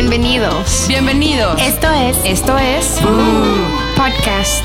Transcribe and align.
Bienvenidos. 0.00 0.86
Bienvenidos. 0.88 1.60
Esto 1.60 1.92
es. 1.92 2.16
Esto 2.24 2.56
es. 2.56 2.98
Podcast. 3.94 4.64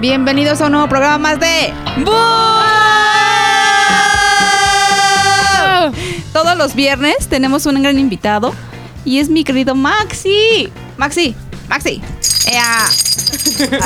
Bienvenidos 0.00 0.60
a 0.60 0.66
un 0.66 0.72
nuevo 0.72 0.86
programa 0.86 1.16
más 1.16 1.40
de 1.40 1.72
Todos 6.34 6.58
los 6.58 6.74
viernes 6.74 7.28
tenemos 7.30 7.64
un 7.64 7.82
gran 7.82 7.98
invitado 7.98 8.52
y 9.06 9.18
es 9.18 9.30
mi 9.30 9.44
querido 9.44 9.74
Maxi. 9.74 10.70
Maxi, 10.98 11.34
Maxi. 11.70 12.02
Ah, 12.54 12.86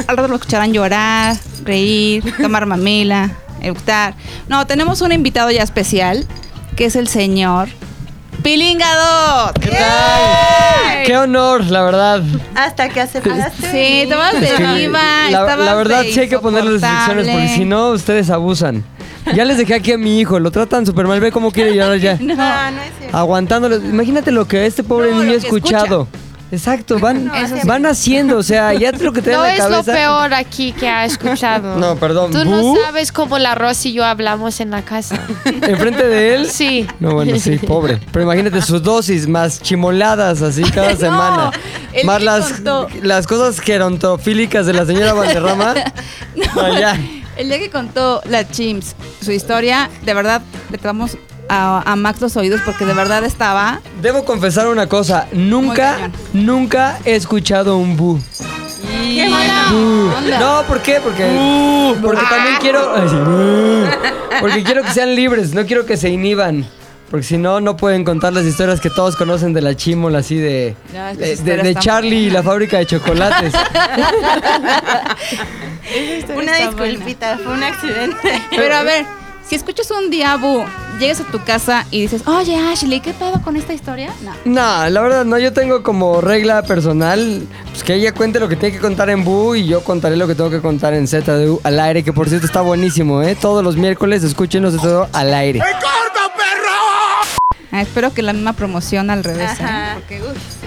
al 0.08 0.16
rato 0.16 0.26
lo 0.26 0.34
escucharán 0.34 0.72
llorar, 0.72 1.36
reír, 1.62 2.24
tomar 2.42 2.66
mamila, 2.66 3.30
eructar. 3.62 4.14
No, 4.48 4.66
tenemos 4.66 5.00
un 5.00 5.12
invitado 5.12 5.50
ya 5.50 5.62
especial 5.62 6.26
que 6.76 6.86
es 6.86 6.96
el 6.96 7.08
señor 7.08 7.68
Pilingador. 8.42 9.52
¿Qué 9.60 9.68
tal? 9.68 11.04
Qué 11.04 11.16
honor, 11.16 11.64
la 11.66 11.82
verdad. 11.82 12.22
Hasta 12.54 12.88
que 12.88 13.00
aceptaste. 13.00 13.70
Sí, 13.70 14.00
estabas 14.02 14.40
de 14.40 14.78
diva, 14.78 15.30
La, 15.30 15.74
verdad 15.74 16.04
sí 16.10 16.20
hay 16.20 16.28
que 16.28 16.38
ponerle 16.38 16.72
restricciones 16.72 17.28
porque 17.28 17.48
si 17.48 17.64
no 17.64 17.90
ustedes 17.90 18.30
abusan. 18.30 18.84
Ya 19.34 19.44
les 19.44 19.58
dejé 19.58 19.74
aquí 19.74 19.92
a 19.92 19.98
mi 19.98 20.18
hijo, 20.18 20.38
lo 20.40 20.50
tratan 20.50 20.86
súper 20.86 21.06
mal, 21.06 21.20
ve 21.20 21.30
cómo 21.30 21.52
quiere 21.52 21.74
llorar 21.74 21.98
ya. 21.98 22.16
No, 22.20 22.34
no 22.34 22.82
es 22.82 22.92
cierto. 22.98 23.16
Aguantándolo. 23.16 23.76
Imagínate 23.76 24.30
lo 24.30 24.48
que 24.48 24.64
este 24.66 24.82
pobre 24.82 25.10
No, 25.10 25.22
niño 25.22 25.32
ha 25.32 25.36
escuchado. 25.36 26.08
Exacto, 26.52 26.98
van, 26.98 27.26
No, 27.26 27.34
eso 27.34 27.56
sí. 27.56 27.66
van 27.66 27.86
haciendo, 27.86 28.36
o 28.38 28.42
sea, 28.42 28.74
ya 28.74 28.90
lo 28.92 29.12
que 29.12 29.22
te 29.22 29.30
da 29.30 29.36
No 29.36 29.42
la 29.44 29.54
es 29.54 29.70
lo 29.70 29.84
peor 29.84 30.34
aquí 30.34 30.72
que 30.72 30.88
ha 30.88 31.04
escuchado. 31.04 31.76
No, 31.80 31.96
perdón. 31.96 32.32
Tú 32.32 32.44
no 32.44 32.74
sabes 32.84 33.12
cómo 33.12 33.38
la 33.38 33.54
Rosy 33.54 33.90
y 33.90 33.92
yo 33.94 34.04
hablamos 34.04 34.60
en 34.60 34.70
la 34.70 34.82
casa. 34.82 35.20
Enfrente 35.44 36.06
de 36.06 36.34
él. 36.34 36.46
Sí. 36.50 36.86
No, 36.98 37.12
bueno, 37.14 37.38
sí, 37.38 37.56
pobre. 37.66 38.00
Pero 38.12 38.24
imagínate 38.24 38.60
sus 38.62 38.82
dosis 38.82 39.28
más 39.28 39.62
chimoladas 39.62 40.42
así 40.42 40.62
cada 40.64 40.96
semana. 40.96 41.50
el 41.92 42.04
más 42.06 42.22
las, 42.22 42.52
contó- 42.52 42.88
las 43.02 43.26
cosas 43.26 43.60
gerontofílicas 43.60 44.66
de 44.66 44.72
la 44.72 44.84
señora 44.86 45.12
Valderrama. 45.12 45.74
No. 46.36 46.66
El 47.36 47.48
día 47.48 47.58
que 47.58 47.70
contó 47.70 48.20
la 48.28 48.46
Chims 48.48 48.94
su 49.22 49.32
historia, 49.32 49.88
de 50.04 50.12
verdad 50.14 50.42
le 50.70 50.76
tomamos 50.78 51.16
a, 51.50 51.82
a 51.84 51.96
Max 51.96 52.20
los 52.20 52.36
oídos 52.36 52.60
porque 52.64 52.86
de 52.86 52.94
verdad 52.94 53.24
estaba. 53.24 53.80
Debo 54.00 54.24
confesar 54.24 54.68
una 54.68 54.86
cosa. 54.86 55.26
Nunca, 55.32 56.10
nunca 56.32 56.98
he 57.04 57.16
escuchado 57.16 57.76
un 57.76 57.96
bu. 57.96 58.20
¡Qué 59.02 59.28
mala 59.28 59.66
Bu. 59.70 60.10
onda! 60.16 60.38
No, 60.38 60.62
¿por 60.62 60.80
qué? 60.80 61.00
Porque, 61.02 61.24
porque 62.00 62.22
también 62.30 62.56
quiero. 62.60 62.94
ay, 62.94 63.08
sí, 63.08 63.16
bu. 63.16 63.84
Porque 64.40 64.62
quiero 64.62 64.82
que 64.82 64.92
sean 64.92 65.14
libres, 65.14 65.52
no 65.52 65.66
quiero 65.66 65.84
que 65.84 65.98
se 65.98 66.08
inhiban. 66.08 66.64
Porque 67.10 67.26
si 67.26 67.36
no, 67.36 67.60
no 67.60 67.76
pueden 67.76 68.04
contar 68.04 68.32
las 68.32 68.46
historias 68.46 68.80
que 68.80 68.88
todos 68.88 69.16
conocen 69.16 69.52
de 69.52 69.60
la 69.60 69.74
chimola, 69.74 70.20
así 70.20 70.36
de, 70.36 70.76
No, 70.94 71.14
de, 71.14 71.74
Charlie 71.74 72.26
y 72.26 72.30
la 72.30 72.42
fábrica 72.42 72.78
de 72.78 72.86
chocolates. 72.86 73.52
Una 76.34 76.56
disculpita, 76.56 77.36
fue 77.42 77.52
un 77.52 77.62
accidente. 77.64 78.40
Pero 78.50 78.76
a 78.76 78.82
ver, 78.84 79.04
si 79.46 79.56
escuchas 79.56 79.90
un 79.90 80.08
día, 80.08 80.38
Bu, 81.00 81.04
llegas 81.04 81.20
a 81.20 81.24
tu 81.24 81.42
casa 81.42 81.86
y 81.90 82.02
dices, 82.02 82.26
oye 82.26 82.56
Ashley, 82.56 83.00
¿qué 83.00 83.14
pedo 83.14 83.40
con 83.42 83.56
esta 83.56 83.72
historia? 83.72 84.10
No. 84.22 84.32
No, 84.44 84.88
la 84.90 85.00
verdad 85.00 85.24
no, 85.24 85.38
yo 85.38 85.52
tengo 85.52 85.82
como 85.82 86.20
regla 86.20 86.62
personal 86.62 87.42
pues 87.70 87.82
que 87.82 87.94
ella 87.94 88.12
cuente 88.12 88.38
lo 88.38 88.48
que 88.48 88.56
tiene 88.56 88.74
que 88.76 88.80
contar 88.82 89.08
en 89.08 89.24
Bu 89.24 89.54
y 89.54 89.66
yo 89.66 89.82
contaré 89.82 90.16
lo 90.16 90.26
que 90.26 90.34
tengo 90.34 90.50
que 90.50 90.60
contar 90.60 90.92
en 90.92 91.08
ZDU 91.08 91.60
al 91.64 91.80
aire, 91.80 92.02
que 92.02 92.12
por 92.12 92.28
cierto 92.28 92.46
está 92.46 92.60
buenísimo, 92.60 93.22
¿eh? 93.22 93.34
Todos 93.34 93.64
los 93.64 93.76
miércoles 93.76 94.22
escúchenos 94.24 94.74
ZDU 94.74 95.06
al 95.12 95.32
aire. 95.32 95.60
Ah, 97.72 97.82
espero 97.82 98.12
que 98.12 98.22
la 98.22 98.32
misma 98.32 98.52
promoción 98.52 99.10
al 99.10 99.22
revés. 99.22 99.52
¿eh? 99.60 100.20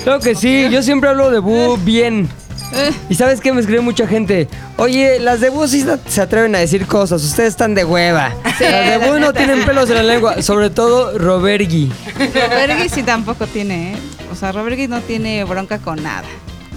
Claro 0.03 0.19
que 0.19 0.35
sí, 0.35 0.69
yo 0.71 0.81
siempre 0.81 1.09
hablo 1.09 1.29
de 1.31 1.39
Bu 1.39 1.77
bien. 1.83 2.29
Eh, 2.73 2.91
Y 3.09 3.15
sabes 3.15 3.39
qué 3.39 3.53
me 3.53 3.61
escribe 3.61 3.81
mucha 3.81 4.07
gente. 4.07 4.47
Oye, 4.77 5.19
las 5.19 5.39
de 5.41 5.51
sí 5.67 5.85
se 6.07 6.21
atreven 6.21 6.55
a 6.55 6.59
decir 6.59 6.85
cosas. 6.85 7.23
Ustedes 7.23 7.49
están 7.49 7.75
de 7.75 7.85
hueva. 7.85 8.33
las 8.59 9.01
de 9.01 9.19
no 9.19 9.33
tienen 9.33 9.63
pelos 9.65 9.89
en 9.89 9.95
la 9.95 10.03
lengua. 10.03 10.41
Sobre 10.41 10.69
todo 10.69 11.17
Robergi. 11.17 11.91
Robergui 12.17 12.89
sí 12.89 13.03
tampoco 13.03 13.47
tiene, 13.47 13.93
¿eh? 13.93 13.97
O 14.31 14.35
sea, 14.35 14.51
Robergui 14.51 14.87
no 14.87 15.01
tiene 15.01 15.43
bronca 15.43 15.77
con 15.77 16.01
nada. 16.01 16.27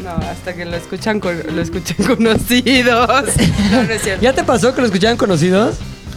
No, 0.03 0.11
hasta 0.11 0.55
que 0.55 0.65
lo 0.65 0.77
escuchan 0.77 1.21
con, 1.21 1.41
lo 1.55 1.62
escuchan 1.62 1.97
conocidos. 2.07 3.25
No, 3.71 3.83
no 3.83 3.93
es 3.93 4.03
cierto. 4.03 4.23
¿Ya 4.23 4.33
te 4.33 4.45
pasó 4.45 4.75
que 4.75 4.81
lo 4.81 4.87
escuchaban 4.87 5.17
conocidos? 5.17 5.77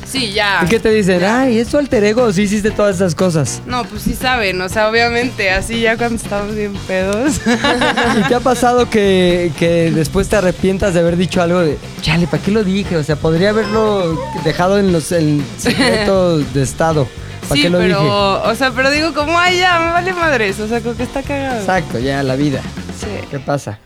Sí, 0.10 0.32
ya. 0.34 0.62
¿Y 0.64 0.68
qué 0.68 0.80
te 0.80 0.90
dicen? 0.90 1.24
Ay, 1.24 1.60
¿es 1.60 1.68
tu 1.68 1.78
alter 1.78 2.04
ego 2.04 2.24
o 2.24 2.34
sí 2.34 2.44
hiciste 2.44 2.72
todas 2.72 2.96
esas 2.96 3.14
cosas? 3.14 3.62
No, 3.68 3.86
pues 3.86 4.02
sí 4.02 4.16
saben, 4.16 4.60
o 4.60 4.68
sea, 4.68 4.90
obviamente, 4.90 5.52
así 5.52 5.82
ya 5.82 5.98
cuando 5.98 6.16
estamos 6.16 6.56
bien 6.56 6.74
pedos. 6.88 7.40
¿Y 8.20 8.28
te 8.28 8.34
ha 8.36 8.40
pasado 8.40 8.90
que, 8.90 9.52
que 9.60 9.92
después 9.92 10.28
te 10.28 10.38
arrepientas 10.38 10.96
de 10.96 11.02
haber 11.02 11.16
dicho 11.16 11.42
algo 11.42 11.60
de, 11.60 11.78
chale, 12.02 12.26
¿para 12.26 12.42
qué 12.42 12.52
lo 12.52 12.64
dije? 12.64 12.98
O 12.98 13.04
sea, 13.04 13.18
podría 13.18 13.50
haberlo 13.50 14.20
dejado 14.44 14.80
en 14.80 14.92
los 14.92 15.12
en 15.12 15.46
secreto 15.58 16.40
de 16.54 16.64
estado. 16.64 17.08
¿Para 17.48 17.56
sí, 17.56 17.62
qué 17.64 17.70
lo 17.70 17.78
pero, 17.78 17.98
dije? 18.00 18.10
o 18.50 18.56
sea, 18.56 18.72
pero 18.72 18.90
digo, 18.92 19.14
como, 19.14 19.38
ay, 19.38 19.60
ya, 19.60 19.80
me 19.80 19.92
vale 19.92 20.14
madres. 20.14 20.60
O 20.60 20.68
sea, 20.68 20.82
como 20.82 20.96
que 20.96 21.04
está 21.04 21.22
cagado. 21.22 21.60
Exacto, 21.60 22.00
ya, 22.00 22.24
la 22.24 22.36
vida. 22.36 22.62
Sí. 23.00 23.08
¿Qué 23.30 23.40
pasa? 23.40 23.80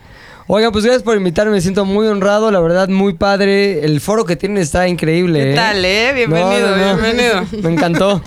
Oigan, 0.46 0.72
pues 0.72 0.84
gracias 0.84 1.02
por 1.02 1.16
invitarme, 1.16 1.52
me 1.52 1.60
siento 1.62 1.86
muy 1.86 2.06
honrado, 2.06 2.50
la 2.50 2.60
verdad, 2.60 2.88
muy 2.88 3.14
padre. 3.14 3.82
El 3.84 4.00
foro 4.02 4.26
que 4.26 4.36
tienen 4.36 4.58
está 4.58 4.86
increíble. 4.88 5.40
¿Qué 5.40 5.52
¿eh? 5.52 5.54
tal, 5.54 5.82
eh? 5.84 6.12
Bienvenido, 6.14 6.70
No, 6.70 6.76
no, 6.76 6.96
no. 6.96 7.02
bienvenido. 7.02 7.46
Me 7.62 7.72
encantó. 7.72 8.22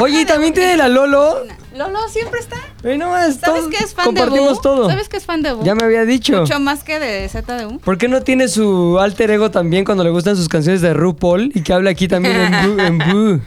Oye, 0.00 0.22
y 0.22 0.24
también 0.24 0.52
tiene 0.52 0.76
la 0.76 0.88
Lolo. 0.88 1.44
Lolo 1.76 2.08
siempre 2.08 2.40
está. 2.40 2.56
Ay, 2.84 2.98
no 2.98 3.10
más, 3.10 3.36
¿Sabes 3.36 3.62
todos 3.62 3.68
que 3.68 3.84
es 3.84 3.94
fan 3.94 4.12
de 4.12 4.20
compartimos 4.20 4.54
Bu? 4.56 4.60
todo. 4.62 4.88
¿Sabes 4.90 5.08
que 5.08 5.16
es 5.18 5.24
fan 5.24 5.42
de 5.42 5.52
Bu? 5.52 5.62
Ya 5.64 5.76
me 5.76 5.84
había 5.84 6.04
dicho. 6.04 6.40
Mucho 6.40 6.58
más 6.58 6.82
que 6.82 6.98
de 6.98 7.28
ZDU. 7.28 7.78
¿Por 7.78 7.98
qué 7.98 8.08
no 8.08 8.22
tiene 8.22 8.48
su 8.48 8.98
alter 8.98 9.30
ego 9.30 9.52
también 9.52 9.84
cuando 9.84 10.02
le 10.02 10.10
gustan 10.10 10.34
sus 10.36 10.48
canciones 10.48 10.80
de 10.80 10.92
RuPaul 10.92 11.52
y 11.54 11.62
que 11.62 11.72
habla 11.72 11.90
aquí 11.90 12.08
también 12.08 12.34
en 12.36 12.52
Bu? 12.76 12.80
En 12.82 12.98
Bu? 12.98 13.40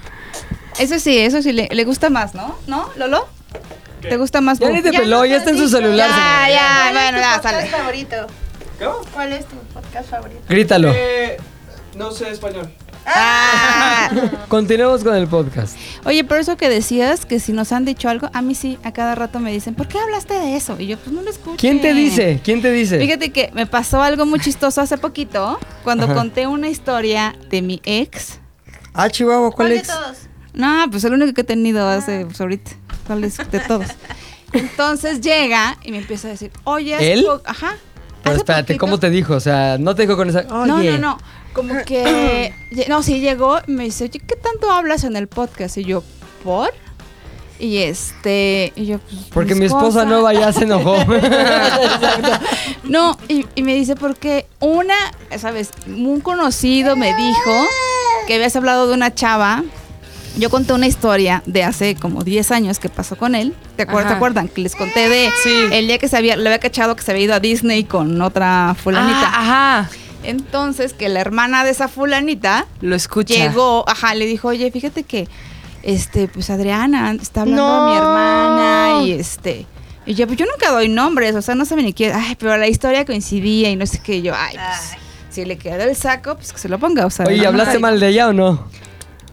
Eso 0.80 0.98
sí, 0.98 1.18
eso 1.18 1.42
sí, 1.42 1.52
le, 1.52 1.68
le 1.70 1.84
gusta 1.84 2.10
más, 2.10 2.34
¿no? 2.34 2.56
¿No, 2.68 2.90
Lolo? 2.96 3.28
¿Te 4.10 4.18
gusta 4.18 4.42
más 4.42 4.60
Ya 4.60 4.70
ni 4.70 4.82
te 4.82 4.92
peló, 4.92 5.26
ya 5.26 5.38
está 5.38 5.50
en 5.52 5.58
su 5.58 5.68
celular. 5.70 6.10
Ya, 6.10 6.16
señora. 6.16 6.50
ya, 6.50 6.80
¿Cuál 6.82 6.94
bueno, 6.94 7.18
es 7.18 7.24
ya, 7.24 7.36
tu 7.38 7.44
sale. 7.44 7.58
podcast 7.62 7.78
favorito? 7.78 8.16
¿Cuál 9.14 9.34
es 9.34 9.46
tu 9.48 9.56
podcast 9.74 10.10
favorito? 10.10 10.42
Grítalo. 10.50 10.92
Eh, 10.94 11.38
no 11.98 12.12
sé 12.12 12.30
español. 12.30 12.70
Ah. 13.06 14.10
Continuemos 14.48 15.04
con 15.04 15.16
el 15.16 15.28
podcast. 15.28 15.78
Oye, 16.06 16.24
pero 16.24 16.40
eso 16.40 16.56
que 16.58 16.70
decías, 16.70 17.26
que 17.26 17.40
si 17.40 17.52
nos 17.52 17.72
han 17.72 17.86
dicho 17.86 18.08
algo, 18.10 18.30
a 18.34 18.42
mí 18.42 18.56
sí, 18.56 18.78
a 18.84 18.94
cada 18.94 19.16
rato 19.16 19.40
me 19.40 19.52
dicen, 19.52 19.76
¿por 19.76 19.88
qué 19.88 20.00
hablaste 20.00 20.34
de 20.36 20.56
eso? 20.56 20.76
Y 20.80 20.88
yo, 20.88 20.98
pues 20.98 21.12
no 21.14 21.22
lo 21.22 21.30
escuché. 21.30 21.58
¿Quién 21.58 21.82
te 21.82 21.94
dice? 21.94 22.40
¿Quién 22.44 22.62
te 22.62 22.72
dice? 22.72 23.00
Fíjate 23.00 23.32
que 23.32 23.52
me 23.54 23.66
pasó 23.66 24.02
algo 24.02 24.26
muy 24.26 24.40
chistoso 24.40 24.82
hace 24.82 24.98
poquito, 24.98 25.60
cuando 25.84 26.06
Ajá. 26.06 26.14
conté 26.14 26.48
una 26.48 26.70
historia 26.70 27.36
de 27.50 27.62
mi 27.62 27.82
ex. 27.84 28.40
Ah, 28.94 29.10
Chihuahua, 29.10 29.52
¿cuál 29.52 29.56
¿Cuál 29.56 29.70
de 29.70 29.76
es? 29.78 29.88
todos? 29.88 30.18
No, 30.54 30.86
pues 30.92 31.04
el 31.04 31.14
único 31.14 31.34
que 31.34 31.42
he 31.42 31.46
tenido 31.46 31.88
hace 31.88 32.26
pues, 32.26 32.40
ahorita. 32.40 32.72
¿Cuál 33.08 33.24
es 33.24 33.38
de 33.52 33.60
todos? 33.60 33.88
Entonces 34.54 35.20
llega 35.22 35.78
y 35.84 35.92
me 35.92 35.98
empieza 35.98 36.28
a 36.28 36.32
decir, 36.32 36.52
oye, 36.64 37.14
¿Él? 37.14 37.26
Ajá. 37.46 37.76
Pero 38.24 38.36
espérate, 38.38 38.74
poquito- 38.74 38.80
¿cómo 38.80 39.00
te 39.00 39.10
dijo? 39.10 39.34
O 39.36 39.40
sea, 39.40 39.78
no 39.80 39.96
te 39.96 40.04
dijo 40.04 40.16
con 40.16 40.30
esa. 40.30 40.44
No, 40.44 40.76
Oye. 40.78 40.92
no, 40.94 40.98
no. 40.98 41.18
Como 41.54 41.74
que. 41.86 42.54
no, 42.88 43.04
sí 43.04 43.20
llegó 43.20 43.60
y 43.68 43.72
me 43.72 43.84
dice, 43.86 44.06
oye, 44.06 44.20
¿qué 44.20 44.36
tanto 44.36 44.72
hablas 44.72 45.04
en 45.04 45.16
el 45.16 45.28
podcast? 45.28 45.78
Y 45.78 45.84
yo, 45.84 46.04
¿por? 46.44 46.72
Y 47.60 47.78
este. 47.80 48.72
Y 48.76 48.86
yo, 48.86 49.00
pues. 49.00 49.22
Porque 49.34 49.56
mi 49.56 49.66
esposa 49.66 49.86
cosas. 49.88 50.08
nueva 50.08 50.34
ya 50.34 50.54
se 50.54 50.64
enojó. 50.64 50.96
No, 52.84 53.18
y, 53.28 53.46
y 53.56 53.62
me 53.64 53.74
dice, 53.76 53.96
porque 53.96 54.46
una, 54.60 54.96
¿sabes? 55.38 55.72
Un 55.88 56.20
conocido 56.22 56.96
me 56.96 57.14
dijo 57.16 57.66
que 58.28 58.36
habías 58.36 58.56
hablado 58.56 58.88
de 58.88 58.94
una 58.94 59.14
chava. 59.14 59.64
Yo 60.36 60.50
conté 60.50 60.74
una 60.74 60.88
historia 60.88 61.44
de 61.46 61.64
hace 61.64 61.96
como 61.96 62.24
10 62.24 62.52
años 62.52 62.80
que 62.80 62.90
pasó 62.90 63.16
con 63.16 63.36
él. 63.36 63.54
¿Te 63.76 63.84
acuerdas? 63.84 64.14
¿Te 64.14 64.16
acuerdan? 64.16 64.48
Que 64.48 64.62
les 64.62 64.76
conté 64.76 65.08
de 65.08 65.30
Sí. 65.44 65.66
el 65.72 65.86
día 65.88 66.00
que 66.00 66.08
se 66.08 66.18
había, 66.18 66.36
le 66.36 66.50
había 66.50 66.60
cachado 66.60 66.96
que 66.96 67.04
se 67.04 67.12
había 67.12 67.26
ido 67.26 67.34
a 67.36 67.40
Disney 67.40 67.84
con 67.84 68.20
otra 68.22 68.76
fulanita. 68.82 69.32
Ah, 69.32 69.80
ajá. 69.82 69.90
Entonces, 70.24 70.94
que 70.94 71.08
la 71.10 71.20
hermana 71.22 71.64
de 71.64 71.70
esa 71.72 71.88
fulanita 71.88 72.66
Lo 72.82 72.96
escucha. 72.96 73.36
llegó, 73.36 73.88
ajá, 73.88 74.16
le 74.16 74.26
dijo, 74.26 74.48
oye, 74.48 74.72
fíjate 74.72 75.04
que, 75.04 75.28
este, 75.84 76.28
pues 76.28 76.50
Adriana 76.50 77.12
está 77.22 77.42
hablando 77.42 77.64
de 77.86 77.92
mi 77.92 77.96
No. 77.96 77.98
hermana 77.98 79.04
y 79.06 79.12
este, 79.12 79.68
y 80.06 80.16
yo, 80.16 80.26
pues 80.26 80.40
yo 80.40 80.46
nunca 80.46 80.72
doy 80.72 80.88
nombres, 80.88 81.36
o 81.36 81.42
sea, 81.42 81.56
no 81.56 81.66
sabe 81.66 81.84
ni 81.84 81.94
quién, 81.94 82.14
ay, 82.16 82.36
pero 82.40 82.56
la 82.58 82.68
historia 82.70 83.06
coincidía 83.06 83.70
y 83.70 83.76
no 83.76 83.86
sé 83.86 84.00
qué, 84.02 84.16
y 84.16 84.22
yo, 84.22 84.34
ay, 84.34 84.56
pues, 84.56 84.92
Ay. 84.94 84.98
si 85.30 85.44
le 85.46 85.58
queda 85.58 85.84
el 85.84 85.96
saco, 85.96 86.36
pues 86.38 86.54
que 86.54 86.58
se 86.60 86.70
lo 86.70 86.80
ponga, 86.80 87.06
o 87.06 87.10
sea. 87.10 87.26
Oye, 87.26 87.36
¿y 87.36 87.42
no, 87.42 87.50
¿hablaste 87.50 87.80
mal 87.80 88.00
de 88.00 88.08
ella 88.08 88.30
o 88.30 88.34
no? 88.34 88.66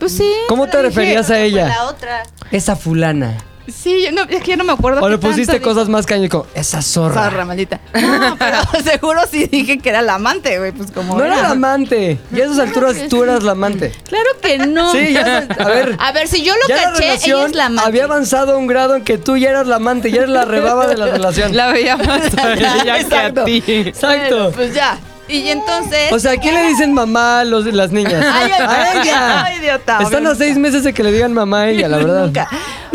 Pues 0.00 0.12
sí. 0.16 0.28
¿Cómo 0.48 0.66
te 0.66 0.82
referías 0.82 1.26
a 1.26 1.34
"Fue 1.34 1.44
ella? 1.44 1.68
La 1.68 1.84
otra. 1.84 2.22
Esa 2.50 2.74
fulana. 2.74 3.36
Sí, 3.68 4.02
yo 4.02 4.10
no, 4.10 4.22
es 4.22 4.42
que 4.42 4.52
yo 4.52 4.56
no 4.56 4.64
me 4.64 4.72
acuerdo. 4.72 5.00
O 5.00 5.04
qué 5.04 5.10
le 5.10 5.18
pusiste 5.18 5.52
tanto 5.52 5.68
cosas 5.68 5.88
más 5.88 6.04
cañón 6.04 6.28
como, 6.28 6.46
esa 6.54 6.82
zorra. 6.82 7.22
Zorra, 7.30 7.44
maldita. 7.44 7.78
No, 7.94 8.36
pero 8.38 8.58
seguro 8.84 9.20
sí 9.30 9.46
dije 9.46 9.78
que 9.78 9.90
era 9.90 10.02
la 10.02 10.14
amante, 10.14 10.58
güey. 10.58 10.72
Pues 10.72 10.90
como. 10.90 11.16
No 11.16 11.24
era 11.24 11.36
la 11.42 11.50
amante. 11.50 12.18
Y 12.34 12.40
a 12.40 12.46
esas 12.46 12.58
alturas 12.58 12.96
tú 13.08 13.22
eras 13.22 13.44
la 13.44 13.52
amante. 13.52 13.92
Claro 14.08 14.28
que 14.42 14.58
no. 14.58 14.90
Sí, 14.90 15.12
ya, 15.12 15.46
a 15.58 15.68
ver. 15.68 15.94
A 16.00 16.10
ver, 16.10 16.26
si 16.26 16.42
yo 16.42 16.52
lo 16.56 16.66
ya 16.68 16.76
la 16.90 16.92
caché, 16.94 17.14
ella 17.28 17.46
es 17.46 17.54
la 17.54 17.66
amante. 17.66 17.88
había 17.88 18.04
avanzado 18.04 18.54
a 18.54 18.56
un 18.56 18.66
grado 18.66 18.96
en 18.96 19.04
que 19.04 19.18
tú 19.18 19.36
ya 19.36 19.50
eras 19.50 19.68
la 19.68 19.76
amante, 19.76 20.10
ya 20.10 20.18
eras 20.22 20.30
la 20.30 20.44
rebaba 20.46 20.88
de 20.88 20.96
la 20.96 21.06
relación. 21.12 21.54
La 21.56 21.68
veía 21.70 21.96
más 21.96 22.34
a 22.38 22.54
ella 22.54 22.82
que 22.82 22.90
a 22.90 23.00
Exacto. 23.00 23.44
ti. 23.44 23.62
Exacto. 23.68 24.36
Bueno, 24.36 24.50
pues 24.56 24.74
ya. 24.74 24.98
Y 25.30 25.48
entonces. 25.48 26.12
O 26.12 26.18
sea, 26.18 26.32
¿a 26.32 26.36
quién 26.36 26.54
le 26.54 26.66
dicen 26.68 26.92
mamá 26.92 27.40
a 27.40 27.44
los, 27.44 27.64
las 27.66 27.92
niñas? 27.92 28.24
Ay, 28.32 28.50
ay, 28.58 28.62
a 28.66 29.02
ella. 29.02 29.44
ay, 29.44 29.58
idiota, 29.60 29.98
Están 30.02 30.26
a 30.26 30.34
seis 30.34 30.56
meses 30.58 30.84
de 30.84 30.92
que 30.92 31.02
le 31.02 31.12
digan 31.12 31.32
mamá 31.32 31.62
a 31.62 31.70
ella, 31.70 31.88
la 31.88 31.96
verdad. 31.98 32.24
Nunca. 32.26 32.48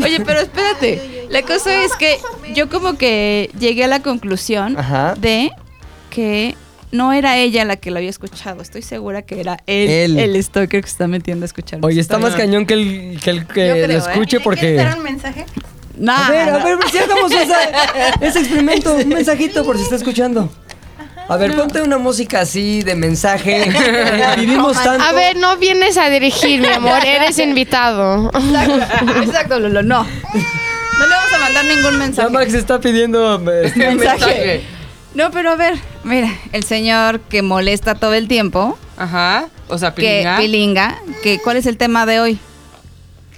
Oye, 0.04 0.20
pero 0.26 0.42
espérate. 0.42 1.28
La 1.30 1.42
cosa 1.42 1.84
es 1.84 1.94
que 1.96 2.20
yo 2.54 2.70
como 2.70 2.98
que 2.98 3.50
llegué 3.60 3.84
a 3.86 3.88
la 3.88 4.02
conclusión 4.02 4.78
Ajá. 4.78 5.16
de 5.18 5.52
que 6.10 6.56
no 6.92 7.12
era 7.14 7.38
ella 7.38 7.66
la 7.66 7.76
que 7.78 7.92
lo 7.92 7.98
había 7.98 8.10
escuchado. 8.10 8.62
Estoy 8.62 8.82
segura 8.82 9.22
que 9.24 9.40
era 9.42 9.58
él, 9.66 10.18
Él. 10.18 10.20
el 10.36 10.44
stalker 10.44 10.82
que 10.82 10.88
se 10.88 10.94
está 10.94 11.08
metiendo 11.08 11.44
a 11.44 11.48
escuchar. 11.48 11.80
Oye, 11.84 12.00
está 12.00 12.20
más 12.20 12.36
cañón 12.36 12.66
que 12.66 12.74
el 12.76 13.20
que, 13.22 13.30
el 13.32 13.48
que 13.48 13.54
creo, 13.54 13.88
lo 13.88 13.94
¿eh? 13.94 13.98
escuche 13.98 14.38
¿Le 14.38 14.44
porque... 14.44 14.60
¿Quieres 14.62 14.86
dar 14.86 14.98
un 14.98 15.04
mensaje? 15.04 15.46
Nah, 15.98 16.28
A 16.28 16.30
ver, 16.30 16.50
a 16.50 16.60
no. 16.60 16.66
ver, 16.66 16.78
si 16.92 16.98
hagamos 16.98 17.32
esa- 17.32 18.16
ese 18.22 18.40
experimento, 18.40 18.96
un 18.96 19.08
mensajito 19.10 19.64
por 19.66 19.78
si 19.78 19.84
está 19.84 19.96
escuchando. 19.96 20.50
A 21.28 21.38
ver, 21.38 21.56
ponte 21.56 21.82
una 21.82 21.98
música 21.98 22.42
así 22.42 22.84
de 22.84 22.96
mensaje. 22.96 23.68
Vivimos 24.38 24.82
tanto. 24.82 25.04
A 25.04 25.12
ver, 25.12 25.36
no 25.38 25.58
vienes 25.58 25.98
a 25.98 26.10
dirigir, 26.10 26.62
mi 26.62 26.68
amor, 26.68 27.00
eres 27.06 27.40
invitado. 27.40 28.30
Exacto, 28.34 29.22
exacto, 29.24 29.60
Lolo, 29.60 29.82
no. 29.82 30.04
No 30.04 31.08
le 31.08 31.16
vamos 31.16 31.34
a 31.34 31.40
mandar 31.40 31.66
ningún 31.66 31.98
mensaje. 31.98 32.30
Max 32.30 32.54
está 32.54 32.80
pidiendo 32.80 33.52
este, 33.52 33.92
mensaje. 33.92 34.64
No, 35.16 35.32
pero 35.32 35.52
a 35.52 35.56
ver, 35.56 35.76
mira, 36.04 36.30
el 36.52 36.64
señor 36.64 37.20
que 37.22 37.42
molesta 37.42 37.96
todo 37.96 38.14
el 38.14 38.28
tiempo, 38.28 38.78
Ajá. 38.98 39.48
O 39.68 39.78
sea, 39.78 39.94
que 39.94 40.02
pilinga. 40.02 40.38
pilinga, 40.38 41.00
que 41.24 41.40
¿cuál 41.40 41.58
es 41.58 41.66
el 41.66 41.78
tema 41.78 42.06
de 42.06 42.20
hoy? 42.20 42.40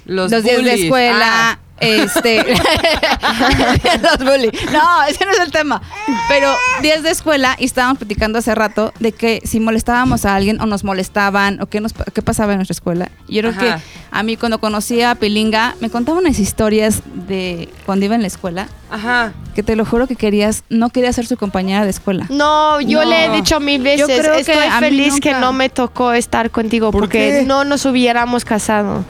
Los, 0.04 0.30
Los, 0.30 0.42
días 0.42 0.62
de 0.64 0.74
escuela, 0.74 1.52
Ah, 1.52 1.58
este 1.80 2.44
los 4.02 4.18
bullies. 4.18 4.52
No, 4.72 5.02
ese 5.08 5.24
no 5.24 5.32
es 5.32 5.38
el 5.40 5.50
tema. 5.50 5.80
Pero 6.28 6.52
días 6.82 7.02
de 7.02 7.10
escuela 7.10 7.56
y 7.58 7.64
estábamos 7.64 7.98
platicando 7.98 8.38
hace 8.38 8.54
rato 8.54 8.92
de 9.00 9.12
que 9.12 9.40
si 9.44 9.60
molestábamos 9.60 10.24
a 10.24 10.34
alguien 10.34 10.60
o 10.60 10.66
nos 10.66 10.84
molestaban 10.84 11.60
o 11.60 11.66
qué 11.66 11.80
nos 11.80 11.92
qué 12.14 12.22
pasaba 12.22 12.52
en 12.52 12.58
nuestra 12.58 12.72
escuela. 12.72 13.10
Y 13.26 13.36
Yo 13.36 13.42
creo 13.42 13.52
Ajá. 13.52 13.60
que 13.60 13.82
a 14.10 14.22
mí 14.22 14.36
cuando 14.36 14.58
conocí 14.58 15.02
a 15.02 15.14
Pilinga 15.14 15.74
me 15.80 15.90
contaba 15.90 16.18
unas 16.18 16.38
historias 16.38 17.02
de 17.26 17.68
cuando 17.86 18.04
iba 18.06 18.14
en 18.14 18.22
la 18.22 18.28
escuela 18.28 18.68
Ajá. 18.90 19.32
que 19.54 19.62
te 19.62 19.76
lo 19.76 19.84
juro 19.84 20.06
que 20.06 20.16
querías 20.16 20.64
no 20.68 20.90
quería 20.90 21.12
ser 21.12 21.26
su 21.26 21.36
compañera 21.36 21.84
de 21.84 21.90
escuela. 21.90 22.26
No, 22.30 22.80
yo 22.80 23.04
No. 23.04 23.10
le 23.10 23.26
he 23.26 23.30
dicho 23.30 23.60
mil 23.60 23.82
veces, 23.82 24.00
Yo 24.00 24.06
creo 24.06 24.34
que 24.34 24.40
estoy 24.40 24.56
a 24.56 24.80
mí 24.80 24.86
feliz 24.86 25.20
que 25.20 25.32
no 25.34 25.52
me 25.52 25.68
tocó 25.68 26.12
estar 26.12 26.50
contigo 26.50 26.90
¿Por 26.90 27.02
porque 27.02 27.40
qué? 27.40 27.44
no 27.46 27.64
nos 27.64 27.84
hubiéramos 27.84 28.44
casado. 28.44 29.04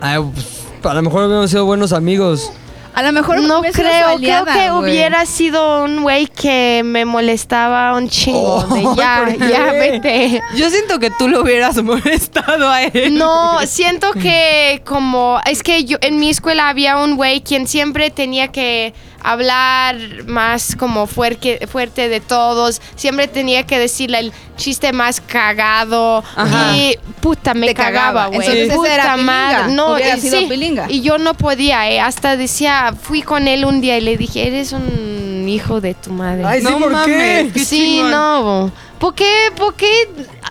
Ay, 0.00 0.18
pues, 0.32 0.46
a 0.82 0.94
lo 0.94 1.02
mejor 1.02 1.24
hubiéramos 1.24 1.50
sido 1.50 1.64
buenos 1.64 1.92
amigos. 1.92 2.52
A 2.92 3.02
lo 3.02 3.12
mejor 3.12 3.40
No 3.40 3.62
creo, 3.62 4.08
aliada, 4.08 4.52
creo 4.52 4.54
que 4.54 4.72
hubiera 4.72 5.24
sido 5.24 5.84
un 5.84 6.02
güey 6.02 6.26
que 6.26 6.82
me 6.84 7.04
molestaba 7.04 7.96
un 7.96 8.08
chingo. 8.08 8.56
Oh, 8.56 8.74
de 8.74 8.82
ya, 8.96 9.28
ya 9.48 9.72
vete. 9.72 10.42
Yo 10.56 10.68
siento 10.70 10.98
que 10.98 11.10
tú 11.10 11.28
lo 11.28 11.42
hubieras 11.42 11.76
molestado 11.82 12.68
a 12.68 12.82
él. 12.82 13.16
No, 13.16 13.60
siento 13.66 14.12
que 14.12 14.82
como 14.84 15.40
es 15.46 15.62
que 15.62 15.84
yo 15.84 15.98
en 16.00 16.18
mi 16.18 16.30
escuela 16.30 16.68
había 16.68 16.98
un 16.98 17.16
güey 17.16 17.42
quien 17.42 17.68
siempre 17.68 18.10
tenía 18.10 18.48
que 18.48 18.92
hablar 19.22 19.96
más 20.26 20.76
como 20.76 21.06
fuerte, 21.06 21.66
fuerte 21.66 22.08
de 22.08 22.20
todos, 22.20 22.80
siempre 22.96 23.28
tenía 23.28 23.64
que 23.66 23.78
decirle 23.78 24.18
el 24.18 24.32
chiste 24.56 24.92
más 24.92 25.20
cagado 25.20 26.22
Ajá. 26.36 26.76
y 26.76 26.98
puta 27.20 27.54
me 27.54 27.66
Te 27.68 27.74
cagaba. 27.74 28.26
güey. 28.26 28.40
Entonces 28.40 28.66
ese 28.68 28.76
Puta 28.76 28.94
era 28.94 29.16
madre. 29.16 29.72
No, 29.72 29.98
y 29.98 30.02
sido 30.20 30.38
sí, 30.40 30.46
pilinga. 30.48 30.86
y 30.88 31.00
yo 31.02 31.18
no 31.18 31.34
podía, 31.34 31.90
eh, 31.90 32.00
hasta 32.00 32.36
decía, 32.36 32.94
fui 33.00 33.22
con 33.22 33.48
él 33.48 33.64
un 33.64 33.80
día 33.80 33.96
y 33.98 34.00
le 34.00 34.16
dije, 34.16 34.46
"Eres 34.46 34.72
un 34.72 35.46
hijo 35.48 35.80
de 35.80 35.94
tu 35.94 36.10
madre." 36.10 36.44
Ay, 36.46 36.60
sí, 36.60 36.64
No 36.66 36.78
¿por 36.78 36.88
qué? 36.88 36.94
mames. 37.42 37.52
qué 37.52 37.64
sí, 37.64 37.78
chingón. 37.96 38.10
no. 38.10 38.72
¿Por 38.98 39.14
qué? 39.14 39.32
¿Por 39.56 39.74
qué? 39.74 40.08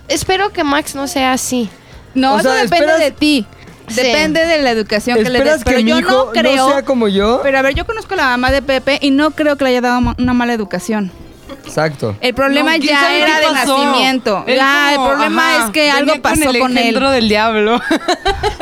Espero 0.08 0.52
que 0.52 0.64
Max 0.64 0.94
no 0.94 1.06
sea 1.06 1.32
así. 1.32 1.68
No, 2.14 2.34
O 2.34 2.38
eso 2.40 2.50
depende 2.50 2.76
esperas- 2.86 2.98
de 2.98 3.10
ti. 3.12 3.46
Sí. 3.90 4.02
Depende 4.02 4.44
de 4.46 4.62
la 4.62 4.70
educación 4.70 5.16
que 5.18 5.28
le 5.28 5.38
¿Esperas 5.38 5.56
des. 5.58 5.64
Pero 5.64 5.76
que 5.78 5.84
mi 5.84 5.90
yo 5.90 5.98
hijo 5.98 6.10
no 6.26 6.30
creo. 6.32 6.68
sea 6.70 6.84
como 6.84 7.08
yo? 7.08 7.40
Pero 7.42 7.58
a 7.58 7.62
ver, 7.62 7.74
yo 7.74 7.84
conozco 7.86 8.14
a 8.14 8.16
la 8.16 8.24
mamá 8.24 8.50
de 8.50 8.62
Pepe 8.62 8.98
y 9.02 9.10
no 9.10 9.32
creo 9.32 9.56
que 9.56 9.64
le 9.64 9.70
haya 9.70 9.80
dado 9.80 10.14
una 10.18 10.32
mala 10.32 10.52
educación. 10.52 11.10
Exacto. 11.66 12.16
El 12.20 12.32
problema 12.34 12.72
No, 12.76 12.78
¿quién 12.82 12.94
ya 12.94 13.16
era 13.16 13.38
de 13.40 13.46
pasó? 13.48 13.76
nacimiento. 13.84 14.44
Él 14.46 14.56
Ya, 14.56 14.92
como, 14.94 15.06
el 15.06 15.12
problema 15.14 15.56
ajá, 15.56 15.64
es 15.66 15.70
que 15.72 15.90
algo 15.90 16.22
pasó 16.22 16.44
con 16.46 16.54
el 16.54 16.94
con 16.94 17.06
él. 17.06 17.12
del 17.12 17.28
diablo. 17.28 17.80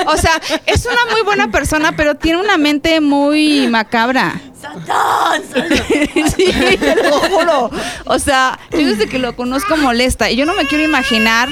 O 0.07 0.17
sea, 0.17 0.41
es 0.67 0.87
una 0.87 1.13
muy 1.13 1.23
buena 1.23 1.51
persona, 1.51 1.93
pero 1.97 2.15
tiene 2.17 2.41
una 2.41 2.57
mente 2.59 3.01
muy 3.01 3.69
macabra. 3.69 4.41
sí, 6.37 6.77
te 6.79 6.97
lo 6.97 7.13
juro. 7.21 7.71
O 8.07 8.19
sea, 8.19 8.59
yo 8.73 8.87
desde 8.87 9.07
que 9.09 9.19
lo 9.19 9.37
conozco 9.37 9.77
molesta 9.77 10.31
y 10.31 10.37
yo 10.37 10.47
no 10.47 10.55
me 10.55 10.65
quiero 10.67 10.83
imaginar 10.85 11.49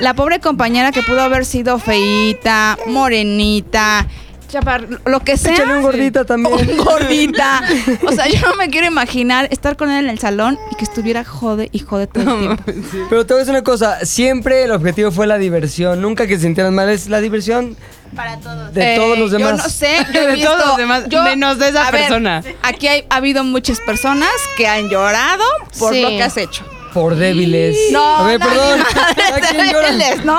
la 0.00 0.14
pobre 0.14 0.40
compañera 0.40 0.92
que 0.92 1.02
pudo 1.02 1.22
haber 1.22 1.44
sido 1.44 1.78
feíta, 1.78 2.76
morenita, 2.86 4.06
chapar, 4.48 4.86
lo 5.06 5.20
que 5.20 5.36
sea. 5.36 5.54
Échale 5.54 5.76
un 5.76 5.82
gordita 5.82 6.24
también. 6.24 6.54
Un 6.70 6.76
gordita. 6.84 7.62
O 8.06 8.12
sea, 8.12 8.28
yo 8.28 8.40
no 8.48 8.54
me 8.56 8.68
quiero 8.70 8.86
imaginar 8.86 9.48
estar 9.50 9.76
con 9.76 9.90
él 9.90 10.04
en 10.04 10.10
el 10.10 10.18
salón 10.18 10.58
y 10.70 10.76
que 10.76 10.84
estuviera 10.84 11.24
jode 11.24 11.68
y 11.72 11.78
jode 11.80 12.06
todo 12.06 12.22
el 12.34 12.38
tiempo. 12.56 12.62
Pero 13.08 13.26
te 13.26 13.34
voy 13.34 13.40
a 13.40 13.44
decir 13.44 13.54
una 13.54 13.64
cosa, 13.64 14.04
siempre 14.04 14.62
el 14.64 14.72
objetivo 14.72 15.10
fue 15.10 15.26
la 15.26 15.38
diversión, 15.38 16.00
nunca 16.00 16.26
que 16.26 16.36
se 16.36 16.42
sintieran 16.42 16.74
mal, 16.74 16.88
es 16.90 17.08
la 17.08 17.20
diversión 17.20 17.76
Para 18.14 18.38
todos. 18.38 18.72
de 18.74 18.94
Eh, 18.94 18.96
todos 19.00 19.18
los 19.18 19.30
demás. 19.32 19.56
Yo 19.56 19.62
no 19.64 19.68
sé, 19.68 20.06
yo 20.12 20.26
De 20.26 20.34
visto- 20.34 20.50
todos 20.52 20.66
los 20.68 20.76
demás, 20.76 21.04
menos 21.08 21.58
de 21.58 21.68
esa 21.70 21.88
a 21.88 21.90
ver, 21.90 22.02
persona. 22.02 22.42
aquí 22.62 22.86
hay- 22.88 23.04
ha 23.10 23.16
habido 23.16 23.42
muchas 23.44 23.80
personas 23.80 24.30
que 24.56 24.66
han 24.68 24.88
llorado 24.88 25.44
por 25.78 25.94
Sí. 25.94 26.02
lo 26.02 26.08
que 26.10 26.22
has 26.22 26.36
hecho. 26.36 26.64
Por 26.94 27.16
débiles. 27.16 27.76
No, 27.92 28.02
a 28.16 28.22
ver, 28.28 28.38
perdón. 28.40 28.80
Cada 29.16 29.36
de 29.40 29.42
quien 29.48 29.66
llora. 29.72 29.86
débiles, 29.90 30.24
¿no? 30.24 30.38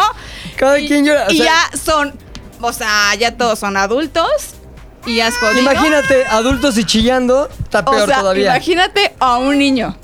Cada 0.55 0.79
Y- 0.79 0.87
quien 0.87 1.05
llora. 1.05 1.27
o 1.27 1.31
Y 1.31 1.37
ya 1.39 1.69
son, 1.83 2.13
o 2.61 2.73
sea, 2.73 3.13
ya 3.19 3.35
todos 3.37 3.59
son 3.59 3.77
adultos 3.77 4.25
y 5.05 5.19
has 5.19 5.35
jodido. 5.37 5.59
Imagínate, 5.61 6.25
adultos 6.25 6.77
y 6.77 6.85
chillando, 6.85 7.49
está 7.63 7.79
o 7.81 7.91
peor 7.91 8.07
sea, 8.07 8.19
todavía. 8.21 8.45
imagínate 8.55 9.13
a 9.19 9.37
un 9.37 9.57
niño. 9.59 9.95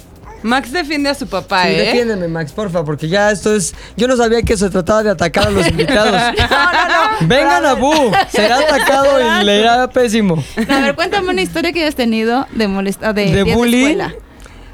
Max 0.44 0.72
defiende 0.72 1.08
a 1.08 1.14
su 1.14 1.28
papá, 1.28 1.66
Sí, 1.66 1.70
¿eh? 1.70 1.78
defiéndeme, 1.86 2.28
Max, 2.28 2.52
porfa, 2.52 2.84
porque 2.84 3.08
ya 3.08 3.30
esto 3.30 3.56
es. 3.56 3.76
Yo 3.96 4.08
no 4.08 4.18
sabía 4.18 4.42
que 4.42 4.58
se 4.58 4.72
trataba 4.72 5.04
de 5.04 5.12
atacar 5.12 5.48
a 5.48 5.52
los 5.52 5.68
invitados. 5.70 6.12
No, 6.14 6.48
no, 6.48 6.88
no. 7.22 7.28
Vengan 7.28 7.64
a 7.64 7.74
Bu, 7.76 8.12
será 8.32 8.58
atacado 8.58 9.20
y 9.42 9.44
le 9.46 9.60
irá 9.60 9.88
pésimo. 9.92 10.44
A 10.68 10.80
ver, 10.82 10.96
cuéntame 10.96 11.30
una 11.30 11.44
historia 11.44 11.72
que 11.72 11.82
hayas 11.84 11.94
tenido 11.96 12.48
de 12.54 12.68
molesta, 12.68 13.14
de, 13.14 13.32
¿De 13.32 13.44
bullying? 13.54 13.86
escuela. 13.86 14.14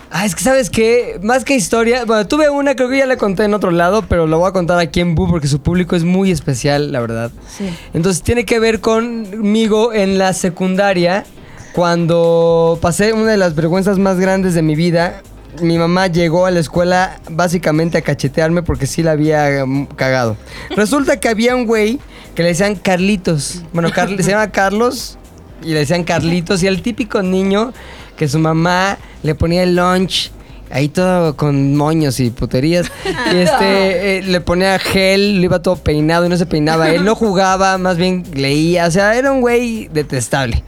Ah, 0.10 0.26
es 0.26 0.36
que 0.36 0.42
sabes 0.44 0.70
qué, 0.70 1.20
más 1.22 1.44
que 1.44 1.54
historia, 1.56 2.06
bueno, 2.06 2.26
tuve 2.28 2.50
una, 2.50 2.76
creo 2.76 2.88
que 2.90 2.98
ya 2.98 3.06
la 3.06 3.18
conté 3.18 3.44
en 3.44 3.54
otro 3.54 3.72
lado, 3.72 4.04
pero 4.08 4.26
la 4.26 4.38
voy 4.38 4.48
a 4.50 4.54
contar 4.54 4.80
aquí 4.80 5.02
en 5.02 5.16
Bu 5.16 5.28
porque 5.30 5.48
su 5.48 5.60
público 5.60 5.96
es 5.98 6.04
muy 6.06 6.32
especial, 6.32 6.92
la 6.94 7.02
verdad. 7.02 7.30
Sí. 7.58 7.70
Entonces 7.94 8.24
tiene 8.24 8.46
que 8.46 8.60
ver 8.60 8.80
conmigo 8.80 9.94
en 9.94 10.18
la 10.18 10.32
secundaria, 10.34 11.26
cuando 11.74 12.80
pasé 12.82 13.14
una 13.14 13.32
de 13.32 13.38
las 13.38 13.54
vergüenzas 13.54 14.00
más 14.00 14.20
grandes 14.20 14.54
de 14.56 14.62
mi 14.62 14.76
vida. 14.76 15.22
Mi 15.62 15.78
mamá 15.78 16.08
llegó 16.08 16.46
a 16.46 16.52
la 16.52 16.60
escuela 16.60 17.20
básicamente 17.30 17.98
a 17.98 18.02
cachetearme 18.02 18.64
porque 18.64 18.88
sí 18.88 19.04
la 19.04 19.12
había 19.12 19.64
mm, 19.66 19.86
cagado. 19.96 20.38
Resulta 20.76 21.20
que 21.20 21.30
había 21.30 21.56
un 21.56 21.66
güey 21.66 22.00
que 22.34 22.44
le 22.44 22.50
decían 22.50 22.76
Carlitos. 22.76 23.62
Bueno, 23.74 23.92
Carl- 23.92 24.18
se 24.24 24.32
llama 24.32 24.52
Carlos 24.52 25.18
y 25.64 25.68
le 25.74 25.80
decían 25.80 26.04
Carlitos. 26.04 26.62
Y 26.64 26.68
el 26.68 26.82
típico 26.82 27.22
niño 27.22 27.74
que 28.18 28.28
su 28.28 28.40
mamá 28.40 28.98
le 29.24 29.36
ponía 29.36 29.64
el 29.64 29.76
lunch. 29.76 30.32
Ahí 30.70 30.90
todo 30.90 31.38
con 31.38 31.78
moños 31.78 32.20
y 32.20 32.30
puterías. 32.30 32.92
Y 33.32 33.38
este, 33.38 34.18
eh, 34.18 34.22
le 34.24 34.42
ponía 34.42 34.78
gel, 34.80 35.40
le 35.40 35.46
iba 35.46 35.62
todo 35.62 35.78
peinado 35.78 36.26
y 36.26 36.30
no 36.30 36.36
se 36.36 36.46
peinaba. 36.46 36.90
Él 36.90 37.06
no 37.06 37.16
jugaba, 37.16 37.78
más 37.78 37.96
bien 37.98 38.24
leía. 38.34 38.88
O 38.88 38.92
sea, 38.92 39.16
era 39.16 39.32
un 39.32 39.40
güey 39.40 39.88
detestable. 39.94 40.64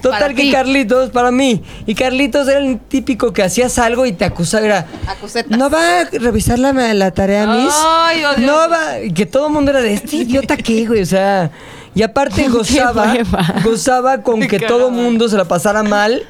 Total 0.00 0.20
Para 0.20 0.34
que 0.34 0.42
ti. 0.42 0.52
Carlitos, 0.52 1.10
para 1.10 1.30
mí. 1.30 1.62
Y 1.86 1.94
Carlitos 1.94 2.48
era 2.48 2.60
el 2.60 2.78
típico 2.78 3.32
que 3.32 3.42
hacías 3.42 3.78
algo 3.78 4.06
y 4.06 4.12
te 4.12 4.24
acusaba. 4.24 4.64
Era, 4.64 4.86
Acusetas. 5.06 5.58
¿no 5.58 5.68
va 5.68 6.00
a 6.00 6.04
revisar 6.04 6.58
la, 6.58 6.72
la 6.72 7.10
tarea, 7.10 7.46
Miss? 7.46 7.74
Ay, 7.74 8.24
odio. 8.24 8.46
No 8.46 8.70
va. 8.70 9.00
Y 9.00 9.12
que 9.12 9.26
todo 9.26 9.48
el 9.48 9.52
mundo 9.52 9.70
era 9.70 9.80
de 9.80 9.94
este 9.94 10.16
idiota 10.16 10.56
que, 10.56 10.86
güey. 10.86 11.02
O 11.02 11.06
sea. 11.06 11.50
Y 11.96 12.02
aparte 12.02 12.46
gozaba, 12.50 13.14
gozaba 13.64 14.22
con 14.22 14.40
que 14.40 14.60
todo 14.60 14.90
mundo 14.90 15.30
se 15.30 15.36
la 15.38 15.46
pasara 15.46 15.82
mal. 15.82 16.22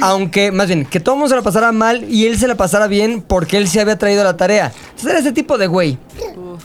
Aunque, 0.00 0.50
más 0.50 0.68
bien, 0.68 0.86
que 0.86 1.00
todo 1.00 1.16
mundo 1.16 1.28
se 1.28 1.36
la 1.36 1.42
pasara 1.42 1.70
mal 1.70 2.10
y 2.10 2.26
él 2.26 2.38
se 2.38 2.48
la 2.48 2.54
pasara 2.54 2.86
bien 2.86 3.20
porque 3.20 3.58
él 3.58 3.68
se 3.68 3.78
había 3.78 3.98
traído 3.98 4.24
la 4.24 4.38
tarea. 4.38 4.72
Entonces 4.74 5.10
era 5.10 5.18
ese 5.18 5.32
tipo 5.32 5.58
de 5.58 5.66
güey. 5.66 5.98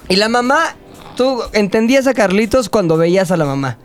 Y 0.07 0.15
la 0.15 0.29
mamá, 0.29 0.77
tú 1.17 1.41
entendías 1.51 2.07
a 2.07 2.13
Carlitos 2.13 2.69
cuando 2.69 2.95
veías 2.95 3.31
a 3.31 3.37
la 3.37 3.43
mamá. 3.43 3.77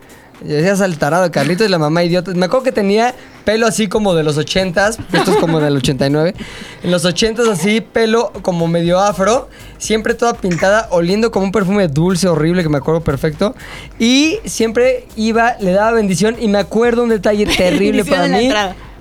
Decías 0.45 0.81
al 0.81 0.99
tarado 0.99 1.25
de 1.25 1.31
Carlitos 1.31 1.67
y 1.67 1.71
la 1.71 1.79
mamá 1.79 2.05
idiota. 2.05 2.33
Me 2.35 2.47
acuerdo 2.47 2.65
que 2.65 2.73
tenía 2.73 3.15
pelo 3.45 3.67
así 3.67 3.89
como 3.89 4.15
de 4.15 4.23
los 4.23 4.37
ochentas, 4.39 4.99
esto 5.13 5.33
es 5.33 5.37
como 5.39 5.61
del 5.61 5.77
89. 5.77 6.35
En 6.83 6.91
los 6.91 7.05
ochentas 7.05 7.49
así, 7.49 7.81
pelo 7.81 8.33
como 8.43 8.69
medio 8.69 9.01
afro, 9.01 9.49
siempre 9.79 10.15
toda 10.15 10.35
pintada, 10.35 10.89
oliendo 10.91 11.31
como 11.31 11.47
un 11.47 11.53
perfume 11.53 11.89
dulce, 11.89 12.29
horrible, 12.29 12.63
que 12.63 12.69
me 12.69 12.79
acuerdo 12.79 13.03
perfecto. 13.03 13.55
Y 13.99 14.39
siempre 14.45 15.07
iba, 15.17 15.57
le 15.61 15.73
daba 15.73 15.93
bendición 15.93 16.37
y 16.39 16.49
me 16.49 16.59
acuerdo 16.59 17.03
un 17.03 17.09
detalle 17.09 17.47
terrible 17.57 18.05
para 18.05 18.29
mí. 18.29 18.51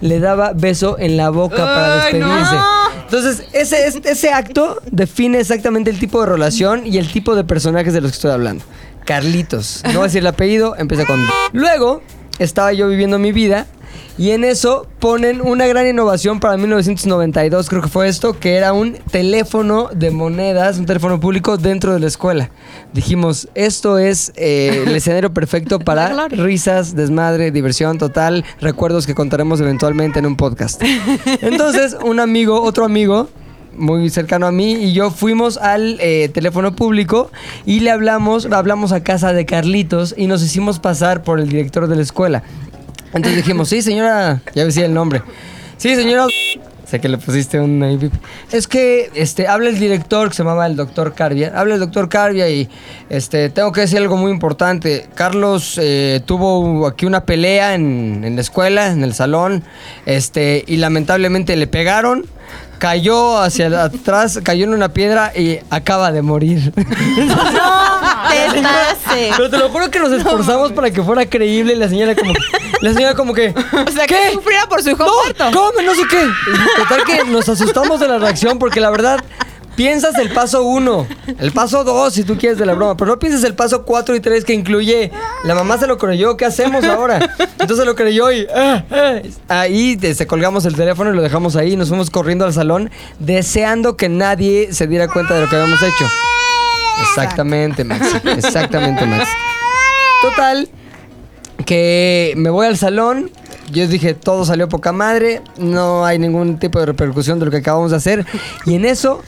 Le 0.02 0.20
daba 0.20 0.54
beso 0.54 0.98
en 0.98 1.16
la 1.16 1.30
boca 1.30 1.58
para 1.58 1.96
despedirse. 1.98 2.56
no. 2.56 2.82
Entonces, 3.04 3.46
ese, 3.52 4.02
ese 4.06 4.32
acto 4.32 4.82
define 4.90 5.40
exactamente 5.40 5.92
el 5.92 6.00
tipo 6.00 6.22
de 6.22 6.28
relación 6.28 6.88
y 6.88 6.98
el 6.98 7.12
tipo 7.12 7.36
de 7.36 7.44
personajes 7.44 7.94
de 7.94 8.02
los 8.02 8.12
que 8.12 8.16
estoy 8.16 8.32
hablando. 8.32 8.64
Carlitos. 9.06 9.82
No 9.86 9.94
voy 9.94 10.02
a 10.02 10.04
decir 10.04 10.20
el 10.20 10.28
apellido, 10.28 10.76
empieza 10.78 11.06
con... 11.06 11.26
Luego, 11.54 12.02
estaba 12.40 12.74
yo 12.74 12.88
viviendo 12.88 13.20
mi 13.20 13.32
vida 13.32 13.68
y 14.18 14.32
en 14.32 14.44
eso 14.44 14.88
ponen 15.00 15.42
una 15.42 15.66
gran 15.68 15.88
innovación 15.88 16.40
para 16.40 16.58
1992, 16.58 17.70
creo 17.70 17.82
que 17.82 17.88
fue 17.88 18.08
esto, 18.08 18.38
que 18.40 18.56
era 18.56 18.74
un 18.74 18.94
teléfono 19.10 19.90
de 19.94 20.12
monedas, 20.12 20.78
un 20.78 20.86
teléfono 20.86 21.20
público 21.20 21.58
dentro 21.58 21.94
de 21.94 22.00
la 22.00 22.08
escuela. 22.08 22.52
Dijimos, 22.94 23.48
esto 23.56 23.98
es 23.98 24.34
eh, 24.36 24.84
el 24.86 24.96
escenario 24.96 25.34
perfecto 25.34 25.80
para 25.86 26.28
risas, 26.28 26.96
desmadre, 26.96 27.52
diversión 27.52 27.98
total, 27.98 28.44
recuerdos 28.60 29.08
que 29.08 29.16
contaremos 29.16 29.62
eventualmente 29.62 30.20
en 30.20 30.26
un 30.26 30.36
podcast. 30.36 30.82
Entonces, 31.42 31.98
un 32.04 32.20
amigo, 32.20 32.62
otro 32.62 32.86
amigo, 32.86 33.30
muy 33.76 34.10
cercano 34.10 34.48
a 34.48 34.52
mí 34.52 34.74
y 34.74 34.94
yo 34.94 35.12
fuimos 35.12 35.58
al 35.58 35.98
eh, 36.00 36.30
teléfono 36.34 36.76
público 36.76 37.32
y 37.66 37.80
le 37.82 37.92
hablamos, 37.92 38.46
hablamos 38.46 38.92
a 38.92 39.04
casa 39.04 39.34
de 39.34 39.46
Carlitos 39.46 40.14
y 40.18 40.28
nos 40.28 40.44
hicimos 40.44 40.80
pasar 40.80 41.24
por 41.24 41.40
el 41.40 41.50
director 41.50 41.88
de 41.88 41.96
la 41.96 42.02
escuela. 42.02 42.44
Entonces 43.14 43.36
dijimos, 43.36 43.70
sí, 43.70 43.82
señora, 43.82 44.42
ya 44.54 44.66
decía 44.66 44.86
el 44.86 44.94
nombre. 44.94 45.22
Sí, 45.78 45.96
señora. 45.96 46.28
Sé 46.86 47.00
que 47.00 47.08
le 47.08 47.18
pusiste 47.18 47.58
un. 47.58 48.12
Es 48.52 48.68
que 48.68 49.12
este 49.16 49.48
habla 49.48 49.70
el 49.70 49.80
director 49.80 50.28
que 50.28 50.36
se 50.36 50.44
llamaba 50.44 50.68
el 50.68 50.76
doctor 50.76 51.14
Carvia. 51.14 51.54
Habla 51.56 51.76
el 51.76 51.80
doctor 51.80 52.10
Carvia 52.10 52.50
y 52.50 52.68
este 53.10 53.50
tengo 53.50 53.72
que 53.72 53.80
decir 53.80 53.98
algo 53.98 54.18
muy 54.18 54.30
importante. 54.30 55.08
Carlos 55.16 55.80
eh, 55.82 56.20
tuvo 56.26 56.86
aquí 56.86 57.06
una 57.06 57.24
pelea 57.26 57.76
en, 57.76 58.26
en 58.26 58.36
la 58.36 58.42
escuela, 58.42 58.92
en 58.92 59.06
el 59.06 59.14
salón, 59.14 59.64
este 60.06 60.66
y 60.68 60.78
lamentablemente 60.78 61.56
le 61.56 61.66
pegaron. 61.66 62.26
Cayó 62.82 63.38
hacia 63.38 63.84
atrás, 63.84 64.40
cayó 64.44 64.64
en 64.66 64.74
una 64.74 64.90
piedra 64.90 65.32
y 65.38 65.60
acaba 65.70 66.12
de 66.12 66.24
morir. 66.24 66.74
Te 66.76 66.84
pase. 68.64 69.30
Pero 69.38 69.50
te 69.52 69.58
lo 69.60 69.70
juro 69.70 69.92
que 69.92 70.00
nos 70.00 70.12
esforzamos 70.12 70.72
para 70.72 70.90
que 70.90 71.04
fuera 71.04 71.28
creíble 71.28 71.74
y 71.74 71.76
la 71.76 71.88
señora 71.88 72.16
como 72.16 72.34
la 72.82 72.94
señora 72.94 73.14
como 73.14 73.36
que 73.36 73.50
O 73.50 73.92
sea, 73.92 74.08
que 74.08 74.16
¿Qué? 74.16 74.32
sufriera 74.34 74.66
por 74.68 74.82
su 74.82 74.90
hijo 74.90 75.06
no, 75.06 75.12
muerto. 75.14 75.46
come, 75.54 75.84
no 75.84 75.94
sé 75.94 76.02
qué. 76.10 76.26
Total 76.78 77.04
que 77.04 77.24
nos 77.26 77.48
asustamos 77.50 78.00
de 78.00 78.08
la 78.08 78.18
reacción 78.18 78.58
porque 78.58 78.80
la 78.80 78.90
verdad 78.90 79.24
piensas 79.82 80.16
el 80.20 80.30
paso 80.30 80.62
uno, 80.62 81.08
el 81.40 81.52
paso 81.52 81.84
dos 81.84 82.14
si 82.14 82.24
tú 82.24 82.38
quieres 82.38 82.60
de 82.60 82.68
la 82.68 82.76
broma, 82.76 82.96
pero 82.96 83.10
no 83.10 83.18
piensas 83.18 83.44
el 83.46 83.56
paso 83.56 83.84
cuatro 83.84 84.16
y 84.16 84.20
tres 84.20 84.46
que 84.46 84.54
incluye 84.54 85.12
la 85.44 85.56
mamá 85.56 85.80
se 85.80 85.88
lo 85.88 85.98
creyó, 85.98 86.38
¿qué 86.38 86.46
hacemos 86.46 86.84
ahora? 86.84 87.36
Entonces 87.60 87.84
lo 87.84 87.96
creyó 87.96 88.32
y 88.32 88.42
eh, 88.42 88.84
eh. 88.92 89.32
ahí 89.48 89.98
se 90.00 90.28
colgamos 90.28 90.66
el 90.66 90.76
teléfono 90.76 91.12
y 91.12 91.16
lo 91.16 91.24
dejamos 91.24 91.56
ahí 91.56 91.74
y 91.74 91.78
nos 91.78 91.90
fuimos 91.90 92.12
corriendo 92.12 92.46
al 92.46 92.54
salón 92.54 92.92
deseando 93.18 93.98
que 93.98 94.08
nadie 94.08 94.72
se 94.72 94.86
diera 94.86 95.08
cuenta 95.08 95.34
de 95.34 95.42
lo 95.42 95.50
que 95.50 95.56
habíamos 95.56 95.82
hecho. 95.82 96.06
Exactamente, 97.02 97.84
Maxi. 97.84 98.18
Exactamente, 98.38 99.04
Maxi. 99.08 99.32
Total, 100.22 100.70
que 101.66 102.34
me 102.38 102.52
voy 102.52 102.68
al 102.68 102.78
salón. 102.78 103.32
Yo 103.72 103.88
dije, 103.88 104.14
todo 104.14 104.46
salió 104.46 104.70
poca 104.70 104.92
madre. 104.92 105.42
No 105.58 106.06
hay 106.06 106.20
ningún 106.20 106.60
tipo 106.60 106.80
de 106.80 106.86
repercusión 106.86 107.40
de 107.40 107.46
lo 107.46 107.52
que 107.52 107.58
acabamos 107.58 107.90
de 107.90 107.98
hacer. 107.98 108.26
Y 108.66 108.76
en 108.76 108.86
eso, 108.86 109.22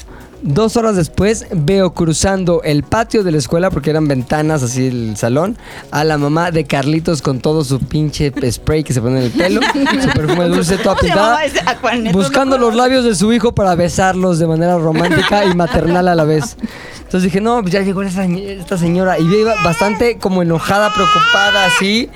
dos 0.43 0.77
horas 0.77 0.95
después, 0.95 1.47
veo 1.51 1.93
cruzando 1.93 2.61
el 2.63 2.83
patio 2.83 3.23
de 3.23 3.31
la 3.31 3.37
escuela, 3.37 3.71
porque 3.71 3.89
eran 3.89 4.07
ventanas 4.07 4.61
así 4.61 4.87
el 4.87 5.17
salón, 5.17 5.57
a 5.91 6.03
la 6.03 6.17
mamá 6.17 6.51
de 6.51 6.65
Carlitos 6.65 7.21
con 7.21 7.39
todo 7.39 7.63
su 7.63 7.79
pinche 7.79 8.31
spray 8.51 8.83
que 8.83 8.93
se 8.93 9.01
pone 9.01 9.19
en 9.19 9.23
el 9.25 9.31
pelo, 9.31 9.61
su 10.01 10.09
perfume 10.09 10.47
dulce, 10.49 10.77
toda 10.77 10.95
¿Cómo 10.95 11.01
se 11.01 11.07
pintada. 11.07 11.39
Aquanet? 11.65 12.13
Buscando 12.13 12.57
los 12.57 12.75
labios 12.75 13.03
de 13.05 13.15
su 13.15 13.31
hijo 13.33 13.55
para 13.55 13.75
besarlos 13.75 14.37
de 14.39 14.47
manera 14.47 14.77
romántica 14.77 15.45
y 15.45 15.55
maternal 15.55 16.07
a 16.07 16.15
la 16.15 16.25
vez. 16.25 16.57
Entonces 17.13 17.31
dije, 17.31 17.41
no, 17.41 17.61
pues 17.61 17.71
ya 17.71 17.81
llegó 17.81 18.01
esa, 18.01 18.25
esta 18.25 18.75
señora. 18.75 19.19
Y 19.19 19.23
iba 19.31 19.53
bastante 19.63 20.17
como 20.17 20.41
enojada, 20.41 20.91
preocupada, 20.91 21.67
así. 21.67 22.09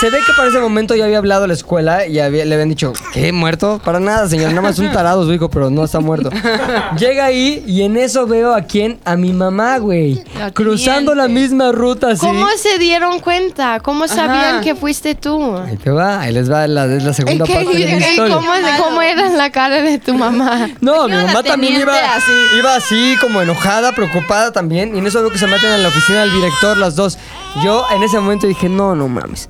Se 0.00 0.10
ve 0.10 0.18
que 0.18 0.34
para 0.36 0.48
ese 0.50 0.58
momento 0.60 0.94
ya 0.94 1.06
había 1.06 1.16
hablado 1.16 1.44
a 1.44 1.46
la 1.46 1.54
escuela 1.54 2.06
y 2.06 2.18
había- 2.18 2.44
le 2.44 2.52
habían 2.54 2.68
dicho, 2.68 2.92
¿qué? 3.14 3.32
¿Muerto? 3.32 3.80
Para 3.82 4.00
nada, 4.00 4.28
señor. 4.28 4.50
Nada 4.50 4.60
más 4.60 4.78
un 4.78 4.92
tarado 4.92 5.24
su 5.24 5.32
hijo, 5.32 5.48
pero 5.48 5.70
no 5.70 5.82
está 5.84 6.00
muerto. 6.00 6.28
Llega 6.98 7.24
ahí 7.24 7.64
y 7.66 7.82
en 7.82 7.96
eso 7.96 8.26
veo 8.26 8.54
a 8.54 8.60
quién? 8.62 8.98
A 9.06 9.16
mi 9.16 9.32
mamá, 9.32 9.78
güey. 9.78 10.22
Cruzando 10.52 11.14
la 11.14 11.26
misma 11.26 11.72
ruta, 11.72 12.10
así. 12.10 12.26
¿Cómo 12.26 12.46
se 12.58 12.78
dieron 12.78 13.20
cuenta? 13.20 13.80
¿Cómo 13.80 14.06
sabían 14.08 14.56
Ajá. 14.56 14.60
que 14.60 14.74
fuiste 14.74 15.14
tú? 15.14 15.56
Ahí 15.56 15.78
te 15.78 15.90
va, 15.90 16.20
ahí 16.20 16.34
les 16.34 16.50
va, 16.52 16.66
la, 16.66 16.84
es 16.84 17.02
la 17.02 17.14
segunda 17.14 17.46
¿Qué- 17.46 17.54
parte 17.54 17.78
de 17.78 17.98
la 17.98 18.08
historia. 18.10 18.34
¿Cómo, 18.34 18.50
cómo 18.84 19.00
era 19.00 19.30
la 19.30 19.50
cara 19.50 19.80
de 19.80 19.98
tu 19.98 20.12
mamá? 20.12 20.68
No, 20.82 21.08
mi 21.08 21.14
mamá 21.14 21.42
también 21.42 21.80
iba 21.80 21.94
así. 22.14 22.32
iba 22.58 22.74
así 22.74 23.16
como 23.22 23.40
enojada, 23.40 23.92
preocupada 23.92 24.33
también. 24.52 24.94
Y 24.94 24.98
en 24.98 25.06
eso 25.06 25.20
veo 25.20 25.30
que 25.30 25.38
se 25.38 25.46
meten 25.46 25.70
en 25.72 25.82
la 25.82 25.88
oficina 25.88 26.20
del 26.22 26.32
director 26.32 26.76
las 26.76 26.96
dos. 26.96 27.18
Yo 27.62 27.84
en 27.94 28.02
ese 28.02 28.18
momento 28.18 28.46
dije, 28.46 28.68
no, 28.68 28.94
no 28.94 29.08
mames. 29.08 29.48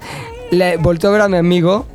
Le 0.50 0.76
volteó 0.76 1.10
a 1.10 1.12
ver 1.12 1.22
a 1.22 1.28
mi 1.28 1.36
amigo. 1.36 1.86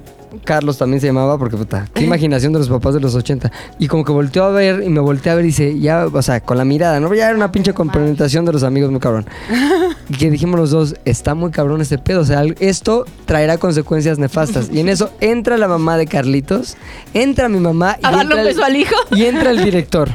Carlos 0.44 0.78
también 0.78 1.02
se 1.02 1.08
llamaba 1.08 1.40
porque 1.40 1.58
puta, 1.58 1.88
qué 1.92 2.04
imaginación 2.04 2.54
de 2.54 2.60
los 2.60 2.70
papás 2.70 2.94
de 2.94 3.00
los 3.00 3.16
80. 3.16 3.52
Y 3.80 3.88
como 3.88 4.06
que 4.06 4.12
volteó 4.12 4.44
a 4.44 4.52
ver 4.52 4.84
y 4.84 4.90
me 4.90 5.00
volteó 5.00 5.32
a 5.32 5.36
ver 5.36 5.44
y 5.44 5.48
dice, 5.48 5.80
ya, 5.80 6.06
o 6.06 6.22
sea, 6.22 6.40
con 6.42 6.56
la 6.58 6.66
mirada, 6.66 7.00
¿no? 7.00 7.12
Ya 7.16 7.26
era 7.30 7.36
una 7.36 7.52
pinche 7.52 7.74
complementación 7.74 8.46
de 8.46 8.54
los 8.54 8.62
amigos 8.62 8.92
muy 8.92 9.00
cabrón. 9.00 9.26
Y 10.12 10.16
que 10.18 10.32
dijimos 10.32 10.60
los 10.60 10.72
dos, 10.72 10.96
está 11.06 11.36
muy 11.36 11.52
cabrón 11.52 11.82
este 11.82 12.00
pedo. 12.00 12.22
O 12.22 12.26
sea, 12.26 12.44
esto 12.60 13.06
traerá 13.26 13.58
consecuencias 13.60 14.18
nefastas. 14.18 14.70
Y 14.72 14.80
en 14.80 14.90
eso 14.90 15.12
entra 15.20 15.56
la 15.58 15.68
mamá 15.68 15.98
de 15.98 16.08
Carlitos, 16.08 16.78
entra 17.14 17.48
mi 17.48 17.60
mamá 17.60 17.98
y 18.02 18.06
¿A 18.08 18.12
darle 18.12 18.36
entra 18.36 18.42
el- 18.52 18.64
al 18.64 18.76
hijo? 18.76 18.96
y 19.12 19.26
entra 19.26 19.52
el 19.52 19.64
director. 19.64 20.10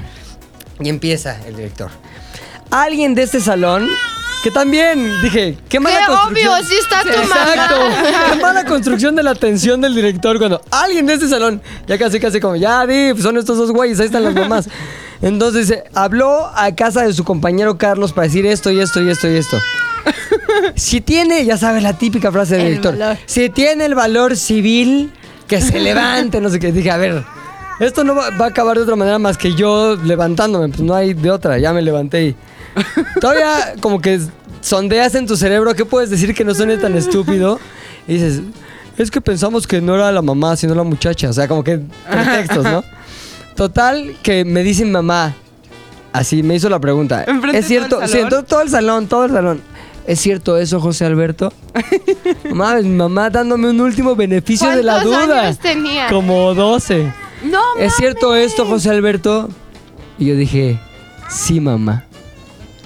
Y 0.81 0.89
empieza 0.89 1.39
el 1.47 1.55
director. 1.57 1.91
Alguien 2.75 3.15
de 3.15 3.23
este 3.23 3.39
salón, 3.41 3.89
que 4.43 4.51
también 4.51 5.23
dije, 5.23 5.57
qué 5.69 5.79
mala 5.79 5.97
¡Qué 6.01 6.07
construcción. 6.07 6.53
obvio! 6.55 6.67
Sí 6.67 6.75
está 6.81 7.03
tu 7.03 7.09
Exacto. 7.09 7.79
mamá. 7.79 7.97
Qué 8.33 8.43
mala 8.43 8.65
construcción 8.65 9.15
de 9.15 9.23
la 9.23 9.31
atención 9.31 9.81
del 9.81 9.95
director 9.95 10.39
cuando 10.39 10.61
alguien 10.73 11.07
de 11.07 11.15
este 11.15 11.29
salón, 11.29 11.63
ya 11.87 11.97
casi 11.99 12.19
casi 12.19 12.41
como, 12.41 12.57
ya 12.57 12.85
di, 12.85 13.13
pues 13.13 13.23
son 13.23 13.37
estos 13.39 13.57
dos 13.59 13.71
güeyes, 13.71 14.01
ahí 14.01 14.07
están 14.07 14.25
las 14.25 14.35
mamás. 14.35 14.69
Entonces 15.23 15.69
dice, 15.69 15.85
habló 15.95 16.51
a 16.53 16.75
casa 16.75 17.03
de 17.03 17.13
su 17.13 17.23
compañero 17.23 17.79
Carlos 17.79 18.13
para 18.13 18.27
decir 18.27 18.45
esto 18.45 18.73
y 18.73 18.81
esto 18.81 19.01
y 19.01 19.09
esto 19.09 19.29
y 19.31 19.37
esto. 19.37 19.57
Si 20.75 21.01
tiene, 21.01 21.45
ya 21.45 21.57
sabes 21.57 21.83
la 21.83 21.97
típica 21.97 22.33
frase 22.33 22.55
del 22.57 22.63
El 22.63 22.69
director, 22.73 22.99
valor. 22.99 23.19
si 23.27 23.51
tiene 23.51 23.85
el 23.85 23.95
valor 23.95 24.37
civil, 24.37 25.13
que 25.47 25.61
se 25.61 25.79
levante, 25.79 26.41
no 26.41 26.49
sé 26.51 26.59
qué. 26.59 26.73
Dije, 26.73 26.91
a 26.91 26.97
ver, 26.97 27.23
esto 27.81 28.03
no 28.05 28.15
va, 28.17 28.31
va 28.31 28.47
a 28.47 28.49
acabar 28.49 28.77
de 28.77 28.83
otra 28.83 28.97
manera 28.97 29.19
más 29.21 29.39
que 29.39 29.55
yo 29.55 29.97
levantándome, 29.97 30.69
pues 30.69 30.81
no 30.81 30.95
hay 30.95 31.15
de 31.15 31.31
otra, 31.31 31.57
ya 31.59 31.73
me 31.73 31.81
levanté 31.81 32.25
y... 32.27 32.37
Todavía 33.21 33.75
como 33.81 34.01
que 34.01 34.21
sondeas 34.61 35.15
en 35.15 35.27
tu 35.27 35.37
cerebro 35.37 35.75
qué 35.75 35.85
puedes 35.85 36.11
decir 36.11 36.35
que 36.35 36.45
no 36.45 36.55
suene 36.55 36.77
tan 36.79 36.97
estúpido 36.97 37.61
y 38.09 38.15
dices, 38.15 38.41
es 38.97 39.11
que 39.11 39.21
pensamos 39.21 39.67
que 39.67 39.81
no 39.81 39.95
era 39.95 40.11
la 40.13 40.23
mamá, 40.23 40.57
sino 40.57 40.75
la 40.75 40.83
muchacha, 40.85 41.29
o 41.29 41.33
sea, 41.33 41.49
como 41.49 41.63
que 41.65 41.81
pretextos, 42.11 42.65
¿no? 42.65 42.83
Total, 43.57 44.17
que 44.23 44.45
me 44.45 44.63
dice 44.63 44.85
mi 44.85 44.91
mamá, 44.91 45.35
así 46.13 46.43
me 46.43 46.55
hizo 46.57 46.69
la 46.69 46.81
pregunta, 46.81 47.25
¿Enfrente 47.27 47.53
de 47.53 47.59
¿es 47.59 47.67
cierto? 47.67 47.97
todo 47.97 48.03
el 48.03 48.09
Sí, 48.09 48.19
todo, 48.29 48.43
todo 48.43 48.63
el 48.63 48.69
salón, 48.69 49.07
todo 49.07 49.25
el 49.27 49.33
salón. 49.33 49.63
¿Es 50.07 50.21
cierto 50.21 50.59
eso, 50.59 50.81
José 50.81 51.07
Alberto? 51.07 51.53
mamá, 52.51 52.77
mi 52.81 52.89
mamá 52.91 53.31
dándome 53.31 53.71
un 53.71 53.81
último 53.81 54.15
beneficio 54.15 54.69
de 54.71 54.83
la 54.83 54.95
¿Cuántos 55.03 55.27
duda. 55.27 55.41
años 55.43 55.59
tenía? 55.59 56.09
Como 56.09 56.53
12. 56.55 57.11
No, 57.45 57.61
¿Es 57.79 57.95
cierto 57.97 58.35
esto, 58.35 58.67
José 58.67 58.91
Alberto? 58.91 59.49
Y 60.19 60.27
yo 60.27 60.37
dije, 60.37 60.79
sí, 61.31 61.59
mamá. 61.61 62.05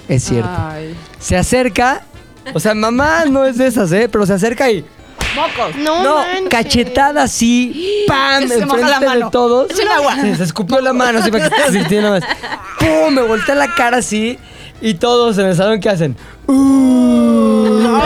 Es 0.09 0.23
cierto. 0.23 0.49
Ay. 0.53 0.95
Se 1.19 1.37
acerca, 1.37 2.01
o 2.53 2.59
sea, 2.59 2.73
mamá 2.73 3.23
no 3.25 3.45
es 3.45 3.57
de 3.57 3.67
esas, 3.67 3.91
¿eh? 3.93 4.09
Pero 4.11 4.25
se 4.25 4.33
acerca 4.33 4.69
y... 4.69 4.83
No, 5.77 6.01
No, 6.03 6.15
manches. 6.17 6.49
cachetada 6.49 7.23
así, 7.23 8.03
¡pam! 8.07 8.47
Se 8.47 8.65
moja 8.65 8.79
la 8.79 8.85
Enfrente 8.87 9.05
de 9.05 9.19
mano. 9.19 9.29
todos. 9.31 9.69
Echa 9.71 9.83
el 9.83 9.87
agua. 9.89 10.15
Sí, 10.19 10.35
se 10.35 10.43
escupió 10.43 10.81
la 10.81 10.91
mano 10.91 11.19
así 11.19 11.29
para 11.31 11.49
que 11.49 11.55
se 11.63 11.71
sintiera 11.71 12.09
más. 12.09 12.23
¡Pum! 12.79 13.13
Me 13.13 13.21
volteé 13.21 13.53
la 13.55 13.73
cara 13.75 13.97
así 13.97 14.39
y 14.81 14.95
todos 14.95 15.37
en 15.37 15.45
el 15.45 15.55
salón, 15.55 15.79
¿qué 15.79 15.89
hacen? 15.89 16.17
¡Uh! 16.47 17.99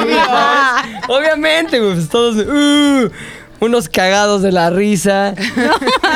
Obviamente, 1.07 1.79
güey, 1.79 1.93
pues 1.93 2.09
todos... 2.09 2.35
¡Uh! 2.35 3.09
Unos 3.63 3.89
cagados 3.89 4.41
de 4.41 4.51
la 4.51 4.69
risa. 4.69 5.33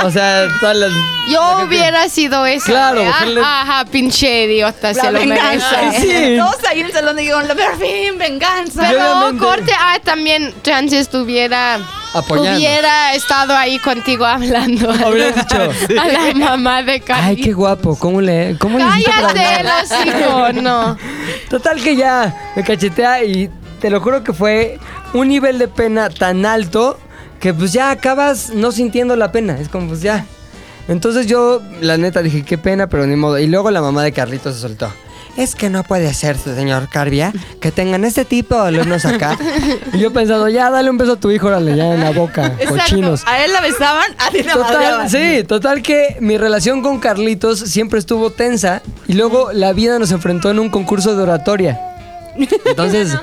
O 0.06 0.12
sea, 0.12 0.46
todas 0.60 0.78
las... 0.78 0.92
Yo 1.28 1.66
hubiera 1.66 2.08
sido 2.08 2.46
esa. 2.46 2.66
Claro, 2.68 3.00
de, 3.00 3.06
mujer 3.08 3.28
le- 3.30 3.42
"Ah, 3.44 3.62
Ajá, 3.64 3.86
pinche 3.86 4.44
idiota, 4.46 4.94
La 4.94 5.02
se 5.02 5.12
lo 5.12 5.20
venganza. 5.20 5.82
merece. 5.82 6.02
Sí. 6.34 6.38
Todos 6.40 6.58
ahí 6.70 6.80
en 6.82 6.86
el 6.86 6.92
salón 6.94 7.16
dijeron, 7.18 7.48
por 7.48 7.80
fin, 7.80 8.18
venganza. 8.20 8.84
Pero 8.88 9.02
obviamente- 9.20 9.44
corte, 9.44 9.72
ah, 9.78 9.98
también 10.04 10.54
chance 10.64 11.00
estuviera 11.00 11.80
Apoyando. 12.14 12.58
hubiera 12.60 13.16
estado 13.16 13.56
ahí 13.58 13.80
contigo 13.80 14.24
hablando. 14.24 14.92
Hubieras 14.92 15.36
dicho, 15.36 15.72
a 16.00 16.08
la 16.08 16.34
mamá 16.36 16.84
de 16.84 17.02
Cari. 17.02 17.22
Ay, 17.30 17.36
qué 17.42 17.54
guapo. 17.54 17.98
¿Cómo 17.98 18.22
le, 18.22 18.56
cómo 18.60 18.78
Cállate, 18.78 19.64
los 19.64 20.06
hijos, 20.06 20.54
no. 20.62 20.96
Total 21.50 21.82
que 21.82 21.96
ya 21.96 22.52
me 22.56 22.64
cachetea 22.64 23.24
y 23.24 23.50
te 23.82 23.90
lo 23.90 24.00
juro 24.00 24.24
que 24.24 24.32
fue 24.32 24.78
un 25.14 25.28
nivel 25.28 25.58
de 25.58 25.68
pena 25.68 26.12
tan 26.12 26.46
alto 26.46 27.00
que 27.40 27.54
pues 27.54 27.74
ya 27.74 27.92
acabas 27.92 28.50
no 28.50 28.72
sintiendo 28.72 29.16
la 29.16 29.32
pena. 29.32 29.60
Es 29.60 29.70
como 29.70 29.88
pues 29.90 30.02
ya. 30.02 30.26
Entonces 30.88 31.28
yo, 31.28 31.62
la 31.82 31.98
neta, 31.98 32.22
dije, 32.22 32.44
qué 32.44 32.58
pena, 32.58 32.88
pero 32.88 33.06
ni 33.06 33.16
modo. 33.16 33.38
Y 33.40 33.48
luego 33.48 33.72
la 33.72 33.82
mamá 33.82 34.04
de 34.04 34.14
Carlitos 34.14 34.56
se 34.56 34.62
soltó. 34.62 34.92
Es 35.36 35.54
que 35.54 35.70
no 35.70 35.84
puede 35.84 36.12
ser, 36.16 36.36
señor 36.36 36.90
Carbia, 36.90 37.32
que 37.62 37.72
tengan 37.72 38.06
este 38.06 38.26
tipo 38.26 38.56
de 38.56 38.70
alumnos 38.70 39.06
acá. 39.06 39.38
Y 39.94 40.00
yo 40.00 40.12
pensando, 40.12 40.50
ya 40.50 40.72
dale 40.72 40.90
un 40.90 40.98
beso 40.98 41.14
a 41.14 41.16
tu 41.20 41.30
hijo, 41.30 41.48
órale, 41.48 41.76
ya 41.76 41.94
en 41.94 42.00
la 42.00 42.12
boca, 42.12 42.54
cochinos. 42.68 43.24
A 43.28 43.46
él 43.46 43.54
la 43.54 43.62
besaban, 43.62 44.12
a 44.18 44.32
ti 44.32 44.42
la 44.42 44.54
Total, 44.54 45.10
sí, 45.10 45.44
total 45.44 45.82
que 45.84 46.18
mi 46.20 46.38
relación 46.38 46.82
con 46.82 47.00
Carlitos 47.00 47.60
siempre 47.60 48.00
estuvo 48.00 48.32
tensa 48.32 48.82
y 49.08 49.14
luego 49.14 49.52
la 49.54 49.74
vida 49.74 50.00
nos 50.00 50.12
enfrentó 50.12 50.50
en 50.50 50.58
un 50.60 50.70
concurso 50.70 51.16
de 51.16 51.24
oratoria. 51.24 51.80
Entonces, 52.66 53.16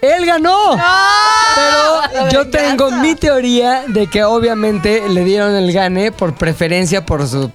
él 0.00 0.26
ganó. 0.26 0.78
Pero 1.54 2.30
yo 2.30 2.50
tengo 2.50 2.90
mi 2.90 3.14
teoría 3.14 3.84
de 3.86 4.06
que 4.06 4.24
obviamente 4.24 5.08
le 5.08 5.24
dieron 5.24 5.54
el 5.54 5.72
gane 5.72 6.12
por 6.12 6.34
preferencia 6.34 7.04
por 7.04 7.26
su 7.26 7.50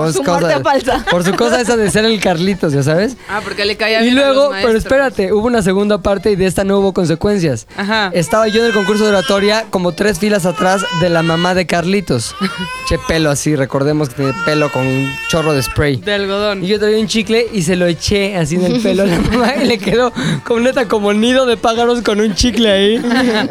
pues, 0.00 0.16
su 0.16 0.22
muerte 0.22 0.62
falsa. 0.62 1.04
por 1.10 1.24
su 1.24 1.34
cosa 1.34 1.60
esa 1.60 1.76
de 1.76 1.90
ser 1.90 2.04
el 2.04 2.20
Carlitos, 2.20 2.72
ya 2.72 2.82
sabes. 2.82 3.16
Ah, 3.28 3.40
porque 3.44 3.64
le 3.64 3.76
caía 3.76 4.00
Y 4.00 4.06
bien 4.06 4.18
a 4.18 4.28
los 4.28 4.36
luego, 4.36 4.52
pero 4.62 4.78
espérate, 4.78 5.32
hubo 5.32 5.46
una 5.46 5.62
segunda 5.62 5.98
parte 5.98 6.30
y 6.30 6.36
de 6.36 6.46
esta 6.46 6.64
no 6.64 6.78
hubo 6.78 6.92
consecuencias. 6.94 7.66
Ajá. 7.76 8.10
Estaba 8.14 8.48
yo 8.48 8.60
en 8.60 8.66
el 8.66 8.72
concurso 8.72 9.04
de 9.04 9.10
oratoria 9.10 9.66
como 9.70 9.92
tres 9.92 10.18
filas 10.18 10.46
atrás 10.46 10.84
de 11.00 11.10
la 11.10 11.22
mamá 11.22 11.54
de 11.54 11.66
Carlitos. 11.66 12.34
che 12.88 12.98
pelo 13.06 13.30
así, 13.30 13.54
recordemos 13.54 14.08
que 14.08 14.14
tiene 14.14 14.32
pelo 14.44 14.70
con 14.72 14.86
un 14.86 15.10
chorro 15.28 15.52
de 15.52 15.62
spray. 15.62 15.96
De 15.96 16.14
algodón. 16.14 16.64
Y 16.64 16.68
yo 16.68 16.78
traía 16.78 16.98
un 16.98 17.06
chicle 17.06 17.46
y 17.52 17.62
se 17.62 17.76
lo 17.76 17.86
eché 17.86 18.36
así 18.36 18.56
en 18.56 18.64
el 18.64 18.80
pelo 18.82 19.02
a 19.02 19.06
la 19.06 19.18
mamá 19.18 19.56
y 19.56 19.66
le 19.66 19.78
quedó 19.78 20.12
como 20.44 20.60
neta 20.60 20.88
como 20.88 21.12
nido 21.12 21.44
de 21.46 21.56
pájaros 21.56 22.02
con 22.02 22.20
un 22.20 22.34
chicle 22.34 22.70
ahí. 22.70 23.02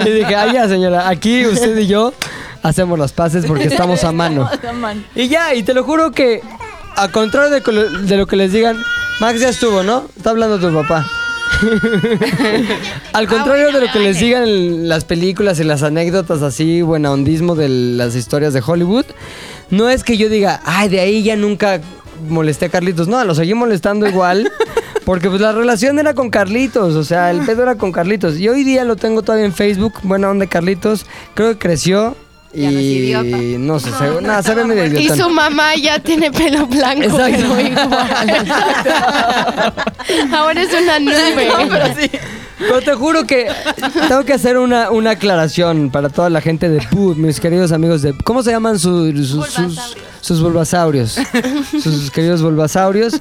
Y 0.06 0.10
dije, 0.10 0.36
ay 0.36 0.54
ya 0.54 0.68
señora, 0.68 1.08
aquí 1.08 1.46
usted 1.46 1.78
y 1.78 1.88
yo 1.88 2.14
hacemos 2.64 2.98
las 2.98 3.12
paces 3.12 3.46
porque 3.46 3.64
estamos 3.68 4.04
a 4.04 4.12
mano. 4.12 4.50
Y 5.16 5.28
ya, 5.28 5.54
y 5.54 5.64
te 5.64 5.74
lo 5.74 5.84
juro 5.84 6.12
que, 6.12 6.42
a 6.96 7.08
contrario 7.10 7.50
de, 7.50 7.62
de 8.08 8.18
lo 8.18 8.28
que 8.28 8.36
les 8.36 8.52
digan, 8.54 8.78
Max 9.20 9.40
ya 9.40 9.50
estuvo, 9.50 9.84
¿no? 9.84 10.06
Está 10.16 10.32
hablando 10.32 10.60
tu 10.60 10.74
papá. 10.74 11.06
Al 13.14 13.28
contrario 13.28 13.72
de 13.72 13.82
lo 13.82 13.92
que 13.92 14.00
les 14.00 14.20
digan 14.20 14.44
en 14.44 14.90
las 14.90 15.06
películas 15.06 15.60
y 15.60 15.64
las 15.64 15.84
anécdotas 15.84 16.42
así, 16.42 16.82
buena 16.82 17.12
hondismo 17.12 17.56
de 17.56 17.70
las 17.70 18.16
historias 18.16 18.54
de 18.54 18.64
Hollywood, 18.66 19.06
no 19.70 19.90
es 19.90 20.04
que 20.04 20.18
yo 20.18 20.30
diga, 20.30 20.62
ay, 20.66 20.90
de 20.90 21.00
ahí 21.00 21.24
ya 21.24 21.36
nunca 21.36 21.82
molesté 22.28 22.66
a 22.66 22.70
Carlitos. 22.70 23.08
No, 23.08 23.24
lo 23.24 23.36
seguí 23.36 23.54
molestando 23.54 24.08
igual. 24.08 24.52
Porque 25.06 25.30
pues 25.30 25.42
la 25.42 25.52
relación 25.52 25.98
era 25.98 26.14
con 26.14 26.30
Carlitos, 26.30 26.96
o 26.96 27.04
sea, 27.04 27.32
el 27.32 27.42
pedo 27.42 27.64
era 27.64 27.76
con 27.76 27.92
Carlitos. 27.92 28.38
Y 28.38 28.48
hoy 28.50 28.64
día 28.64 28.84
lo 28.84 28.96
tengo 28.96 29.24
todavía 29.24 29.46
en 29.46 29.54
Facebook, 29.54 29.94
buena 30.04 30.30
onda 30.30 30.46
Carlitos. 30.46 31.08
Creo 31.34 31.54
que 31.54 31.58
creció. 31.58 32.16
Y 32.54 33.10
Ya 33.12 33.24
no 33.24 33.38
es 33.38 33.60
no 33.60 33.80
sé, 33.80 33.92
se, 33.98 34.22
nada, 34.22 34.44
se 34.44 34.54
ve 34.54 34.66
medio 34.66 35.00
Y 35.00 35.08
su 35.10 35.30
mamá 35.30 35.74
ya 35.76 36.00
tiene 36.00 36.32
pelo 36.32 36.68
blanco, 36.68 37.04
Exacto. 37.04 37.56
pero 37.56 37.60
igual. 37.68 37.90
Ahora 40.34 40.62
es 40.62 40.70
una 40.74 41.00
nube. 41.00 41.50
Pero 42.60 42.82
te 42.82 42.94
juro 42.94 43.26
que 43.26 43.48
tengo 44.08 44.24
que 44.24 44.34
hacer 44.34 44.58
una, 44.58 44.92
una 44.92 45.12
aclaración 45.12 45.90
para 45.90 46.10
toda 46.10 46.30
la 46.30 46.42
gente 46.42 46.70
de 46.70 46.80
PUD, 46.82 47.16
mis 47.18 47.40
queridos 47.40 47.72
amigos 47.72 48.04
de... 48.04 48.14
¿Cómo 48.24 48.44
se 48.44 48.52
llaman 48.52 48.78
su- 48.78 49.12
sus, 49.26 49.48
sus, 49.50 49.80
sus 50.22 50.42
bulbasaurios? 50.42 51.18
sus 51.82 52.12
queridos 52.12 52.42
bulbasaurios. 52.44 53.20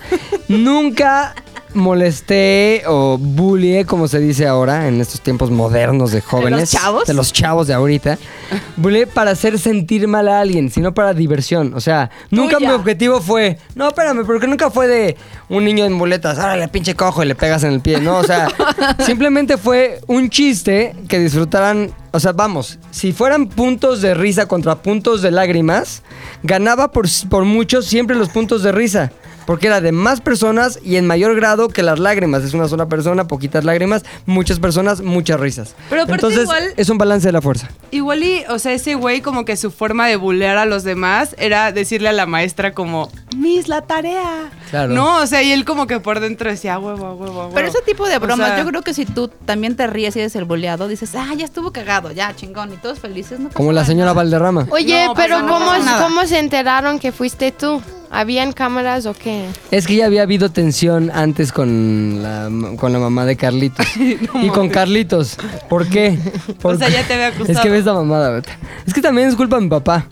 Nunca 0.49 1.35
molesté 1.75 2.83
o 2.87 3.19
bullié, 3.19 3.85
como 3.85 4.09
se 4.09 4.19
dice 4.19 4.47
ahora, 4.47 4.89
en 4.89 5.01
estos 5.01 5.21
tiempos 5.21 5.51
modernos 5.51 6.13
de 6.13 6.21
jóvenes. 6.21 6.71
chavos? 6.71 7.07
De 7.07 7.15
los 7.15 7.33
chavos 7.33 7.67
de 7.67 7.75
ahorita. 7.75 8.19
Bullié 8.77 9.07
para 9.07 9.33
hacer 9.33 9.59
sentir 9.59 10.09
mal 10.09 10.29
a 10.29 10.41
alguien, 10.41 10.71
sino 10.71 10.95
para 10.95 11.15
diversión. 11.15 11.73
O 11.75 11.81
sea, 11.81 12.11
nunca 12.31 12.57
Tuya. 12.57 12.69
mi 12.69 12.75
objetivo 12.75 13.21
fue... 13.21 13.59
No, 13.75 13.89
espérame, 13.89 14.25
porque 14.25 14.47
nunca 14.47 14.71
fue 14.71 14.89
de 14.89 15.17
un 15.49 15.65
niño 15.65 15.85
en 15.85 15.93
muletas, 15.93 16.39
órale, 16.39 16.69
pinche 16.69 16.95
cojo, 16.95 17.23
y 17.23 17.27
le 17.27 17.35
pegas 17.35 17.63
en 17.65 17.73
el 17.73 17.81
pie. 17.81 18.01
No, 18.01 18.19
o 18.19 18.25
sea, 18.25 18.49
simplemente 19.05 19.57
fue 19.57 20.01
un 20.07 20.31
chiste 20.31 20.95
que 21.09 21.19
disfrutaran... 21.19 21.93
O 22.13 22.19
sea, 22.19 22.33
vamos, 22.33 22.81
si 22.91 23.13
fueran 23.13 23.47
puntos 23.47 24.01
de 24.01 24.15
risa 24.15 24.47
contra 24.47 24.83
puntos 24.83 25.23
de 25.23 25.31
lágrimas, 25.31 26.03
ganaba 26.43 26.91
por, 26.91 27.07
por 27.29 27.45
mucho 27.45 27.83
siempre 27.83 28.17
los 28.17 28.31
puntos 28.31 28.65
de 28.65 28.73
risa. 28.73 29.13
Porque 29.47 29.67
era 29.67 29.81
de 29.81 29.93
más 29.93 30.21
personas 30.21 30.79
y 30.85 30.97
en 30.97 31.07
mayor 31.07 31.35
grado 31.35 31.69
que 31.69 31.83
las 31.83 31.99
lágrimas. 31.99 32.45
Es 32.45 32.55
una 32.55 32.69
sola 32.69 32.87
persona, 32.87 33.27
poquitas 33.27 33.65
lágrimas, 33.65 34.05
muchas 34.27 34.61
personas, 34.61 35.01
muchas 35.01 35.41
risas. 35.41 35.75
Pero 35.89 36.03
aparte 36.03 36.15
Entonces, 36.27 36.43
igual- 36.45 36.73
es 36.77 36.89
un 36.89 36.99
balance 36.99 37.27
de 37.29 37.33
la 37.33 37.41
fuerza. 37.43 37.69
Igual 37.91 38.23
y, 38.23 38.45
o 38.49 38.59
sea, 38.59 38.73
ese 38.73 38.95
güey 38.95 39.21
como 39.21 39.45
que 39.45 39.57
su 39.57 39.71
forma 39.71 40.07
de 40.07 40.17
bulear 40.17 40.57
a 40.59 40.67
los 40.67 40.85
demás 40.85 41.35
era 41.39 41.73
decirle 41.73 42.09
a 42.09 42.13
la 42.13 42.27
maestra 42.27 42.73
como, 42.73 43.11
Miss, 43.37 43.69
la 43.69 43.83
tarea. 43.83 44.51
Claro. 44.71 44.93
No, 44.95 45.17
o 45.19 45.27
sea, 45.27 45.43
y 45.43 45.53
él 45.53 45.65
como 45.65 45.87
que 45.87 45.99
por 46.01 46.21
dentro 46.21 46.49
decía, 46.51 46.75
"Ah, 46.75 46.79
huevo, 46.79 47.07
a 47.07 47.15
huevo, 47.15 47.33
a 47.41 47.45
huevo. 47.47 47.55
Pero 47.55 47.69
ese 47.69 47.81
tipo 47.85 48.07
de 48.09 48.17
O 48.17 48.21
bromas, 48.21 48.49
sea, 48.49 48.59
yo 48.59 48.67
creo 48.67 48.83
que 48.83 48.95
si 48.95 49.05
tú 49.07 49.29
también 49.47 49.75
te 49.77 49.87
ríes 49.87 50.15
y 50.17 50.21
eres 50.21 50.37
el 50.37 50.45
boleado, 50.45 50.87
dices, 50.89 51.15
ah, 51.17 51.33
ya 51.37 51.45
estuvo 51.45 51.73
cagado, 51.73 52.13
ya, 52.13 52.35
chingón, 52.37 52.73
y 52.73 52.77
todos 52.77 52.99
felices, 53.01 53.41
no 53.41 53.51
Como 53.51 53.73
la 53.73 53.81
nada. 53.81 53.87
señora 53.87 54.13
Valderrama. 54.13 54.67
Oye, 54.71 55.07
No, 55.07 55.15
pero 55.15 55.41
no 55.43 55.49
¿cómo. 55.55 55.71
¿cómo 56.03 56.27
se 56.27 56.39
enteraron 56.39 56.99
que 56.99 57.11
fuiste 57.13 57.51
tú? 57.53 57.83
¿Habían 58.13 58.53
cámaras 58.53 59.07
o 59.07 59.15
qué? 59.15 59.47
Es 59.71 59.87
que 59.87 59.95
ya 59.95 60.07
había 60.07 60.23
habido 60.23 60.51
tensión 60.51 61.13
antes 61.15 61.53
con 61.53 62.21
la, 62.23 62.51
con 62.77 62.93
la 62.93 62.99
mamá 62.99 63.25
de 63.25 63.37
Carlitos. 63.37 63.87
y 63.97 64.49
con 64.49 64.69
Carlitos. 64.69 65.37
¿Por 65.69 65.89
qué? 65.89 66.19
O 66.63 66.75
sea, 66.75 66.89
ya 66.89 67.07
te 67.07 67.15
había 67.15 67.29
Es 67.29 67.35
acusado. 67.37 67.63
que 67.63 67.71
ves 67.71 67.79
esta 67.81 67.93
mamada. 67.95 68.43
Es 68.87 68.93
que 68.95 69.01
también 69.01 69.29
es 69.29 69.37
culpa 69.37 69.57
de 69.57 69.63
mi 69.63 69.69
papá. 69.69 70.07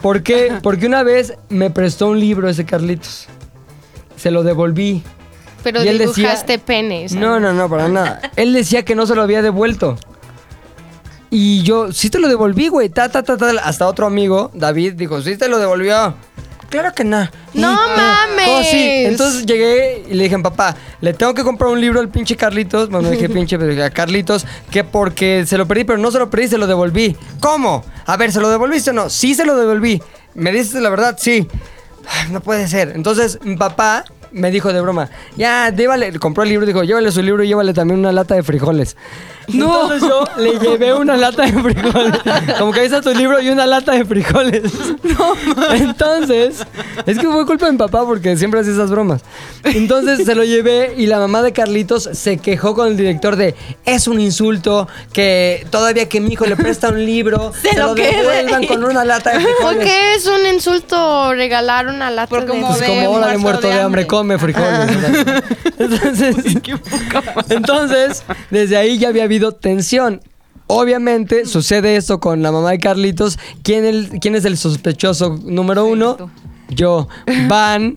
¿Por 0.00 0.22
qué? 0.22 0.54
Porque 0.62 0.86
una 0.86 1.02
vez 1.02 1.34
me 1.50 1.70
prestó 1.70 2.08
un 2.08 2.18
libro 2.18 2.48
ese 2.48 2.64
Carlitos. 2.64 3.26
Se 4.16 4.30
lo 4.30 4.42
devolví. 4.42 5.02
Pero 5.62 5.84
Y 5.84 5.88
él 5.88 5.98
decía- 5.98 6.34
penes. 6.64 7.12
No, 7.14 7.38
no, 7.40 7.52
no, 7.52 7.68
para 7.68 7.88
nada. 7.88 8.20
Él 8.36 8.54
decía 8.54 8.84
que 8.84 8.94
no 8.94 9.06
se 9.06 9.14
lo 9.14 9.22
había 9.22 9.42
devuelto. 9.42 9.98
Y 11.30 11.62
yo, 11.62 11.92
sí 11.92 12.08
te 12.08 12.18
lo 12.20 12.28
devolví, 12.28 12.68
güey. 12.68 12.88
Ta, 12.88 13.10
ta, 13.10 13.22
ta, 13.22 13.36
ta. 13.36 13.50
Hasta 13.62 13.86
otro 13.86 14.06
amigo, 14.06 14.50
David, 14.54 14.94
dijo, 14.94 15.20
sí 15.20 15.36
te 15.36 15.48
lo 15.48 15.58
devolvió. 15.58 16.14
Claro 16.68 16.92
que 16.94 17.02
no. 17.04 17.20
¡No 17.54 17.72
Y- 17.72 17.96
mames! 17.96 18.48
Oh, 18.48 18.62
sí. 18.62 19.04
Entonces 19.06 19.46
llegué 19.46 20.04
y 20.10 20.14
le 20.14 20.24
dije, 20.24 20.38
papá, 20.40 20.76
le 21.00 21.14
tengo 21.14 21.32
que 21.32 21.42
comprar 21.42 21.70
un 21.70 21.80
libro 21.80 21.98
al 22.00 22.08
pinche 22.10 22.36
Carlitos. 22.36 22.90
Bueno, 22.90 23.08
dije 23.10 23.28
pinche, 23.30 23.58
pero 23.58 23.70
dije 23.70 23.84
a 23.84 23.90
Carlitos, 23.90 24.44
que 24.70 24.84
porque 24.84 25.44
se 25.46 25.56
lo 25.56 25.66
perdí, 25.66 25.84
pero 25.84 25.98
no 25.98 26.10
se 26.10 26.18
lo 26.18 26.28
perdí, 26.28 26.48
se 26.48 26.58
lo 26.58 26.66
devolví. 26.66 27.16
¿Cómo? 27.40 27.84
A 28.06 28.16
ver, 28.18 28.32
¿se 28.32 28.40
lo 28.40 28.50
devolviste 28.50 28.90
o 28.90 28.92
no? 28.92 29.08
Sí, 29.08 29.34
se 29.34 29.44
lo 29.46 29.56
devolví. 29.56 30.02
¿Me 30.34 30.52
dices 30.52 30.74
la 30.82 30.90
verdad? 30.90 31.16
Sí. 31.18 31.48
Ay, 32.06 32.30
No 32.32 32.40
puede 32.40 32.68
ser. 32.68 32.92
Entonces, 32.94 33.38
mi 33.42 33.56
papá 33.56 34.04
me 34.32 34.50
dijo 34.50 34.72
de 34.72 34.80
broma, 34.80 35.10
ya, 35.36 35.70
llévale, 35.70 36.18
compró 36.18 36.42
el 36.42 36.50
libro, 36.50 36.66
dijo, 36.66 36.82
llévale 36.84 37.10
su 37.12 37.22
libro 37.22 37.42
y 37.44 37.48
llévale 37.48 37.72
también 37.72 38.00
una 38.00 38.12
lata 38.12 38.34
de 38.34 38.42
frijoles. 38.42 38.96
No. 39.48 39.90
Entonces 39.90 40.02
yo 40.06 40.24
le 40.36 40.58
llevé 40.58 40.92
una 40.92 41.16
lata 41.16 41.46
de 41.46 41.52
frijoles. 41.62 42.20
Como 42.58 42.70
que 42.70 42.80
ahí 42.80 42.84
está 42.86 43.00
tu 43.00 43.14
libro 43.14 43.40
y 43.40 43.48
una 43.48 43.64
lata 43.64 43.92
de 43.92 44.04
frijoles. 44.04 44.62
No, 45.02 45.74
Entonces, 45.74 46.66
es 47.06 47.18
que 47.18 47.26
fue 47.26 47.46
culpa 47.46 47.64
de 47.66 47.72
mi 47.72 47.78
papá 47.78 48.04
porque 48.04 48.36
siempre 48.36 48.60
hace 48.60 48.72
esas 48.72 48.90
bromas. 48.90 49.22
Entonces 49.64 50.26
se 50.26 50.34
lo 50.34 50.44
llevé 50.44 50.92
y 50.98 51.06
la 51.06 51.18
mamá 51.18 51.40
de 51.40 51.52
Carlitos 51.52 52.10
se 52.12 52.36
quejó 52.36 52.74
con 52.74 52.88
el 52.88 52.96
director 52.98 53.36
de, 53.36 53.54
es 53.86 54.06
un 54.06 54.20
insulto 54.20 54.86
que 55.14 55.66
todavía 55.70 56.08
que 56.10 56.20
mi 56.20 56.34
hijo 56.34 56.44
le 56.44 56.56
presta 56.56 56.90
un 56.90 57.04
libro, 57.04 57.52
se, 57.60 57.74
lo 57.76 57.88
lo 57.88 57.94
quede". 57.94 58.18
devuelvan 58.18 58.66
con 58.66 58.84
una 58.84 59.04
lata 59.04 59.30
de 59.30 59.40
frijoles. 59.40 59.62
¿Por 59.62 59.78
qué 59.78 60.14
es 60.14 60.26
un 60.26 60.46
insulto 60.46 61.32
regalar 61.32 61.86
una 61.86 62.10
lata 62.10 62.28
Por 62.28 62.42
de 62.42 62.48
como 62.48 62.68
Pues 62.68 62.80
de 62.80 62.86
como 62.86 63.10
hora 63.12 63.28
de 63.28 63.38
muerto 63.38 63.66
de 63.66 63.74
de 63.74 63.80
hambre, 63.80 64.02
hambre. 64.02 64.06
Come 64.18 64.38
frijoles. 64.38 64.90
Entonces, 65.78 66.36
entonces, 67.50 68.24
desde 68.50 68.76
ahí 68.76 68.98
ya 68.98 69.08
había 69.08 69.24
habido 69.24 69.52
tensión. 69.52 70.20
Obviamente 70.66 71.46
sucede 71.46 71.96
esto 71.96 72.20
con 72.20 72.42
la 72.42 72.52
mamá 72.52 72.70
de 72.72 72.78
Carlitos. 72.78 73.38
¿Quién, 73.62 73.84
el- 73.84 74.08
quién 74.20 74.34
es 74.34 74.44
el 74.44 74.56
sospechoso 74.56 75.38
número 75.44 75.86
uno? 75.86 76.30
Yo. 76.68 77.08
Van. 77.48 77.96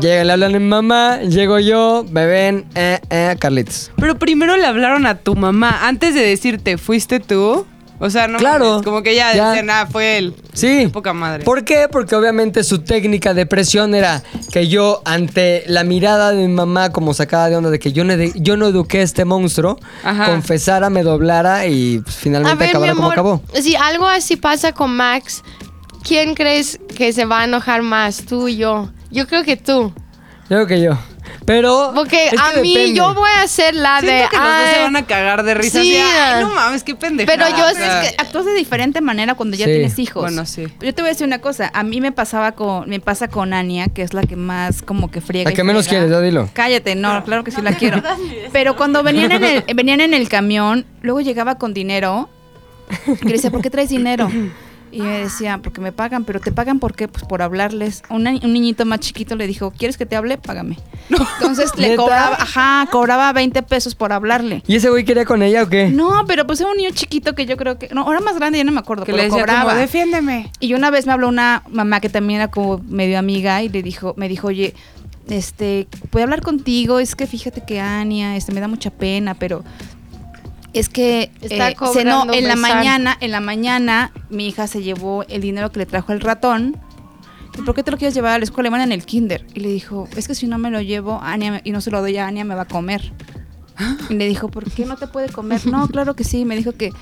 Llegan, 0.00 0.26
le 0.26 0.32
hablan 0.32 0.54
a 0.54 0.58
mi 0.58 0.64
mamá, 0.64 1.20
llego 1.20 1.58
yo, 1.60 2.04
me 2.10 2.26
ven, 2.26 2.66
eh, 2.74 2.98
eh, 3.08 3.36
Carlitos. 3.38 3.92
Pero 3.96 4.18
primero 4.18 4.56
le 4.56 4.66
hablaron 4.66 5.06
a 5.06 5.18
tu 5.18 5.36
mamá. 5.36 5.86
Antes 5.86 6.14
de 6.14 6.22
decirte, 6.22 6.76
¿fuiste 6.76 7.20
tú? 7.20 7.64
O 7.98 8.10
sea, 8.10 8.28
no 8.28 8.38
Claro. 8.38 8.68
mames, 8.72 8.84
como 8.84 9.02
que 9.02 9.14
ya, 9.14 9.34
Ya. 9.34 9.48
decían, 9.50 9.70
ah, 9.70 9.86
fue 9.90 10.18
él. 10.18 10.34
Sí. 10.52 10.80
Qué 10.84 10.88
poca 10.90 11.12
madre. 11.14 11.44
¿Por 11.44 11.64
qué? 11.64 11.88
Porque 11.90 12.14
obviamente 12.14 12.62
su 12.62 12.80
técnica 12.80 13.32
de 13.32 13.46
presión 13.46 13.94
era 13.94 14.22
que 14.52 14.68
yo, 14.68 15.00
ante 15.06 15.64
la 15.66 15.82
mirada 15.82 16.32
de 16.32 16.46
mi 16.46 16.52
mamá, 16.52 16.90
como 16.92 17.14
sacada 17.14 17.48
de 17.48 17.56
onda 17.56 17.70
de 17.70 17.78
que 17.78 17.92
yo 17.92 18.04
no, 18.04 18.12
ed- 18.12 18.32
yo 18.36 18.56
no 18.58 18.66
eduqué 18.66 19.00
a 19.00 19.02
este 19.02 19.24
monstruo, 19.24 19.78
Ajá. 20.04 20.26
confesara, 20.26 20.90
me 20.90 21.02
doblara 21.02 21.66
y 21.66 22.00
pues, 22.00 22.16
finalmente 22.16 22.56
ver, 22.58 22.68
acabara 22.68 22.94
como 22.94 23.10
acabó. 23.10 23.42
si 23.54 23.74
algo 23.76 24.06
así 24.06 24.36
pasa 24.36 24.72
con 24.72 24.94
Max, 24.94 25.42
¿quién 26.02 26.34
crees 26.34 26.78
que 26.96 27.12
se 27.14 27.24
va 27.24 27.40
a 27.40 27.44
enojar 27.44 27.80
más? 27.82 28.24
¿Tú 28.26 28.44
o 28.44 28.48
yo? 28.48 28.90
Yo 29.10 29.26
creo 29.26 29.42
que 29.42 29.56
tú. 29.56 29.92
Yo 30.48 30.56
creo 30.56 30.66
que 30.66 30.80
yo. 30.82 30.98
Pero. 31.46 31.92
Porque 31.94 32.26
es 32.26 32.32
que 32.32 32.38
a 32.58 32.60
mí 32.60 32.74
depende. 32.74 32.98
yo 32.98 33.14
voy 33.14 33.30
a 33.42 33.46
ser 33.46 33.74
la 33.74 34.00
de... 34.02 34.08
Siento 34.08 34.30
que 34.30 34.36
los 34.36 34.44
dos 34.46 34.68
se 34.68 34.76
"Ay, 34.76 34.82
van 34.82 34.96
a 34.96 35.06
cagar 35.06 35.42
de 35.44 35.54
risa. 35.54 35.80
sí, 35.80 35.96
así. 35.96 36.10
Ay, 36.12 36.42
no 36.44 36.52
mames, 36.52 36.82
qué 36.82 36.94
pendejada. 36.96 37.36
Pero 37.38 37.56
yo 37.56 37.64
O 37.64 37.68
es 37.68 37.76
sea, 37.76 38.02
Es 38.02 38.10
que 38.10 38.16
actúas 38.22 38.44
de 38.44 38.54
diferente 38.54 39.00
manera 39.00 39.34
cuando 39.36 39.56
ya 39.56 39.64
Sí. 39.66 39.70
tienes 39.72 39.98
hijos. 39.98 40.22
Bueno, 40.22 40.44
sí. 40.44 40.66
Yo 40.80 40.92
te 40.94 41.02
voy 41.02 41.08
a 41.08 41.12
decir 41.12 41.26
una 41.26 41.40
cosa. 41.40 41.70
A 41.72 41.82
mí 41.84 42.00
me 42.00 42.10
pasaba 42.12 42.52
con, 42.52 42.88
me 42.90 42.98
pasa 43.00 43.28
con 43.28 43.54
Ania, 43.54 43.86
que 43.86 44.02
es 44.02 44.12
la 44.12 44.22
que 44.22 44.34
más 44.36 44.82
como 44.82 45.10
que 45.10 45.20
friega. 45.20 45.48
¿A 45.50 45.52
y 45.52 45.56
qué 45.56 45.62
menos 45.64 45.86
quieres? 45.88 46.10
Ya 46.10 46.20
dilo. 46.20 46.50
Cállate, 46.52 46.96
no, 46.96 47.22
claro 47.24 47.44
que 47.44 47.52
sí 47.52 47.62
la 47.62 47.72
quiero. 47.74 48.02
Pero 48.52 48.76
cuando 48.76 49.02
venían 49.04 49.30
en 49.32 49.44
el, 49.44 49.64
venían 49.74 50.00
en 50.00 50.14
el 50.14 50.28
camión, 50.28 50.84
luego 51.00 51.20
llegaba 51.20 51.58
con 51.58 51.72
dinero. 51.72 52.28
Y 53.22 53.24
le 53.24 53.32
decía, 53.32 53.50
¿por 53.50 53.62
qué 53.62 53.70
traes 53.70 53.88
dinero? 53.88 54.30
Y 54.92 55.02
me 55.02 55.18
decía, 55.18 55.58
porque 55.62 55.80
me 55.80 55.92
pagan, 55.92 56.24
pero 56.24 56.40
te 56.40 56.52
pagan 56.52 56.78
por 56.78 56.94
qué? 56.94 57.08
Pues 57.08 57.24
por 57.24 57.42
hablarles. 57.42 58.02
Una- 58.08 58.30
un 58.30 58.52
niñito 58.52 58.86
más 58.86 59.00
chiquito 59.00 59.36
le 59.36 59.46
dijo, 59.46 59.72
¿quieres 59.76 59.96
que 59.98 60.06
te 60.06 60.16
hable? 60.16 60.38
Págame. 60.38 60.78
Entonces 61.40 61.70
le 61.76 61.96
cobraba, 61.96 62.36
ajá, 62.40 62.88
cobraba 62.90 63.32
20 63.32 63.62
pesos 63.64 63.94
por 63.94 64.12
hablarle. 64.12 64.62
¿Y 64.66 64.76
ese 64.76 64.88
güey 64.88 65.04
quería 65.04 65.24
con 65.24 65.42
ella 65.42 65.64
o 65.64 65.68
qué? 65.68 65.88
No, 65.88 66.24
pero 66.26 66.46
pues 66.46 66.60
era 66.60 66.70
un 66.70 66.76
niño 66.76 66.90
chiquito 66.92 67.34
que 67.34 67.44
yo 67.46 67.56
creo 67.56 67.78
que. 67.78 67.88
No, 67.92 68.02
ahora 68.02 68.20
más 68.20 68.36
grande, 68.36 68.58
ya 68.58 68.64
no 68.64 68.72
me 68.72 68.80
acuerdo. 68.80 69.04
Que 69.04 69.12
pero 69.12 69.18
le 69.24 69.28
decía 69.28 69.40
cobraba. 69.42 69.64
como, 69.70 69.76
defiéndeme. 69.76 70.50
Y 70.60 70.74
una 70.74 70.90
vez 70.90 71.06
me 71.06 71.12
habló 71.12 71.28
una 71.28 71.62
mamá 71.68 72.00
que 72.00 72.08
también 72.08 72.40
era 72.40 72.50
como 72.50 72.78
medio 72.88 73.18
amiga 73.18 73.62
y 73.62 73.68
le 73.68 73.82
dijo, 73.82 74.14
me 74.16 74.28
dijo, 74.28 74.46
oye, 74.48 74.74
este, 75.28 75.88
¿puedo 76.10 76.24
hablar 76.24 76.42
contigo? 76.42 77.00
Es 77.00 77.16
que 77.16 77.26
fíjate 77.26 77.62
que 77.66 77.80
Ania, 77.80 78.36
este, 78.36 78.52
me 78.52 78.60
da 78.60 78.68
mucha 78.68 78.90
pena, 78.90 79.34
pero 79.34 79.64
es 80.78 80.88
que 80.88 81.30
Está 81.40 81.70
eh, 81.70 81.76
cenó 81.92 82.32
en 82.32 82.48
la 82.48 82.56
mañana, 82.56 83.16
en 83.20 83.30
la 83.30 83.40
mañana 83.40 84.12
mi 84.30 84.48
hija 84.48 84.66
se 84.66 84.82
llevó 84.82 85.24
el 85.28 85.40
dinero 85.40 85.70
que 85.72 85.80
le 85.80 85.86
trajo 85.86 86.12
el 86.12 86.20
ratón. 86.20 86.76
¿Y 87.58 87.62
por 87.62 87.74
qué 87.74 87.82
te 87.82 87.90
lo 87.90 87.96
quieres 87.96 88.14
llevar 88.14 88.32
a 88.34 88.38
la 88.38 88.44
escuela? 88.44 88.68
Van 88.68 88.82
en 88.82 88.92
el 88.92 89.04
kinder. 89.06 89.46
Y 89.54 89.60
le 89.60 89.68
dijo, 89.70 90.08
es 90.16 90.28
que 90.28 90.34
si 90.34 90.46
no 90.46 90.58
me 90.58 90.70
lo 90.70 90.80
llevo 90.82 91.20
Ania, 91.22 91.52
me- 91.52 91.60
y 91.64 91.70
no 91.72 91.80
se 91.80 91.90
lo 91.90 92.00
doy 92.02 92.16
a 92.18 92.26
Ania, 92.26 92.44
me 92.44 92.54
va 92.54 92.62
a 92.62 92.66
comer. 92.66 93.12
Y 94.10 94.14
le 94.14 94.26
dijo, 94.28 94.48
¿por 94.48 94.70
qué 94.70 94.84
no 94.86 94.96
te 94.96 95.06
puede 95.06 95.28
comer? 95.30 95.66
No, 95.66 95.86
claro 95.88 96.14
que 96.14 96.24
sí. 96.24 96.44
Me 96.44 96.56
dijo 96.56 96.72
que 96.72 96.92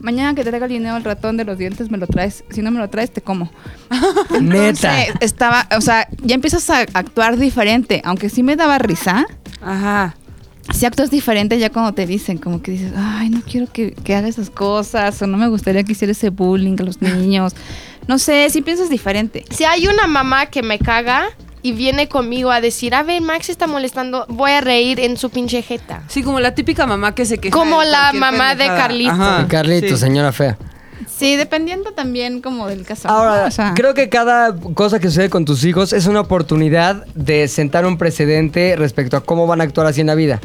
mañana 0.00 0.34
que 0.34 0.44
traiga 0.44 0.66
el 0.66 0.72
dinero 0.72 0.94
al 0.96 1.04
ratón 1.04 1.36
de 1.38 1.44
los 1.44 1.56
dientes 1.58 1.90
me 1.90 1.96
lo 1.98 2.06
traes. 2.06 2.44
Si 2.50 2.60
no 2.62 2.70
me 2.70 2.78
lo 2.78 2.88
traes, 2.90 3.10
te 3.12 3.20
como. 3.22 3.50
Neta. 4.40 5.02
Entonces, 5.02 5.14
estaba, 5.20 5.66
o 5.76 5.80
sea, 5.80 6.08
ya 6.22 6.34
empiezas 6.34 6.68
a 6.70 6.80
actuar 6.94 7.38
diferente. 7.38 8.02
Aunque 8.04 8.28
sí 8.28 8.42
me 8.42 8.56
daba 8.56 8.78
risa, 8.78 9.26
Ajá. 9.62 10.14
Sí 10.70 10.86
actúas 10.86 11.10
diferente 11.10 11.58
ya 11.58 11.70
cuando 11.70 11.92
te 11.92 12.06
dicen, 12.06 12.38
como 12.38 12.62
que 12.62 12.72
dices, 12.72 12.92
ay, 12.96 13.30
no 13.30 13.42
quiero 13.42 13.66
que, 13.72 13.92
que 13.92 14.14
haga 14.14 14.28
esas 14.28 14.50
cosas, 14.50 15.20
o 15.22 15.26
no 15.26 15.36
me 15.36 15.48
gustaría 15.48 15.82
que 15.84 15.92
hiciera 15.92 16.12
ese 16.12 16.30
bullying 16.30 16.76
a 16.80 16.84
los 16.84 17.00
niños. 17.02 17.54
No 18.06 18.18
sé, 18.18 18.48
sí 18.50 18.62
piensas 18.62 18.90
diferente. 18.90 19.44
Si 19.50 19.64
hay 19.64 19.86
una 19.86 20.06
mamá 20.06 20.46
que 20.46 20.62
me 20.62 20.78
caga 20.78 21.26
y 21.62 21.72
viene 21.72 22.08
conmigo 22.08 22.50
a 22.50 22.60
decir, 22.60 22.94
a 22.94 23.02
ver, 23.02 23.22
Max 23.22 23.48
está 23.48 23.66
molestando, 23.66 24.26
voy 24.28 24.50
a 24.50 24.60
reír 24.60 24.98
en 24.98 25.16
su 25.16 25.30
pinche 25.30 25.62
jeta. 25.62 26.02
Sí, 26.08 26.22
como 26.22 26.40
la 26.40 26.54
típica 26.54 26.86
mamá 26.86 27.14
que 27.14 27.24
se 27.24 27.38
queja. 27.38 27.56
Como 27.56 27.80
de 27.80 27.90
la 27.90 28.12
mamá 28.12 28.50
de 28.50 28.64
pendejada. 28.64 28.78
Carlito. 28.78 29.12
Ajá, 29.12 29.48
Carlito, 29.48 29.96
sí. 29.96 29.96
señora 29.96 30.32
fea. 30.32 30.58
Sí, 31.22 31.36
dependiendo 31.36 31.92
también 31.92 32.40
como 32.40 32.66
del 32.66 32.84
caso. 32.84 33.08
Ahora, 33.08 33.46
O 33.46 33.50
sea, 33.52 33.74
creo 33.76 33.94
que 33.94 34.08
cada 34.08 34.56
cosa 34.56 34.98
que 34.98 35.06
sucede 35.06 35.30
con 35.30 35.44
tus 35.44 35.62
hijos 35.62 35.92
es 35.92 36.08
una 36.08 36.18
oportunidad 36.18 37.06
de 37.14 37.46
sentar 37.46 37.86
un 37.86 37.96
precedente 37.96 38.74
respecto 38.76 39.16
a 39.16 39.20
cómo 39.20 39.46
van 39.46 39.60
a 39.60 39.64
actuar 39.64 39.86
así 39.86 40.00
en 40.00 40.08
la 40.08 40.16
vida. 40.16 40.40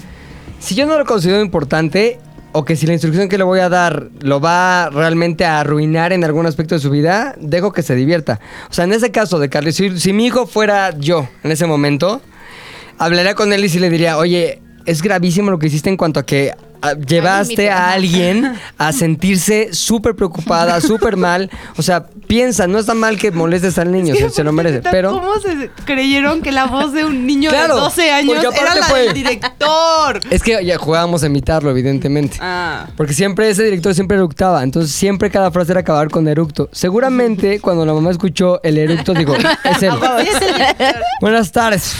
Si 0.60 0.76
yo 0.76 0.86
no 0.86 0.96
lo 1.00 1.06
considero 1.06 1.42
importante, 1.42 2.20
o 2.52 2.64
que 2.64 2.76
si 2.76 2.86
la 2.86 2.94
instrucción 2.94 3.28
que 3.28 3.40
le 3.40 3.44
voy 3.44 3.60
a 3.60 3.70
dar 3.70 4.10
lo 4.22 4.40
va 4.40 4.92
realmente 4.92 5.46
a 5.46 5.62
arruinar 5.62 6.14
en 6.14 6.24
algún 6.24 6.46
aspecto 6.46 6.76
de 6.76 6.80
su 6.80 6.92
vida, 6.92 7.34
dejo 7.40 7.74
que 7.74 7.82
se 7.82 7.96
divierta. 7.96 8.40
O 8.70 8.74
sea, 8.74 8.86
en 8.86 8.94
ese 8.94 9.10
caso 9.10 9.40
de 9.40 9.50
Carlos, 9.50 9.74
si, 9.74 10.00
si 10.00 10.14
mi 10.14 10.28
hijo 10.28 10.46
fuera 10.46 10.96
yo 10.96 11.28
en 11.44 11.52
ese 11.52 11.66
momento, 11.66 12.22
hablaría 13.00 13.34
con 13.34 13.52
él 13.52 13.66
y 13.66 13.70
sí 13.70 13.80
le 13.80 13.90
diría, 13.90 14.20
oye, 14.20 14.62
es 14.86 15.02
gravísimo 15.02 15.50
lo 15.50 15.58
que 15.58 15.68
hiciste 15.68 15.90
en 15.90 15.98
cuanto 15.98 16.20
a 16.20 16.26
que 16.26 16.54
ah, 16.82 16.94
llevaste 16.94 17.70
a 17.70 17.92
alguien 17.92 18.54
a 18.78 18.92
sentirse 18.92 19.74
súper 19.74 20.16
preocupada, 20.16 20.80
súper 20.82 21.18
mal. 21.18 21.50
O 21.78 21.82
sea, 21.82 22.06
piensa, 22.28 22.68
no 22.68 22.80
está 22.80 22.94
mal 22.94 23.18
que 23.18 23.32
molestes 23.32 23.78
al 23.78 23.92
niño, 23.92 24.16
se, 24.16 24.30
se 24.30 24.44
lo 24.44 24.52
merece. 24.52 24.82
Pero 24.92 25.12
¿Cómo 25.12 25.36
se 25.40 25.70
creyeron 25.86 26.42
que 26.42 26.52
la 26.52 26.66
voz 26.66 26.94
de 26.94 27.06
un 27.06 27.26
niño 27.26 27.50
Claro, 27.50 27.76
de 27.76 27.82
12 27.82 28.12
años 28.12 28.44
era 28.60 28.76
la 28.76 28.86
fue- 28.86 29.02
del 29.02 29.14
director? 29.14 30.20
es 30.30 30.44
que 30.44 30.64
ya 30.66 30.78
jugábamos 30.78 31.24
a 31.24 31.28
imitarlo, 31.28 31.70
evidentemente. 31.72 32.38
Ah. 32.40 32.88
Porque 32.96 33.14
siempre 33.14 33.50
ese 33.50 33.64
director 33.64 33.94
siempre 33.94 34.18
eructaba, 34.18 34.64
entonces 34.64 34.92
siempre 34.92 35.30
cada 35.32 35.52
frase 35.52 35.72
era 35.72 35.82
acabar 35.82 36.10
con 36.10 36.28
eructo. 36.28 36.70
Seguramente 36.72 37.60
cuando 37.60 37.86
la 37.86 37.94
mamá 37.94 38.12
escuchó 38.12 38.62
el 38.64 38.78
eructo, 38.78 39.14
digo, 39.14 39.36
es 39.36 39.84
él. 39.84 39.92
Buenas 41.22 41.52
tardes, 41.52 41.94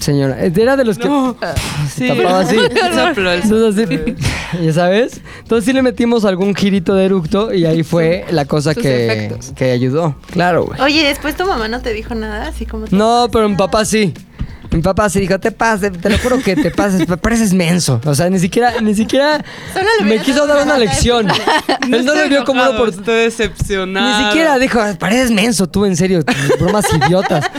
señora. 0.00 0.38
Era 0.44 0.76
de 0.76 0.84
los 0.84 0.98
que 0.98 1.08
No. 1.08 1.36
ah, 1.40 1.54
se 1.92 2.08
Sí. 2.08 2.08
tapaba 2.08 2.40
así. 2.40 2.56
Así, 2.58 4.16
ya 4.62 4.72
sabes. 4.72 5.20
Entonces 5.40 5.64
sí 5.64 5.72
le 5.72 5.82
metimos 5.82 6.24
algún 6.24 6.54
girito 6.54 6.94
de 6.94 7.04
eructo 7.06 7.52
y 7.52 7.64
ahí 7.66 7.82
fue 7.82 8.24
la 8.30 8.44
cosa 8.44 8.74
sus 8.74 8.82
que, 8.82 9.06
efectos. 9.06 9.52
que 9.56 9.70
ayudó. 9.70 10.14
Claro, 10.30 10.64
güey. 10.66 10.80
Oye, 10.80 11.04
después 11.06 11.36
tu 11.36 11.44
mamá 11.46 11.68
no 11.68 11.80
te 11.80 11.92
dijo 11.92 12.14
nada, 12.14 12.48
así 12.48 12.66
como... 12.66 12.86
te 12.86 12.94
No, 12.96 13.28
pero 13.32 13.48
mi 13.48 13.56
papá 13.56 13.84
sí. 13.84 14.14
Mi 14.70 14.82
papá 14.82 15.08
sí 15.08 15.18
dijo, 15.20 15.38
te 15.40 15.50
pases, 15.50 15.92
te 15.98 16.10
lo 16.10 16.18
juro 16.18 16.38
que 16.40 16.54
te 16.54 16.70
pases, 16.70 17.06
pareces 17.22 17.54
menso. 17.54 18.00
O 18.04 18.14
sea, 18.14 18.28
ni 18.28 18.38
siquiera, 18.38 18.80
ni 18.82 18.94
siquiera 18.94 19.42
me 20.04 20.18
quiso 20.20 20.46
dar 20.46 20.62
una 20.62 20.76
lección. 20.76 21.26
Él 21.90 22.04
no 22.04 22.14
lo 22.14 22.28
vio 22.28 22.44
como 22.44 22.60
una 22.60 22.70
oportunidad. 22.72 23.00
Estoy 23.26 23.46
decepcionado. 23.46 24.18
Ni 24.18 24.26
siquiera 24.26 24.58
dijo, 24.58 24.78
pareces 24.98 25.30
menso 25.30 25.68
tú, 25.68 25.86
en 25.86 25.96
serio, 25.96 26.20
bromas 26.60 26.84
idiotas. 26.92 27.50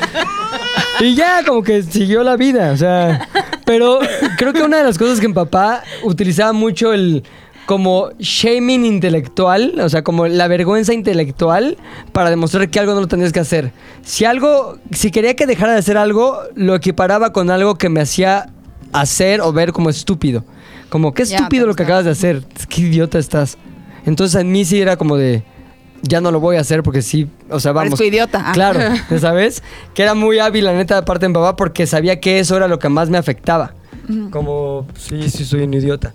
Y 1.02 1.16
ya 1.16 1.44
como 1.46 1.64
que 1.64 1.84
siguió 1.84 2.24
la 2.24 2.36
vida, 2.36 2.72
o 2.72 2.78
sea, 2.78 3.28
pero 3.66 4.00
creo 4.38 4.54
que 4.54 4.64
una 4.64 4.78
de 4.78 4.84
las 4.84 4.98
cosas 4.98 5.20
que 5.20 5.28
mi 5.28 5.34
papá 5.34 5.84
utilizaba 6.04 6.54
mucho 6.54 6.94
el 6.94 7.24
como 7.66 8.10
shaming 8.18 8.84
intelectual, 8.84 9.80
o 9.80 9.90
sea, 9.90 10.04
como 10.04 10.26
la 10.26 10.48
vergüenza 10.48 10.92
intelectual 10.92 11.78
para 12.12 12.32
demostrar 12.32 12.68
que 12.70 12.80
algo 12.80 12.96
no 12.96 13.02
lo 13.02 13.08
tenías 13.08 13.32
que 13.32 13.40
hacer. 13.40 13.72
Si 14.02 14.26
algo, 14.26 14.80
si 14.90 15.12
quería 15.12 15.36
que 15.36 15.46
dejara 15.46 15.74
de 15.74 15.78
hacer 15.78 15.96
algo, 15.96 16.40
lo 16.56 16.74
equiparaba 16.74 17.32
con 17.32 17.52
algo 17.52 17.76
que 17.76 17.90
me 17.90 18.02
hacía 18.02 18.48
hacer 18.92 19.42
o 19.42 19.54
ver 19.54 19.72
como 19.72 19.92
estúpido. 19.92 20.44
Como, 20.90 21.14
qué 21.14 21.22
estúpido 21.22 21.68
lo 21.68 21.76
que 21.76 21.84
acabas 21.84 22.06
de 22.06 22.12
hacer, 22.12 22.44
qué 22.70 22.82
idiota 22.82 23.20
estás. 23.20 23.60
Entonces 24.04 24.42
en 24.42 24.52
mí 24.52 24.66
sí 24.66 24.82
era 24.82 24.98
como 24.98 25.16
de, 25.16 25.44
ya 26.02 26.22
no 26.22 26.32
lo 26.32 26.40
voy 26.40 26.58
a 26.58 26.62
hacer 26.62 26.84
porque 26.84 27.02
sí, 27.02 27.28
o 27.50 27.60
sea, 27.60 27.72
vamos. 27.72 27.92
Parezco 27.92 28.06
idiota. 28.06 28.44
Ah. 28.46 28.52
Claro, 28.54 28.80
¿ya 29.10 29.20
¿sabes? 29.20 29.64
Que 29.94 30.04
era 30.04 30.14
muy 30.14 30.40
hábil, 30.40 30.66
la 30.66 30.74
neta, 30.74 30.96
de 30.96 31.04
parte 31.04 31.26
de 31.26 31.30
mi 31.30 31.34
papá, 31.36 31.56
porque 31.56 31.86
sabía 31.88 32.20
que 32.20 32.40
eso 32.40 32.56
era 32.58 32.68
lo 32.68 32.80
que 32.80 32.90
más 32.90 33.10
me 33.10 33.18
afectaba. 33.18 33.74
Como, 34.32 34.88
sí, 34.98 35.30
sí, 35.30 35.46
soy 35.46 35.62
un 35.64 35.74
idiota. 35.74 36.14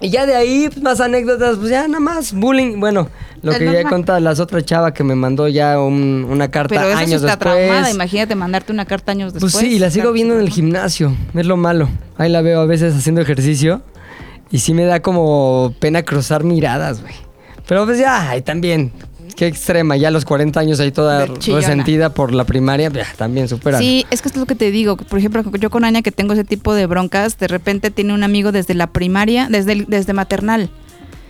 Y 0.00 0.10
ya 0.10 0.26
de 0.26 0.36
ahí, 0.36 0.68
pues, 0.68 0.80
más 0.82 1.00
anécdotas, 1.00 1.56
pues 1.56 1.70
ya 1.70 1.88
nada 1.88 1.98
más, 2.00 2.32
bullying. 2.32 2.78
Bueno, 2.78 3.08
lo 3.42 3.52
Es 3.52 3.58
que 3.58 3.64
ya 3.64 3.72
normal. 3.72 3.90
contaba 3.92 4.20
las 4.20 4.38
otras 4.38 4.64
chava 4.64 4.92
que 4.94 5.02
me 5.02 5.14
mandó 5.16 5.48
ya 5.48 5.80
un- 5.80 6.24
una 6.28 6.50
carta 6.50 6.74
Pero 6.76 6.88
eso 6.88 6.98
sí 6.98 7.04
años 7.04 7.22
está 7.22 7.36
después. 7.36 7.54
traumada. 7.54 7.90
Imagínate 7.90 8.34
mandarte 8.36 8.70
una 8.72 8.84
carta 8.84 9.12
años 9.12 9.32
después. 9.32 9.52
Pues 9.54 9.64
sí, 9.64 9.74
y 9.76 9.78
la 9.78 9.90
sigo 9.90 10.02
Claro 10.02 10.12
viendo 10.12 10.34
en 10.34 10.40
el 10.40 10.50
gimnasio. 10.50 11.16
Es 11.34 11.46
lo 11.46 11.56
malo. 11.56 11.88
Ahí 12.18 12.30
la 12.30 12.42
veo 12.42 12.60
a 12.60 12.66
veces 12.66 12.94
haciendo 12.94 13.20
ejercicio. 13.22 13.82
Y 14.50 14.58
sí 14.58 14.72
me 14.74 14.84
da 14.84 15.00
como 15.00 15.74
pena 15.80 16.02
cruzar 16.04 16.44
miradas, 16.44 17.00
güey. 17.00 17.14
Pero 17.66 17.84
pues 17.86 17.98
ya, 17.98 18.30
ahí 18.30 18.42
también. 18.42 18.92
Qué 19.36 19.46
extrema. 19.48 19.96
Ya 19.96 20.08
a 20.08 20.10
los 20.12 20.24
40 20.24 20.60
años 20.60 20.78
ahí 20.80 20.92
toda 20.92 21.26
chillona. 21.38 21.60
resentida 21.66 22.14
por 22.14 22.32
la 22.32 22.44
primaria. 22.44 22.88
Ya, 22.90 23.06
también 23.16 23.48
supera. 23.48 23.78
Sí, 23.78 24.06
es 24.10 24.22
que 24.22 24.28
es 24.28 24.36
lo 24.36 24.46
que 24.46 24.54
te 24.54 24.70
digo. 24.70 24.96
Por 24.96 25.18
ejemplo, 25.18 25.42
yo 25.58 25.70
con 25.70 25.84
Aña 25.84 26.02
que 26.02 26.12
tengo 26.12 26.34
ese 26.34 26.44
tipo 26.44 26.72
de 26.74 26.86
broncas, 26.86 27.36
de 27.38 27.48
repente 27.48 27.90
tiene 27.90 28.14
un 28.14 28.22
amigo 28.22 28.52
desde 28.52 28.74
la 28.74 28.86
primaria, 28.88 29.48
desde, 29.50 29.72
el- 29.72 29.86
desde 29.88 30.12
maternal. 30.12 30.70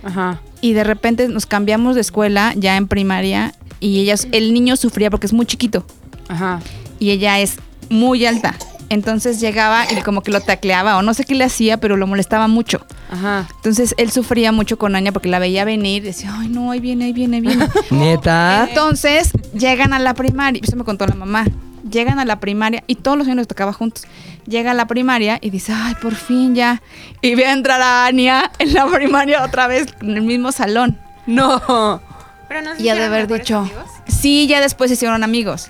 Ajá. 0.03 0.39
Y 0.61 0.73
de 0.73 0.83
repente 0.83 1.27
nos 1.29 1.45
cambiamos 1.47 1.95
de 1.95 2.01
escuela 2.01 2.53
ya 2.55 2.77
en 2.77 2.87
primaria 2.87 3.53
y 3.79 4.01
ella, 4.01 4.15
el 4.31 4.53
niño 4.53 4.75
sufría 4.75 5.09
porque 5.09 5.25
es 5.25 5.33
muy 5.33 5.45
chiquito 5.47 5.85
Ajá. 6.27 6.59
y 6.99 7.09
ella 7.11 7.39
es 7.39 7.55
muy 7.89 8.23
alta. 8.25 8.55
Entonces 8.89 9.39
llegaba 9.39 9.85
y 9.91 10.01
como 10.01 10.21
que 10.21 10.31
lo 10.31 10.41
tacleaba 10.41 10.97
o 10.97 11.01
no 11.01 11.13
sé 11.13 11.23
qué 11.23 11.35
le 11.35 11.43
hacía, 11.43 11.77
pero 11.77 11.97
lo 11.97 12.05
molestaba 12.07 12.47
mucho. 12.47 12.85
Ajá. 13.11 13.47
Entonces 13.55 13.95
él 13.97 14.11
sufría 14.11 14.51
mucho 14.51 14.77
con 14.77 14.95
Aña 14.95 15.11
porque 15.11 15.29
la 15.29 15.39
veía 15.39 15.65
venir 15.65 16.03
y 16.03 16.07
decía, 16.07 16.33
ay 16.37 16.47
no, 16.49 16.71
ahí 16.71 16.79
viene, 16.79 17.05
ahí 17.05 17.13
viene, 17.13 17.37
ahí 17.37 17.41
viene. 17.41 17.67
Neta. 17.91 18.67
Entonces 18.69 19.31
llegan 19.53 19.93
a 19.93 19.99
la 19.99 20.13
primaria, 20.13 20.61
eso 20.63 20.75
me 20.75 20.83
contó 20.83 21.05
la 21.07 21.15
mamá. 21.15 21.45
Llegan 21.89 22.17
a 22.19 22.25
la 22.25 22.39
primaria 22.39 22.83
y 22.87 22.95
todos 22.95 23.15
los 23.17 23.27
años 23.27 23.37
les 23.37 23.47
tocaba 23.47 23.71
juntos. 23.73 24.05
Llega 24.47 24.71
a 24.71 24.73
la 24.73 24.87
primaria 24.87 25.37
y 25.41 25.49
dice, 25.51 25.71
ay, 25.73 25.95
por 26.01 26.15
fin 26.15 26.55
ya. 26.55 26.81
Y 27.21 27.35
ve 27.35 27.45
a 27.45 27.53
entrar 27.53 27.79
a 27.81 28.05
Ania 28.07 28.51
en 28.59 28.73
la 28.73 28.87
primaria 28.87 29.43
otra 29.43 29.67
vez 29.67 29.87
en 30.01 30.11
el 30.17 30.23
mismo 30.23 30.51
salón. 30.51 30.97
No. 31.27 32.01
Pero 32.47 32.61
no 32.61 32.75
se 32.75 32.81
Y 32.83 32.89
ha 32.89 32.95
de 32.95 33.03
haber 33.05 33.27
dicho. 33.27 33.59
amigos. 33.59 33.85
Sí, 34.07 34.47
ya 34.47 34.61
después 34.61 34.89
se 34.89 34.93
hicieron 34.95 35.23
amigos. 35.23 35.69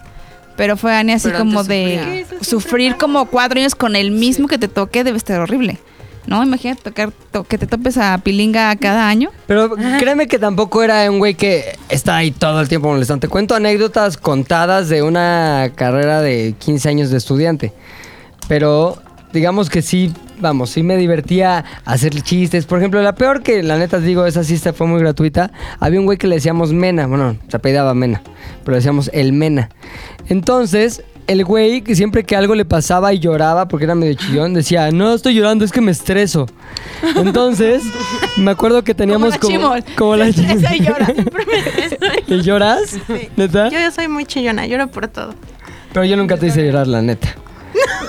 Pero 0.58 0.78
fue 0.78 0.96
Ani 0.96 1.14
así 1.14 1.28
Pero 1.28 1.40
como 1.40 1.64
de 1.64 2.26
sufrir 2.42 2.96
como 2.98 3.26
cuatro 3.26 3.60
años 3.60 3.76
con 3.76 3.96
el 3.96 4.12
mismo 4.12 4.48
que 4.48 4.58
te 4.58 4.68
toque, 4.68 5.04
debe 5.04 5.18
estar 5.18 5.40
horrible. 5.42 5.80
¿No? 6.28 6.42
Imagínate 6.44 6.82
tocar, 6.82 7.12
to- 7.32 7.44
que 7.44 7.60
te 7.60 7.68
topes 7.68 7.98
a 8.00 8.18
Pilinga 8.18 8.76
cada 8.78 9.08
año. 9.08 9.30
Pero 9.46 9.76
créeme 10.00 10.28
que 10.28 10.40
tampoco 10.40 10.82
era 10.82 11.12
un 11.12 11.20
güey 11.20 11.36
que 11.36 11.78
está 11.90 12.16
ahí 12.18 12.32
todo 12.32 12.62
el 12.62 12.68
tiempo 12.68 12.88
molestando. 12.88 13.20
Te 13.22 13.28
cuento 13.28 13.54
anécdotas 13.54 14.18
contadas 14.18 14.90
de 14.90 15.04
una 15.04 15.72
carrera 15.76 16.22
de 16.22 16.56
15 16.58 16.90
años 16.90 17.10
de 17.12 17.18
estudiante. 17.18 17.74
Pero 18.48 18.98
digamos 19.34 19.70
que 19.70 19.82
sí, 19.82 20.12
vamos, 20.40 20.72
sí 20.72 20.82
me 20.82 20.98
divertía 20.98 21.64
hacer 21.86 22.20
chistes. 22.22 22.66
Por 22.66 22.80
ejemplo, 22.80 23.02
la 23.02 23.14
peor 23.14 23.44
que 23.44 23.62
la 23.64 23.78
neta 23.78 24.00
digo, 24.00 24.26
esa 24.26 24.44
sí 24.44 24.58
fue 24.58 24.88
muy 24.88 25.00
gratuita. 25.02 25.52
Había 25.80 26.00
un 26.00 26.06
güey 26.06 26.18
que 26.18 26.28
le 26.28 26.36
decíamos 26.36 26.74
Mena. 26.74 27.06
Bueno, 27.08 27.38
se 27.50 27.58
apellidaba 27.58 27.94
Mena. 27.94 28.22
Pero 28.64 28.72
le 28.72 28.78
decíamos 28.78 29.12
el 29.14 29.34
Mena. 29.34 29.70
Entonces, 30.28 31.04
el 31.28 31.44
güey, 31.44 31.82
que 31.82 31.96
siempre 31.96 32.24
que 32.24 32.36
algo 32.36 32.56
le 32.56 32.66
pasaba 32.66 33.14
y 33.14 33.20
lloraba, 33.20 33.68
porque 33.68 33.86
era 33.86 33.96
medio 33.96 34.14
chillón, 34.14 34.54
decía, 34.54 34.92
no 34.92 35.14
estoy 35.14 35.34
llorando, 35.34 35.66
es 35.66 35.72
que 35.72 35.82
me 35.82 35.92
estreso. 35.92 36.48
Entonces, 37.16 37.84
me 38.38 38.52
acuerdo 38.52 38.84
que 38.84 38.94
teníamos 38.94 39.30
la 39.30 39.40
como... 39.40 39.52
chimol. 39.52 39.84
como 39.98 40.16
la 40.16 40.28
Esa 40.28 40.76
y 40.76 40.80
llora. 40.82 41.14
¿Y 42.28 42.42
lloras? 42.42 42.90
Sí. 42.90 43.30
¿Neta? 43.36 43.70
Yo, 43.70 43.80
yo 43.80 43.92
soy 43.92 44.08
muy 44.08 44.26
chillona, 44.26 44.68
lloro 44.68 44.88
por 44.88 45.08
todo. 45.08 45.34
Pero 45.94 46.06
yo 46.06 46.18
nunca 46.18 46.38
te 46.38 46.48
hice 46.48 46.66
llorar, 46.66 46.88
la 46.88 47.02
neta. 47.02 47.36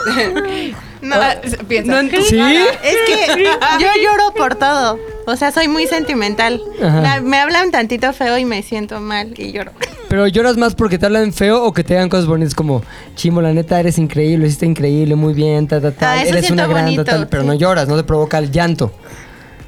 No, 1.03 1.17
¿Sí? 1.43 2.39
es 2.39 2.97
que 3.07 3.45
yo 3.81 3.89
lloro 4.03 4.33
por 4.37 4.55
todo. 4.57 4.99
O 5.27 5.37
sea, 5.37 5.51
soy 5.53 5.69
muy 5.69 5.87
sentimental. 5.87 6.61
La- 6.81 7.21
me 7.21 7.39
hablan 7.39 7.71
tantito 7.71 8.13
feo 8.13 8.39
y 8.39 8.45
me 8.45 8.63
siento 8.63 9.01
mal 9.01 9.35
y 9.37 9.53
lloro. 9.53 9.73
Pero 10.09 10.27
lloras 10.29 10.57
más 10.57 10.75
porque 10.75 10.99
te 10.99 11.07
hablan 11.07 11.33
feo 11.33 11.65
o 11.65 11.73
que 11.73 11.83
te 11.83 11.97
hagan 11.97 12.09
cosas 12.09 12.27
bonitas 12.27 12.55
como, 12.55 12.83
Chimo, 13.17 13.43
la 13.43 13.53
neta 13.53 13.81
eres 13.81 13.99
increíble, 13.99 14.47
hiciste 14.47 14.65
increíble, 14.67 15.17
muy 15.17 15.35
bien, 15.35 15.67
ta, 15.67 15.81
ta, 15.81 15.91
ta, 15.91 16.13
Ah, 16.13 16.23
eres 16.25 16.51
una 16.51 16.67
gran, 16.69 16.85
bonito, 16.85 17.05
tal", 17.05 17.27
pero 17.29 17.43
no 17.43 17.55
lloras, 17.55 17.89
no 17.89 17.97
te 17.97 18.05
provoca 18.05 18.39
el 18.39 18.51
llanto. 18.53 18.93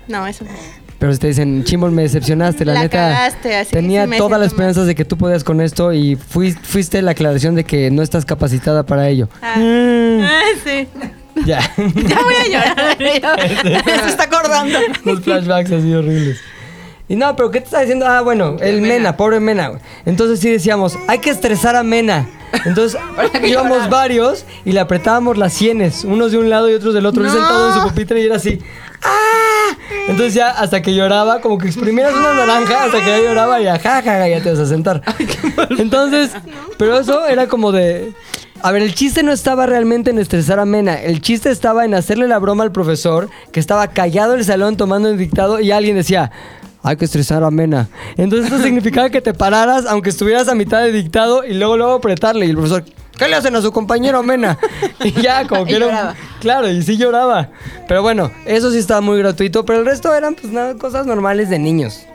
No, 0.06 0.26
eso 0.26 0.44
no. 0.44 0.50
Pero 1.00 1.12
si 1.12 1.18
te 1.20 1.26
dicen, 1.28 1.62
Chimo, 1.64 1.88
me 1.90 2.02
decepcionaste, 2.02 2.64
la, 2.64 2.74
La 2.74 2.82
neta. 2.82 2.96
cagaste, 2.98 3.56
así 3.56 3.70
tenía 3.72 4.04
sí 4.06 4.12
todas 4.16 4.38
las 4.40 4.48
esperanzas 4.48 4.86
de 4.86 4.94
que 4.96 5.04
tú 5.04 5.16
podías 5.16 5.42
con 5.44 5.60
esto 5.60 5.92
y 5.92 6.16
fui- 6.16 6.52
fuiste 6.60 7.02
la 7.02 7.12
aclaración 7.12 7.54
de 7.56 7.62
que 7.64 7.90
no 7.90 8.02
estás 8.02 8.24
capacitada 8.24 8.84
para 8.86 9.08
ello. 9.08 9.28
Ah. 9.42 9.56
Mm, 9.58 10.20
Ah, 10.22 10.40
sí. 10.64 10.88
ya. 11.46 11.60
Ya 11.76 12.22
voy 12.22 12.34
a 12.34 12.46
llorar. 12.46 12.98
Se 14.04 14.08
está 14.08 14.24
acordando. 14.24 14.78
Los 15.04 15.20
flashbacks 15.20 15.72
así 15.72 15.92
horribles. 15.92 16.40
Y 17.08 17.16
no, 17.16 17.34
pero 17.36 17.50
¿qué 17.50 17.60
te 17.60 17.66
está 17.66 17.80
diciendo? 17.80 18.06
Ah, 18.06 18.20
bueno, 18.20 18.56
el 18.60 18.82
Mena, 18.82 19.16
pobre 19.16 19.40
Mena. 19.40 19.68
güey. 19.68 19.80
Entonces 20.04 20.40
sí 20.40 20.50
decíamos, 20.50 20.98
hay 21.06 21.20
que 21.20 21.30
estresar 21.30 21.74
a 21.74 21.82
Mena. 21.82 22.28
Entonces 22.66 23.00
íbamos 23.44 23.88
varios 23.88 24.44
y 24.64 24.72
le 24.72 24.80
apretábamos 24.80 25.38
las 25.38 25.54
sienes, 25.54 26.04
unos 26.04 26.32
de 26.32 26.38
un 26.38 26.50
lado 26.50 26.70
y 26.70 26.74
otros 26.74 26.92
del 26.92 27.06
otro. 27.06 27.24
Él 27.24 27.30
sentado 27.30 27.68
en 27.68 27.74
su 27.74 27.88
pupitre 27.88 28.20
y 28.20 28.26
era 28.26 28.36
así. 28.36 28.58
¡Ah! 29.02 29.76
Entonces 30.08 30.34
ya 30.34 30.50
hasta 30.50 30.82
que 30.82 30.94
lloraba, 30.94 31.40
como 31.40 31.56
que 31.56 31.68
exprimieras 31.68 32.14
una 32.14 32.34
naranja 32.34 32.84
hasta 32.84 33.00
que 33.00 33.06
ya 33.06 33.18
lloraba 33.20 33.60
y 33.60 33.64
ya, 33.64 33.78
ja, 33.78 34.02
ja, 34.02 34.02
ja, 34.02 34.28
ya 34.28 34.42
te 34.42 34.50
vas 34.50 34.58
a 34.58 34.66
sentar. 34.66 35.02
Entonces, 35.78 36.32
pero 36.76 36.98
eso 36.98 37.26
era 37.26 37.46
como 37.46 37.72
de... 37.72 38.12
A 38.60 38.72
ver, 38.72 38.82
el 38.82 38.94
chiste 38.94 39.22
no 39.22 39.30
estaba 39.30 39.66
realmente 39.66 40.10
en 40.10 40.18
estresar 40.18 40.58
a 40.58 40.64
Mena. 40.64 41.00
El 41.00 41.20
chiste 41.20 41.48
estaba 41.50 41.84
en 41.84 41.94
hacerle 41.94 42.26
la 42.26 42.38
broma 42.38 42.64
al 42.64 42.72
profesor 42.72 43.30
que 43.52 43.60
estaba 43.60 43.86
callado 43.88 44.32
en 44.32 44.40
el 44.40 44.44
salón 44.44 44.76
tomando 44.76 45.08
el 45.08 45.16
dictado 45.16 45.60
y 45.60 45.70
alguien 45.70 45.94
decía, 45.94 46.32
hay 46.82 46.96
que 46.96 47.04
estresar 47.04 47.44
a 47.44 47.52
Mena. 47.52 47.88
Entonces 48.16 48.50
esto 48.50 48.62
significaba 48.64 49.10
que 49.10 49.20
te 49.20 49.32
pararas 49.32 49.86
aunque 49.86 50.10
estuvieras 50.10 50.48
a 50.48 50.56
mitad 50.56 50.82
de 50.82 50.90
dictado 50.90 51.44
y 51.44 51.54
luego 51.54 51.76
luego 51.76 51.92
apretarle. 51.92 52.46
Y 52.46 52.50
el 52.50 52.56
profesor, 52.56 52.84
¿qué 53.16 53.28
le 53.28 53.36
hacen 53.36 53.54
a 53.54 53.62
su 53.62 53.70
compañero 53.70 54.24
Mena? 54.24 54.58
Y 55.04 55.12
ya, 55.12 55.46
como 55.46 55.64
que 55.64 55.72
Y 55.72 55.76
era. 55.76 56.16
Claro, 56.40 56.68
y 56.68 56.82
sí 56.82 56.96
lloraba. 56.96 57.50
Pero 57.86 58.02
bueno, 58.02 58.32
eso 58.44 58.72
sí 58.72 58.78
estaba 58.78 59.00
muy 59.00 59.18
gratuito, 59.18 59.64
pero 59.64 59.78
el 59.78 59.86
resto 59.86 60.12
eran 60.12 60.34
pues 60.34 60.52
nada, 60.52 60.74
cosas 60.74 61.06
normales 61.06 61.48
de 61.48 61.60
niños. 61.60 62.07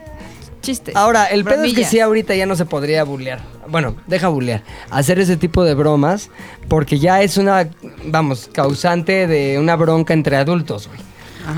Chistes. 0.63 0.95
Ahora, 0.95 1.25
el 1.25 1.43
pedo 1.43 1.55
es 1.55 1.59
que 1.59 1.67
Bromillas. 1.67 1.89
sí 1.91 1.99
ahorita 1.99 2.33
ya 2.35 2.47
no 2.47 2.55
se 2.55 2.65
podría 2.65 3.03
bullear. 3.03 3.39
Bueno, 3.67 3.95
deja 4.07 4.29
bullear. 4.29 4.63
Hacer 4.89 5.19
ese 5.19 5.37
tipo 5.37 5.63
de 5.63 5.75
bromas 5.75 6.29
porque 6.69 6.97
ya 6.97 7.21
es 7.21 7.37
una, 7.37 7.69
vamos, 8.05 8.49
causante 8.51 9.27
de 9.27 9.59
una 9.59 9.75
bronca 9.75 10.13
entre 10.13 10.37
adultos, 10.37 10.87
güey. 10.87 10.99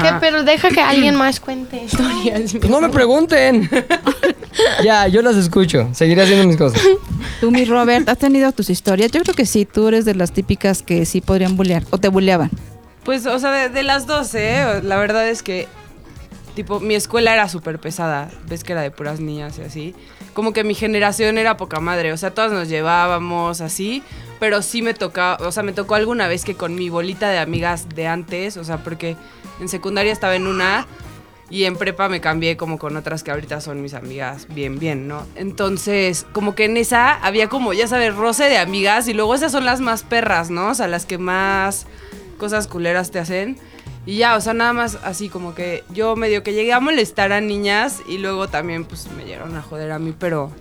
¿Qué? 0.02 0.10
Pero 0.20 0.44
deja 0.44 0.70
que 0.70 0.82
alguien 0.82 1.14
más 1.16 1.40
cuente 1.40 1.84
historias. 1.86 2.54
Pues 2.54 2.70
no 2.70 2.82
me 2.82 2.90
pregunten. 2.90 3.70
ya, 4.84 5.08
yo 5.08 5.22
las 5.22 5.36
escucho. 5.36 5.90
Seguiré 5.94 6.24
haciendo 6.24 6.48
mis 6.48 6.58
cosas. 6.58 6.82
Tú, 7.40 7.52
mi 7.52 7.66
Robert, 7.66 8.10
¿has 8.10 8.18
tenido 8.18 8.52
tus 8.52 8.72
historias? 8.72 9.12
Yo 9.12 9.22
creo 9.22 9.36
que 9.36 9.46
sí, 9.46 9.66
tú 9.66 9.88
eres 9.88 10.04
de 10.06 10.16
las 10.16 10.32
típicas 10.32 10.82
que 10.82 11.06
sí 11.06 11.22
podrían 11.22 11.56
bullear 11.56 11.84
o 11.92 12.00
te 12.00 12.08
bulleaban. 12.08 12.50
Pues, 13.04 13.28
o 13.28 13.38
sea, 13.38 13.52
de, 13.52 13.70
de 13.70 13.84
las 13.84 14.08
dos, 14.08 14.34
¿eh? 14.34 14.82
La 14.82 14.98
verdad 14.98 15.30
es 15.30 15.44
que, 15.44 15.68
tipo, 16.56 16.80
mi 16.80 16.96
escuela 16.96 17.34
era 17.34 17.48
súper 17.48 17.80
pesada. 17.80 18.32
Ves 18.48 18.64
que 18.64 18.72
era 18.72 18.82
de 18.82 18.92
puras 18.92 19.20
niñas 19.20 19.60
y 19.60 19.62
así. 19.62 19.96
Como 20.34 20.54
que 20.54 20.64
mi 20.64 20.74
generación 20.74 21.38
era 21.38 21.58
poca 21.58 21.80
madre. 21.80 22.12
O 22.14 22.18
sea, 22.18 22.32
todas 22.32 22.52
nos 22.52 22.68
llevábamos 22.68 23.62
así. 23.62 24.02
Pero 24.40 24.62
sí 24.62 24.82
me 24.82 24.94
tocaba, 24.94 25.38
o 25.46 25.52
sea, 25.52 25.64
me 25.64 25.74
tocó 25.74 25.96
alguna 25.96 26.28
vez 26.28 26.44
que 26.44 26.56
con 26.56 26.76
mi 26.76 26.90
bolita 26.90 27.30
de 27.30 27.38
amigas 27.38 27.88
de 27.90 28.08
antes, 28.08 28.58
o 28.58 28.64
sea, 28.64 28.84
porque 28.84 29.16
en 29.62 29.70
secundaria 29.70 30.12
estaba 30.12 30.36
en 30.36 30.48
una 30.48 30.88
y 31.50 31.66
en 31.66 31.76
prepa 31.76 32.10
me 32.10 32.22
cambié 32.22 32.58
como 32.58 32.78
con 32.78 32.98
otras 32.98 33.24
que 33.24 33.32
ahorita 33.32 33.62
son 33.62 33.82
mis 33.82 33.94
amigas 33.94 34.48
bien, 34.50 34.80
bien, 34.80 35.08
¿no? 35.08 35.26
Entonces, 35.36 36.26
como 36.34 36.56
que 36.56 36.66
en 36.66 36.76
esa 36.76 37.14
había 37.14 37.50
como, 37.50 37.72
ya 37.74 37.88
sabes, 37.88 38.16
roce 38.16 38.50
de 38.50 38.58
amigas 38.58 39.08
y 39.08 39.14
luego 39.14 39.36
esas 39.36 39.52
son 39.52 39.64
las 39.64 39.80
más 39.80 40.04
perras, 40.04 40.50
¿no? 40.50 40.70
O 40.70 40.74
sea, 40.74 40.88
las 40.88 41.06
que 41.06 41.18
más 41.18 41.86
cosas 42.38 42.68
culeras 42.68 43.12
te 43.12 43.20
hacen. 43.20 43.58
Y 44.06 44.18
ya, 44.18 44.36
o 44.36 44.42
sea, 44.42 44.54
nada 44.54 44.74
más 44.74 45.00
así 45.04 45.30
como 45.30 45.56
que 45.56 45.84
yo 45.90 46.16
medio 46.16 46.44
que 46.44 46.54
llegué 46.54 46.74
a 46.74 46.80
molestar 46.80 47.32
a 47.32 47.42
niñas 47.42 48.02
y 48.08 48.20
luego 48.20 48.48
también 48.48 48.86
pues 48.86 49.08
me 49.18 49.26
llegaron 49.26 49.56
a 49.56 49.62
joder 49.62 49.92
a 49.92 50.00
mí, 50.00 50.14
pero 50.18 50.52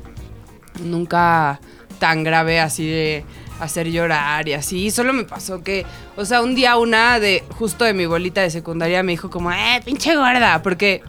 nunca 0.83 1.61
tan 1.99 2.25
grave 2.25 2.61
así 2.61 2.87
de 2.87 3.25
hacer 3.61 3.91
llorar 3.91 4.49
y 4.49 4.55
así. 4.55 4.91
Solo 4.91 5.13
me 5.13 5.25
pasó 5.25 5.63
que, 5.63 5.85
o 6.17 6.25
sea, 6.25 6.43
un 6.43 6.55
día 6.55 6.77
una 6.77 7.21
de 7.21 7.45
justo 7.51 7.85
de 7.85 7.93
mi 7.93 8.07
bolita 8.07 8.41
de 8.41 8.51
secundaria 8.51 9.03
me 9.03 9.13
dijo 9.13 9.31
como, 9.31 9.53
eh, 9.53 9.81
pinche 9.85 10.17
gorda, 10.17 10.63
porque 10.63 11.03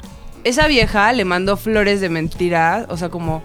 esa 0.44 0.68
vieja 0.68 1.12
le 1.14 1.26
mandó 1.26 1.58
flores 1.58 2.02
de 2.02 2.10
mentira, 2.10 2.86
o 2.90 2.98
sea, 2.98 3.10
como 3.10 3.44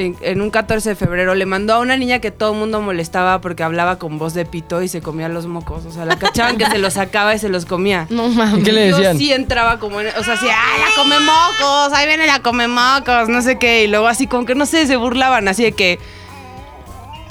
en, 0.00 0.16
en 0.20 0.40
un 0.40 0.50
14 0.50 0.90
de 0.90 0.94
febrero 0.96 1.34
le 1.34 1.46
mandó 1.46 1.74
a 1.74 1.78
una 1.78 1.96
niña 1.96 2.18
que 2.18 2.30
todo 2.30 2.52
el 2.52 2.58
mundo 2.58 2.80
molestaba 2.80 3.40
porque 3.40 3.62
hablaba 3.62 3.98
con 3.98 4.18
voz 4.18 4.34
de 4.34 4.44
pito 4.44 4.82
y 4.82 4.88
se 4.88 5.00
comía 5.02 5.28
los 5.28 5.46
mocos, 5.46 5.84
o 5.86 5.92
sea, 5.92 6.04
la 6.04 6.18
cachaban 6.18 6.56
que 6.56 6.66
se 6.66 6.78
los 6.78 6.94
sacaba 6.94 7.34
y 7.34 7.38
se 7.38 7.48
los 7.48 7.66
comía. 7.66 8.06
No 8.10 8.26
¿Y 8.28 8.34
mames. 8.34 8.64
qué 8.64 8.72
le 8.72 8.80
decían? 8.92 9.12
Yo 9.14 9.18
sí 9.18 9.32
entraba 9.32 9.78
como 9.78 10.00
en, 10.00 10.08
o 10.08 10.24
sea, 10.24 10.34
así, 10.34 10.46
¡ah, 10.50 10.78
la 10.78 10.94
come 11.02 11.16
mocos! 11.20 11.92
Ahí 11.92 12.06
viene 12.06 12.26
la 12.26 12.40
come 12.40 12.66
mocos, 12.68 13.28
no 13.28 13.40
sé 13.42 13.58
qué. 13.58 13.84
Y 13.84 13.86
luego 13.86 14.08
así 14.08 14.26
como 14.26 14.44
que 14.46 14.54
no 14.54 14.66
sé, 14.66 14.86
se 14.86 14.96
burlaban, 14.96 15.46
así 15.48 15.62
de 15.62 15.72
que. 15.72 15.98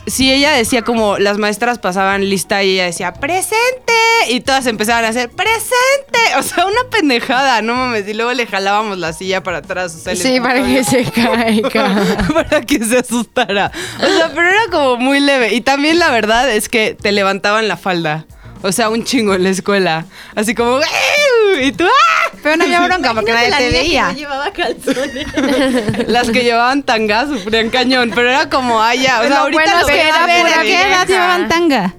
Si 0.10 0.32
ella 0.32 0.52
decía 0.52 0.82
como 0.84 1.18
las 1.18 1.38
maestras 1.38 1.80
pasaban 1.80 2.30
lista 2.30 2.64
y 2.64 2.74
ella 2.74 2.86
decía 2.86 3.14
¡presente! 3.14 3.94
Y 4.30 4.42
todas 4.42 4.66
empezaban 4.66 5.06
a 5.06 5.10
hacer 5.10 5.30
¡presente! 5.30 6.20
O 6.38 6.44
sea, 6.44 6.66
una 6.66 6.90
pendejada, 6.92 7.62
no 7.62 7.76
mames. 7.76 8.08
Y 8.08 8.14
luego 8.14 8.34
le 8.34 8.46
jalábamos 8.46 8.98
la 8.98 9.14
silla 9.14 9.44
para 9.44 9.58
atrás. 9.60 9.96
O 9.96 10.00
sea, 10.00 10.16
Sí, 10.16 10.40
para 10.40 10.66
que 10.66 10.84
se 10.84 11.04
caiga. 11.06 11.96
para 12.34 12.62
que 12.62 12.84
se 12.84 12.98
asustara. 12.98 13.72
O 13.98 14.06
sea, 14.18 14.32
pero 14.34 14.50
era 14.50 14.62
como 14.72 14.98
muy 14.98 15.20
leve. 15.20 15.54
Y 15.54 15.62
también 15.62 16.00
la 16.00 16.10
verdad 16.12 16.50
es 16.52 16.70
que 16.70 16.96
te 17.00 17.12
levantaban 17.12 17.68
la 17.68 17.78
falda. 17.78 18.26
O 18.62 18.72
sea, 18.72 18.90
un 18.90 19.04
chingo 19.04 19.34
en 19.36 19.44
la 19.44 19.50
escuela. 19.50 20.06
Así 20.36 20.54
como, 20.54 20.80
"¡Ew!", 20.80 21.62
y 21.62 21.72
tú, 21.72 21.86
¡ah! 21.86 22.32
Pero 22.44 22.58
no 22.58 22.64
había 22.66 22.82
bronca 22.82 23.14
porque 23.16 23.32
nadie 23.34 23.52
te 23.58 23.70
veía. 23.72 24.12
llevaba 24.14 24.52
calzones. 24.52 25.28
Las 26.08 26.30
que 26.30 26.44
llevaban 26.44 26.84
tanga 26.84 27.26
sufrían 27.28 27.70
cañón, 27.70 28.12
pero 28.14 28.30
era 28.30 28.50
como, 28.50 28.82
ah, 28.82 28.96
ya. 28.96 29.20
O 29.20 29.22
sea, 29.22 29.30
Lo 29.30 29.36
ahorita 29.38 29.64
bueno 29.64 29.88
que 29.88 30.02
era 30.02 30.24
a 30.24 30.28
ver, 30.28 30.42
pura 30.46 30.60
¿A 30.60 30.64
qué 30.64 30.82
edad 30.82 31.08
llevaban 31.08 31.48
tanga? 31.50 31.96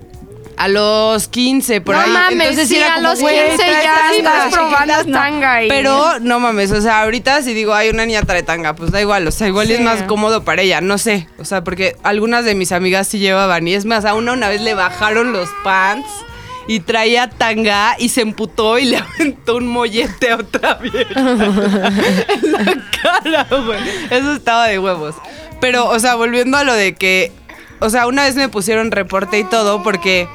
A 0.57 0.69
los 0.69 1.29
15, 1.29 1.81
por 1.81 1.95
no 1.95 2.03
ahí. 2.03 2.11
mames, 2.11 2.33
Entonces 2.49 2.69
sí, 2.69 2.77
era 2.77 2.93
a 2.93 2.95
como, 2.97 3.09
los 3.09 3.21
güey, 3.21 3.35
15 3.49 3.57
traes 3.57 3.83
ya 3.83 4.11
estás 4.15 4.53
probando 4.53 5.05
tanga 5.11 5.65
y... 5.65 5.69
Pero 5.71 6.19
no 6.21 6.39
mames, 6.39 6.71
o 6.73 6.83
sea, 6.83 7.01
ahorita 7.01 7.41
si 7.41 7.55
digo, 7.55 7.73
hay 7.73 7.89
una 7.89 8.05
niña 8.05 8.21
trae 8.25 8.43
tanga, 8.43 8.75
pues 8.75 8.91
da 8.91 9.01
igual, 9.01 9.27
o 9.27 9.31
sea, 9.31 9.49
igual 9.49 9.71
es 9.71 9.81
más 9.81 10.03
cómodo 10.03 10.45
para 10.45 10.61
ella, 10.61 10.83
no 10.83 10.99
sé, 10.99 11.29
o 11.39 11.47
sea, 11.47 11.65
porque 11.65 11.97
algunas 12.03 12.45
de 12.45 12.55
mis 12.55 12.73
amigas 12.73 13.07
sí 13.09 13.19
llevaban, 13.19 13.67
y 13.69 13.73
es 13.73 13.87
más, 13.87 14.05
a 14.05 14.13
una 14.13 14.35
una 14.35 14.51
vez 14.51 14.61
le 14.61 14.75
bajaron 14.75 15.33
los 15.33 15.49
pants 15.65 16.07
y 16.71 16.79
traía 16.79 17.29
tanga 17.29 17.97
y 17.99 18.11
se 18.11 18.21
emputó 18.21 18.79
y 18.79 18.85
le 18.85 18.97
aventó 19.17 19.57
un 19.57 19.67
mollete 19.67 20.31
a 20.31 20.37
otra 20.37 20.75
vieja 20.75 21.03
en 21.21 22.53
la 22.53 22.91
cara, 23.03 23.47
güey. 23.51 23.81
Eso 24.09 24.35
estaba 24.35 24.69
de 24.69 24.79
huevos. 24.79 25.17
Pero, 25.61 25.89
o 25.89 25.99
sea, 25.99 26.15
volviendo 26.15 26.59
a 26.59 26.63
lo 26.63 26.73
de 26.73 26.95
que, 26.95 27.33
o 27.81 27.91
sea, 27.91 28.07
una 28.07 28.23
vez 28.23 28.37
me 28.37 28.49
pusieron 28.49 28.93
reporte 28.93 29.41
y 29.41 29.43
todo 29.43 29.83
porque... 29.83 30.29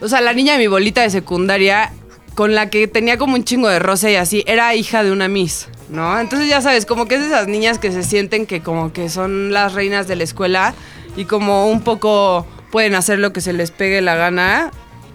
O 0.00 0.08
sea, 0.08 0.22
la 0.22 0.32
niña 0.32 0.54
de 0.54 0.60
mi 0.60 0.66
bolita 0.66 1.02
de 1.02 1.10
secundaria, 1.10 1.92
con 2.34 2.54
la 2.54 2.70
que 2.70 2.88
tenía 2.88 3.18
como 3.18 3.34
un 3.34 3.44
chingo 3.44 3.68
de 3.68 3.80
roce 3.80 4.12
y 4.12 4.16
así, 4.16 4.42
era 4.46 4.74
hija 4.74 5.04
de 5.04 5.12
una 5.12 5.28
Miss, 5.28 5.68
¿no? 5.90 6.18
Entonces 6.18 6.48
ya 6.48 6.62
sabes, 6.62 6.86
como 6.86 7.04
que 7.04 7.16
es 7.16 7.20
de 7.20 7.26
esas 7.26 7.48
niñas 7.48 7.78
que 7.78 7.92
se 7.92 8.02
sienten 8.02 8.46
que 8.46 8.62
como 8.62 8.94
que 8.94 9.10
son 9.10 9.52
las 9.52 9.74
reinas 9.74 10.08
de 10.08 10.16
la 10.16 10.24
escuela 10.24 10.72
y 11.16 11.26
como 11.26 11.68
un 11.68 11.82
poco 11.82 12.46
pueden 12.70 12.94
hacer 12.94 13.18
lo 13.18 13.34
que 13.34 13.42
se 13.42 13.52
les 13.52 13.70
pegue 13.70 14.00
la 14.00 14.14
gana 14.14 14.72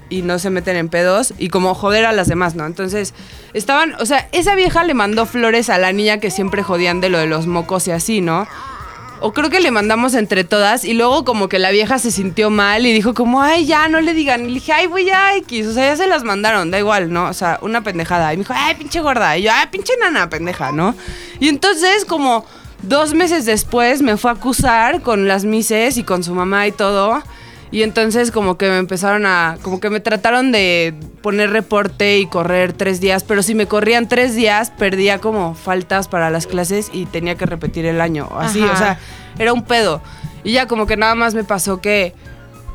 y 0.10 0.22
no 0.22 0.39
se 0.39 0.50
meten 0.50 0.76
en 0.78 0.89
pedos 0.89 1.34
y 1.38 1.50
como 1.50 1.74
joder 1.74 2.06
a 2.06 2.12
las 2.12 2.28
demás, 2.28 2.56
¿no? 2.56 2.65
Entonces, 2.65 3.13
estaban, 3.54 3.96
o 4.00 4.06
sea, 4.06 4.28
esa 4.32 4.56
vieja 4.56 4.84
le 4.84 4.93
mandó 4.93 5.26
flores 5.26 5.70
a 5.70 5.78
la 5.78 5.91
niña 5.91 6.20
que 6.20 6.32
siempre 6.32 6.63
jodían 6.63 7.02
de 7.02 7.10
lo 7.10 7.20
de 7.20 7.28
los 7.28 7.48
mocos 7.48 7.88
y 7.88 7.91
así, 7.91 8.22
¿no? 8.22 8.48
O 9.20 9.34
creo 9.34 9.50
que 9.50 9.60
le 9.60 9.72
mandamos 9.72 10.13
entre 10.13 10.43
todas 10.43 10.86
y 10.86 10.93
luego 10.93 11.26
como 11.26 11.50
que 11.50 11.58
la 11.58 11.72
vieja 11.72 11.98
se 11.98 12.12
sintió 12.12 12.52
mal 12.52 12.86
y 12.86 12.93
dijo 12.93 13.15
como, 13.15 13.41
ay, 13.41 13.65
ya, 13.65 13.88
no 13.88 14.00
le 14.00 14.13
digan. 14.13 14.41
Y 14.41 14.48
le 14.50 14.54
dije, 14.56 14.74
ay, 14.74 14.86
voy 14.86 15.10
a 15.10 15.36
X. 15.38 15.67
O 15.67 15.74
sea, 15.74 15.88
ya 15.88 15.96
se 15.96 16.08
las 16.08 16.24
mandaron, 16.24 16.70
da 16.70 16.78
igual, 16.78 17.12
¿no? 17.12 17.26
O 17.26 17.34
sea, 17.34 17.58
una 17.63 17.82
pendejada. 17.82 18.32
Y 18.34 18.38
me 18.38 18.43
dijo, 18.43 18.54
ay, 18.56 18.76
pinche 18.76 19.02
gorda. 19.02 19.36
Y 19.36 19.43
yo, 19.43 19.52
ay, 19.52 19.67
pinche 19.72 19.93
nana, 20.00 20.30
pendeja, 20.30 20.72
¿no? 20.72 20.93
Y 21.39 21.50
entonces 21.50 22.06
como 22.06 22.46
dos 22.84 23.15
meses 23.15 23.46
después 23.46 24.04
me 24.04 24.17
fue 24.17 24.30
a 24.30 24.36
acusar 24.36 25.02
con 25.02 25.28
las 25.28 25.46
mises 25.46 25.98
y 25.98 26.04
con 26.04 26.24
su 26.24 26.36
mamá 26.36 26.67
y 26.67 26.72
todo. 26.72 27.24
Y 27.72 27.84
entonces 27.84 28.32
como 28.32 28.58
que 28.58 28.70
me 28.70 28.78
empezaron 28.78 29.26
a, 29.26 29.58
como 29.62 29.80
que 29.80 29.90
me 29.90 30.00
trataron 30.00 30.52
de 30.52 30.94
poner 31.22 31.52
reporte 31.52 32.20
y 32.20 32.26
correr 32.26 32.74
tres 32.74 33.02
días, 33.02 33.24
pero 33.24 33.44
si 33.44 33.56
me 33.56 33.68
corrían 33.68 34.08
tres 34.08 34.36
días 34.36 34.72
perdía 34.72 35.20
como 35.20 35.54
faltas 35.54 36.08
para 36.08 36.30
las 36.30 36.48
clases 36.48 36.90
y 36.94 37.06
tenía 37.06 37.36
que 37.36 37.46
repetir 37.46 37.86
el 37.86 38.00
año, 38.00 38.30
así, 38.40 38.62
Ajá. 38.62 38.74
o 38.74 38.78
sea, 38.78 39.00
era 39.38 39.54
un 39.54 39.64
pedo. 39.64 40.02
Y 40.44 40.54
ya 40.54 40.68
como 40.68 40.88
que 40.88 40.96
nada 40.96 41.16
más 41.16 41.34
me 41.34 41.44
pasó 41.44 41.82
que, 41.82 42.14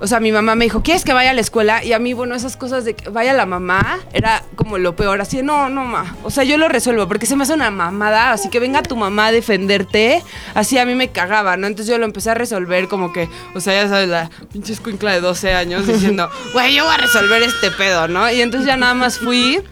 o 0.03 0.09
sea, 0.09 0.19
mi 0.19 0.33
mamá 0.33 0.57
me 0.57 0.65
dijo, 0.65 0.83
¿quieres 0.83 1.05
que 1.05 1.12
vaya 1.12 1.31
a 1.31 1.33
la 1.33 1.41
escuela? 1.41 1.85
Y 1.85 1.93
a 1.93 2.01
mí, 2.01 2.12
bueno, 2.12 2.35
esas 2.35 2.57
cosas 2.57 2.85
de 2.85 2.95
que 2.95 3.09
vaya 3.09 3.33
la 3.33 3.47
mamá 3.47 4.01
era 4.12 4.43
como 4.57 4.77
lo 4.77 4.97
peor, 4.97 5.21
así 5.21 5.37
de, 5.37 5.45
no, 5.45 5.69
no, 5.69 5.85
ma. 5.85 6.17
O 6.25 6.31
sea, 6.31 6.43
yo 6.43 6.59
lo 6.59 6.69
resuelvo 6.69 7.07
porque 7.07 7.25
se 7.25 7.37
me 7.37 7.45
hace 7.45 7.55
una 7.55 7.71
mamada, 7.71 8.33
así 8.33 8.51
que 8.51 8.59
venga 8.59 8.83
tu 8.83 8.97
mamá 8.97 9.27
a 9.27 9.33
defenderte, 9.33 10.21
así 10.55 10.77
a 10.77 10.85
mí 10.85 10.97
me 10.97 11.11
cagaba, 11.11 11.57
¿no? 11.57 11.69
Entonces 11.69 11.87
yo 11.93 11.99
lo 11.99 12.05
empecé 12.05 12.31
a 12.31 12.35
resolver 12.35 12.88
como 12.88 13.12
que, 13.12 13.29
o 13.55 13.61
sea, 13.61 13.81
ya 13.81 13.88
sabes, 13.88 14.09
la 14.09 14.29
pinche 14.53 14.73
escuincla 14.73 15.12
de 15.12 15.21
12 15.21 15.55
años 15.55 15.87
diciendo, 15.87 16.29
güey, 16.53 16.75
yo 16.75 16.85
voy 16.85 16.95
a 16.95 16.99
resolver 16.99 17.41
este 17.41 17.71
pedo, 17.71 18.09
¿no? 18.09 18.29
Y 18.29 18.43
entonces 18.43 18.67
ya 18.67 18.77
nada 18.77 18.95
más 18.95 19.21
fui 19.21 19.62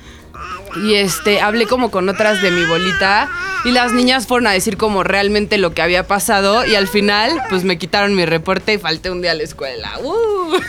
y 0.77 0.95
este, 0.95 1.41
hablé 1.41 1.67
como 1.67 1.91
con 1.91 2.09
otras 2.09 2.41
de 2.43 2.51
mi 2.51 2.65
bolita 2.65 3.29
y 3.65 3.73
las 3.73 3.93
niñas 3.93 4.27
fueron 4.27 4.47
a 4.47 4.53
decir 4.53 4.77
como 4.77 5.03
realmente 5.03 5.59
lo 5.59 5.75
que 5.75 5.83
había 5.83 6.07
pasado 6.07 6.65
y 6.65 6.75
al 6.77 6.89
final 6.89 7.43
pues 7.51 7.65
me 7.65 7.77
quitaron 7.79 8.15
mi 8.15 8.25
reporte 8.25 8.73
y 8.75 8.79
falté 8.79 9.11
un 9.11 9.21
día 9.23 9.33
a 9.33 9.35
la 9.35 9.43
escuela. 9.43 9.91
¡Uh! 10.03 10.55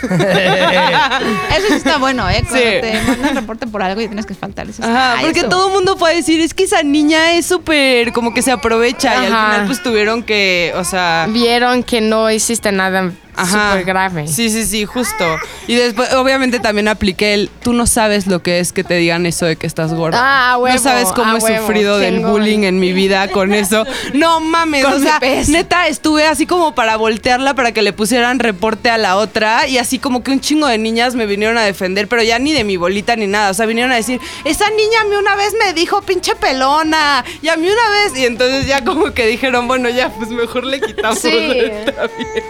Eso 1.55 1.67
sí 1.69 1.73
está 1.73 1.97
bueno, 1.97 2.29
¿eh? 2.29 2.43
Cuando 2.47 2.57
Sí. 2.57 2.81
te 2.81 3.01
mandan 3.07 3.35
reporte 3.35 3.67
por 3.67 3.81
algo 3.81 4.01
y 4.01 4.07
tienes 4.07 4.25
que 4.25 4.33
faltar. 4.35 4.69
Eso 4.69 4.83
Ajá, 4.83 5.17
porque 5.21 5.39
eso. 5.39 5.49
todo 5.49 5.67
el 5.67 5.73
mundo 5.73 5.95
puede 5.97 6.15
decir, 6.15 6.39
es 6.41 6.53
que 6.53 6.63
esa 6.63 6.83
niña 6.83 7.33
es 7.33 7.45
súper, 7.45 8.11
como 8.13 8.33
que 8.33 8.41
se 8.41 8.51
aprovecha 8.51 9.13
y 9.15 9.17
al 9.19 9.25
final 9.27 9.65
pues 9.67 9.81
tuvieron 9.83 10.23
que, 10.23 10.73
o 10.75 10.83
sea... 10.83 11.27
Vieron 11.29 11.83
que 11.83 12.01
no 12.01 12.29
hiciste 12.29 12.71
nada 12.71 13.11
súper 13.37 13.83
grave. 13.85 14.27
Sí, 14.27 14.49
sí, 14.49 14.65
sí, 14.65 14.85
justo. 14.85 15.25
Y 15.67 15.75
después, 15.75 16.13
obviamente 16.13 16.59
también 16.59 16.87
apliqué 16.87 17.33
el, 17.33 17.49
tú 17.61 17.73
no 17.73 17.87
sabes 17.87 18.27
lo 18.27 18.41
que 18.43 18.59
es 18.59 18.73
que 18.73 18.83
te 18.83 18.95
digan 18.95 19.25
eso 19.25 19.45
de 19.45 19.55
que 19.55 19.67
estás 19.67 19.93
gorda. 19.93 20.17
Ah, 20.21 20.51
a 20.53 20.57
huevo, 20.57 20.75
no 20.75 20.81
sabes 20.81 21.09
cómo 21.09 21.35
a 21.35 21.39
he 21.39 21.41
huevo, 21.41 21.65
sufrido 21.67 21.97
del 21.97 22.15
chingón. 22.15 22.31
bullying 22.31 22.63
en 22.63 22.79
mi 22.79 22.93
vida 22.93 23.27
con 23.29 23.53
eso. 23.53 23.85
No 24.13 24.39
mames, 24.39 24.83
Con 24.83 24.93
o 24.93 24.99
mi 24.99 25.03
sea, 25.05 25.19
neta, 25.47 25.87
estuve 25.87 26.25
así 26.25 26.45
como 26.45 26.75
para 26.75 26.97
voltearla 26.97 27.53
para 27.53 27.71
que 27.71 27.81
le 27.81 27.93
pusieran 27.93 28.39
reporte 28.39 28.89
a 28.89 28.97
la 28.97 29.15
otra 29.17 29.67
y 29.67 29.77
así 29.77 29.99
como 29.99 30.23
que 30.23 30.31
un 30.31 30.39
chingo 30.39 30.67
de 30.67 30.77
niñas 30.77 31.15
me 31.15 31.25
vinieron 31.25 31.57
a 31.57 31.61
defender, 31.63 32.07
pero 32.07 32.23
ya 32.23 32.39
ni 32.39 32.51
de 32.53 32.63
mi 32.63 32.77
bolita 32.77 33.15
ni 33.15 33.27
nada. 33.27 33.51
O 33.51 33.53
sea, 33.53 33.65
vinieron 33.65 33.91
a 33.91 33.95
decir, 33.95 34.19
esa 34.45 34.69
niña 34.69 35.01
a 35.01 35.03
mí 35.05 35.15
una 35.15 35.35
vez 35.35 35.53
me 35.65 35.73
dijo 35.73 36.01
pinche 36.01 36.35
pelona 36.35 37.23
y 37.41 37.47
a 37.49 37.55
mí 37.57 37.67
una 37.67 37.89
vez. 37.89 38.17
Y 38.17 38.25
entonces 38.25 38.67
ya 38.67 38.83
como 38.83 39.13
que 39.13 39.25
dijeron, 39.25 39.67
bueno, 39.67 39.89
ya, 39.89 40.09
pues 40.09 40.29
mejor 40.29 40.65
le 40.65 40.79
quitamos. 40.81 41.19
Sí. 41.19 41.29
Está 41.31 42.07
bien. 42.07 42.43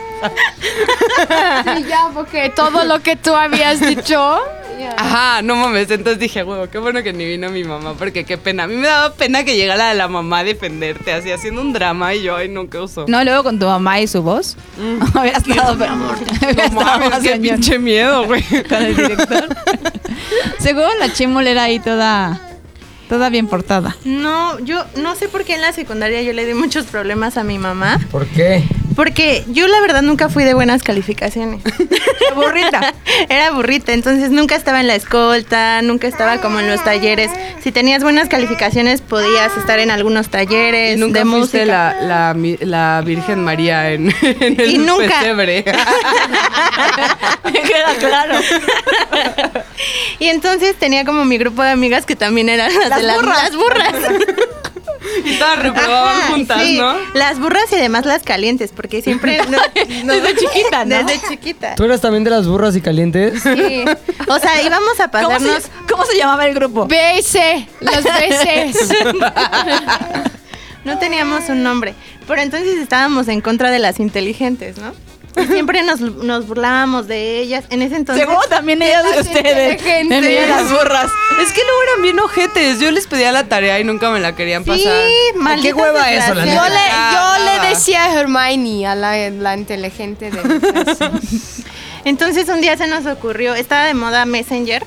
Sí, 1.76 1.86
ya, 1.88 2.10
porque 2.14 2.50
todo 2.50 2.84
lo 2.86 3.00
que 3.02 3.16
tú 3.16 3.34
habías 3.34 3.80
dicho. 3.80 4.40
Ajá, 4.98 5.42
no 5.42 5.56
mames. 5.56 5.90
Entonces 5.92 6.20
dije, 6.20 6.44
huevo, 6.44 6.68
qué 6.70 6.78
bueno 6.80 7.04
que 7.04 7.14
ni 7.14 7.26
vino 7.26 7.50
mi 7.50 7.64
mamá, 7.64 7.94
porque 7.98 8.24
qué 8.24 8.38
pena. 8.38 8.64
A 8.64 8.68
mí 8.68 8.76
me 8.76 8.88
daba 8.88 9.14
pena 9.14 9.44
que 9.44 9.56
llegara 9.56 9.94
la 9.94 10.08
mamá 10.08 10.40
a 10.40 10.44
defenderte, 10.44 11.14
así 11.14 11.32
haciendo 11.32 11.62
un 11.62 11.74
drama 11.74 12.14
y 12.16 12.24
yo, 12.24 12.36
ay, 12.36 12.50
no, 12.50 12.70
qué 12.70 12.78
oso. 12.78 13.06
No, 13.08 13.24
luego 13.24 13.44
con 13.44 13.60
tu 13.60 13.66
mamá 13.66 14.00
y 14.00 14.08
su 14.08 14.22
voz. 14.22 14.58
Había 15.14 15.34
estado, 15.34 15.78
pero. 15.78 15.94
había 15.94 16.54
No 16.54 16.64
estado 16.64 17.00
mames, 17.00 17.20
qué 17.20 17.36
pinche 17.38 17.80
miedo, 17.80 18.26
güey. 18.26 18.44
Con 18.70 18.84
el 18.84 18.96
director. 18.96 19.50
Seguro 20.60 20.88
la 21.00 21.12
chimol 21.14 21.48
era 21.48 21.64
ahí 21.64 21.80
toda. 21.80 22.48
Toda 23.10 23.30
bien 23.30 23.48
portada. 23.48 23.98
No, 24.06 24.58
yo 24.60 24.86
no 24.96 25.16
sé 25.16 25.28
por 25.28 25.44
qué 25.44 25.56
en 25.56 25.62
la 25.62 25.74
secundaria 25.74 26.22
yo 26.22 26.32
le 26.32 26.46
di 26.46 26.54
muchos 26.54 26.86
problemas 26.86 27.36
a 27.36 27.44
mi 27.44 27.58
mamá. 27.58 28.00
¿Por 28.10 28.26
qué? 28.28 28.64
Porque 29.02 29.44
yo 29.48 29.68
la 29.68 29.82
verdad 29.82 30.04
nunca 30.04 30.30
fui 30.30 30.44
de 30.44 30.54
buenas 30.54 30.84
calificaciones. 30.84 31.64
burrita. 32.36 32.94
Era 33.30 33.50
burrita, 33.50 33.94
entonces 33.94 34.30
nunca 34.30 34.56
estaba 34.56 34.80
en 34.80 34.86
la 34.86 34.94
escolta, 34.94 35.82
nunca 35.82 36.08
estaba 36.08 36.38
como 36.40 36.60
en 36.60 36.70
los 36.70 36.84
talleres. 36.84 37.32
Si 37.64 37.72
tenías 37.72 38.04
buenas 38.04 38.30
calificaciones 38.30 39.02
podías 39.02 39.58
estar 39.58 39.80
en 39.80 39.90
algunos 39.90 40.30
talleres 40.30 40.98
Y 40.98 41.00
nunca 41.00 41.18
de 41.18 41.26
música. 41.26 41.66
la, 41.66 42.36
la, 42.60 43.02
Virgen 43.04 43.44
María 43.44 43.90
en, 43.92 44.14
en 44.22 44.62
el 44.62 44.70
Y 44.70 44.78
nunca. 44.78 45.20
pesebre. 45.20 45.64
Queda 47.54 47.96
claro. 47.98 48.36
Y 50.20 50.28
entonces 50.28 50.76
tenía 50.76 51.06
como 51.06 51.26
mi 51.26 51.40
grupo 51.40 51.64
de 51.64 51.72
amigas 51.72 52.06
que 52.06 52.16
también 52.16 52.50
eran 52.50 52.72
las, 52.88 52.98
de 53.00 53.04
las 53.08 53.16
burras. 53.18 53.44
Las 53.44 53.56
burras. 53.56 53.96
y 55.26 55.36
todas 55.38 55.60
reprobaban 55.60 56.18
Ajá, 56.18 56.28
juntas, 56.32 56.62
sí. 56.64 56.78
¿no? 56.78 56.96
Las 57.14 57.40
burras 57.40 57.66
y 57.72 57.76
además 57.76 58.06
las 58.06 58.24
calientes, 58.24 58.72
porque 58.76 59.02
siempre... 59.02 59.40
no- 59.50 59.58
no- 60.06 60.14
Desde 60.14 60.36
chiquita, 60.36 60.86
¿no? 60.86 61.04
Desde 61.04 61.28
chiquita. 61.28 61.76
¿Tú 61.76 61.84
eras 61.86 62.02
también 62.02 62.24
de 62.24 62.30
las 62.30 62.48
burras 62.48 62.76
y 62.76 62.82
calientes? 62.82 63.42
Sí. 63.44 63.84
O 64.28 64.40
sea, 64.40 64.62
íbamos 64.62 65.00
a 65.00 65.08
¿Cómo 65.10 65.28
pasarnos... 65.30 65.64
se, 65.64 65.70
¿Cómo 65.90 66.06
se 66.06 66.18
llamaba 66.18 66.46
el 66.48 66.54
grupo? 66.54 66.86
B 66.88 67.20
y 67.20 67.22
C, 67.24 67.68
las 67.80 68.04
veces. 68.20 68.90
No 70.84 70.98
teníamos 70.98 71.48
un 71.50 71.64
nombre. 71.64 71.94
Pero 72.28 72.42
entonces 72.42 72.78
estábamos 72.78 73.28
en 73.28 73.42
contra 73.42 73.72
de 73.72 73.80
las 73.80 74.00
inteligentes, 74.00 74.78
¿no? 74.78 74.94
Y 75.44 75.48
siempre 75.48 75.82
nos, 75.84 76.00
nos 76.00 76.48
burlábamos 76.48 77.08
de 77.08 77.40
ellas. 77.40 77.66
En 77.70 77.82
ese 77.82 77.96
entonces... 77.96 78.26
Seguro 78.26 78.46
también 78.50 78.82
ellas 78.82 79.04
de 79.04 79.10
las 79.16 79.28
ustedes. 79.28 79.82
mí, 80.06 80.10
las 80.48 80.72
burras. 80.72 81.12
Es 81.42 81.52
que 81.52 81.62
luego 81.64 81.82
eran 81.92 82.02
bien 82.04 82.20
ojetes. 82.20 82.80
Yo 82.80 82.92
les 82.92 83.08
pedía 83.08 83.32
la 83.32 83.46
tarea 83.48 83.80
y 83.80 83.84
nunca 83.84 84.10
me 84.12 84.20
la 84.20 84.36
querían 84.36 84.64
Sí, 84.64 84.70
pasar. 84.70 84.96
malditas 85.36 85.78
hueva 85.78 86.12
eso, 86.12 86.34
la 86.34 86.46
Yo 86.46 86.62
le, 86.70 86.80
yo 87.14 87.46
le 87.62 87.70
decía 87.70 88.06
a 88.06 88.14
Hermione, 88.20 88.88
a 88.88 88.96
la, 88.96 89.30
la 89.30 89.56
inteligente 89.58 90.32
de 90.32 90.44
mi 90.44 90.60
clase. 90.60 91.10
Entonces 92.06 92.48
un 92.50 92.62
día 92.62 92.78
se 92.78 92.88
nos 92.88 93.06
ocurrió, 93.06 93.54
estaba 93.54 93.86
de 93.86 93.94
moda 93.94 94.26
Messenger, 94.26 94.84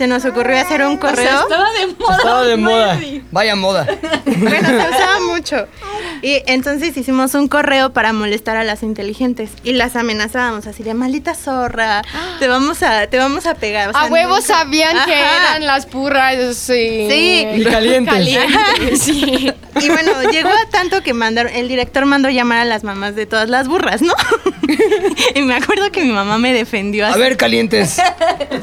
se 0.00 0.06
nos 0.06 0.24
ocurrió 0.24 0.58
hacer 0.58 0.80
un 0.86 0.96
correo. 0.96 1.42
Estaba 1.42 1.70
de 1.72 1.86
moda. 1.98 2.16
Estaba 2.16 2.42
de 2.44 2.56
moda. 2.56 3.00
Vaya 3.30 3.54
moda. 3.54 3.86
Bueno, 4.24 4.68
se 4.68 4.76
usaba 4.76 5.20
mucho. 5.30 5.66
Y 6.22 6.42
entonces 6.46 6.96
hicimos 6.96 7.34
un 7.34 7.48
correo 7.48 7.92
para 7.92 8.14
molestar 8.14 8.56
a 8.56 8.64
las 8.64 8.82
inteligentes 8.82 9.50
y 9.62 9.74
las 9.74 9.96
amenazábamos 9.96 10.66
así 10.66 10.82
de 10.82 10.94
maldita 10.94 11.34
zorra, 11.34 12.00
te 12.38 12.48
vamos 12.48 12.82
a, 12.82 13.08
te 13.08 13.18
vamos 13.18 13.44
a 13.44 13.54
pegar. 13.56 13.90
O 13.90 13.92
sea, 13.92 14.02
a 14.02 14.06
huevos 14.06 14.40
nunca- 14.40 14.54
sabían 14.54 15.04
que 15.04 15.18
eran 15.18 15.66
las 15.66 15.90
burras. 15.90 16.56
Sí. 16.56 17.06
Sí. 17.10 17.46
Y 17.56 17.64
calientes. 17.64 18.14
Calientes, 18.14 19.02
sí. 19.02 19.52
Y 19.80 19.88
bueno, 19.88 20.12
llegó 20.30 20.48
a 20.50 20.68
tanto 20.70 21.02
que 21.02 21.14
mandaron, 21.14 21.52
el 21.54 21.68
director 21.68 22.04
mandó 22.04 22.28
llamar 22.28 22.58
a 22.58 22.64
las 22.66 22.84
mamás 22.84 23.14
de 23.14 23.24
todas 23.24 23.48
las 23.48 23.66
burras, 23.68 24.02
¿no? 24.02 24.12
y 25.34 25.42
me 25.42 25.54
acuerdo 25.54 25.90
que 25.92 26.04
mi 26.04 26.12
mamá 26.12 26.38
me 26.38 26.52
defendió 26.52 27.06
así. 27.06 27.14
A 27.14 27.18
ver, 27.18 27.36
calientes. 27.36 27.98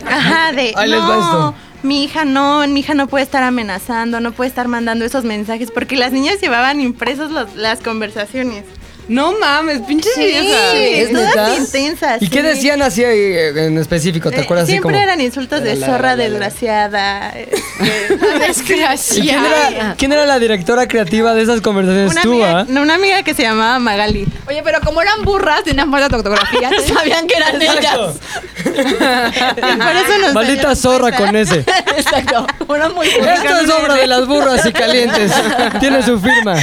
Ajá, 0.07 0.51
de 0.53 0.73
Ahí 0.75 0.89
les 0.89 0.99
va 1.01 1.07
no, 1.07 1.19
esto". 1.21 1.55
mi 1.83 2.03
hija 2.03 2.25
no, 2.25 2.67
mi 2.67 2.79
hija 2.81 2.93
no 2.93 3.07
puede 3.07 3.23
estar 3.23 3.43
amenazando, 3.43 4.19
no 4.19 4.31
puede 4.31 4.49
estar 4.49 4.67
mandando 4.67 5.05
esos 5.05 5.23
mensajes, 5.23 5.71
porque 5.71 5.95
las 5.95 6.11
niñas 6.11 6.39
llevaban 6.41 6.81
impresos 6.81 7.31
los- 7.31 7.55
las 7.55 7.79
conversaciones. 7.81 8.63
No 9.07 9.37
mames, 9.39 9.81
pinches 9.87 10.17
viejas. 10.17 10.73
¿Es 10.75 11.11
todas 11.13 11.57
intensas. 11.59 12.21
¿Y 12.21 12.29
qué 12.29 12.41
sí. 12.41 12.45
decían 12.45 12.81
así 12.81 13.03
eh, 13.05 13.65
en 13.67 13.77
específico? 13.77 14.29
¿Te 14.29 14.37
Eh, 14.37 14.41
acuerdas 14.41 14.63
así 14.65 14.73
Siempre 14.73 14.91
como? 14.93 15.03
eran 15.03 15.21
insultos 15.21 15.61
de 15.63 15.75
La, 15.75 15.79
la, 15.79 15.85
zorra 15.85 15.97
la, 15.97 16.15
la, 16.15 16.17
la. 16.17 16.23
desgraciada. 16.29 17.29
este, 17.39 17.55
¿Y 18.13 18.17
quién 18.17 18.39
Desgraciada. 18.39 19.67
era, 19.69 19.95
quién 19.97 20.11
era 20.11 20.25
la 20.25 20.39
directora 20.39 20.87
creativa 20.87 21.33
de 21.33 21.43
esas 21.43 21.61
conversaciones? 21.61 22.11
una, 22.11 22.21
Tú, 22.21 22.31
amiga, 22.33 22.59
¿ah? 22.61 22.65
no, 22.67 22.81
una 22.81 22.95
amiga 22.95 23.23
que 23.23 23.33
se 23.33 23.43
llamaba 23.43 23.79
Magali. 23.79 24.27
Oye, 24.47 24.61
pero 24.63 24.81
como 24.81 25.01
eran 25.01 25.23
burras, 25.23 25.63
tenían 25.63 25.89
mala 25.89 26.07
ortografía, 26.07 26.69
sabían 26.93 27.27
que 27.27 27.35
eran 27.37 27.61
ellas. 27.61 27.97
Por 28.65 29.95
eso 29.95 30.17
nos 30.21 30.33
Maldita 30.33 30.75
zorra 30.75 31.11
cuenta. 31.11 31.17
con 31.25 31.35
ese. 31.35 31.63
Exacto. 31.97 32.47
Una 32.67 32.89
muy 32.89 33.09
buena. 33.09 33.33
Esto 33.33 33.59
es 33.59 33.69
obra 33.69 33.95
de 33.95 34.07
las 34.07 34.27
burras 34.27 34.65
y 34.65 34.71
calientes. 34.71 35.31
Tiene 35.79 36.03
su 36.03 36.19
firma. 36.19 36.55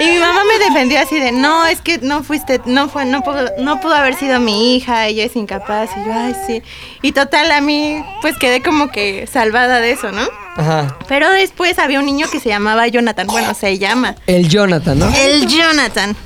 Y 0.00 0.04
mi 0.04 0.18
mamá 0.18 0.42
me 0.44 0.64
defendió 0.64 1.00
así 1.00 1.18
de, 1.18 1.32
no, 1.32 1.66
es 1.66 1.80
que 1.80 1.98
no 1.98 2.22
fuiste, 2.22 2.60
no 2.64 2.88
fue, 2.88 3.04
no 3.04 3.22
pudo, 3.22 3.50
no 3.58 3.80
pudo 3.80 3.94
haber 3.94 4.14
sido 4.14 4.38
mi 4.38 4.76
hija, 4.76 5.06
ella 5.06 5.24
es 5.24 5.34
incapaz. 5.36 5.90
Y 5.96 6.06
yo, 6.06 6.12
ay, 6.12 6.36
sí. 6.46 6.62
Y 7.02 7.12
total, 7.12 7.50
a 7.50 7.60
mí, 7.60 8.04
pues 8.20 8.36
quedé 8.38 8.62
como 8.62 8.90
que 8.90 9.26
salvada 9.26 9.80
de 9.80 9.92
eso, 9.92 10.12
¿no? 10.12 10.22
Ajá. 10.56 10.96
Pero 11.08 11.30
después 11.30 11.78
había 11.78 11.98
un 11.98 12.06
niño 12.06 12.28
que 12.30 12.38
se 12.38 12.50
llamaba 12.50 12.86
Jonathan, 12.86 13.26
bueno, 13.26 13.54
se 13.54 13.78
llama. 13.78 14.14
El 14.26 14.48
Jonathan, 14.48 14.98
¿no? 14.98 15.12
El 15.14 15.46
Jonathan. 15.46 16.16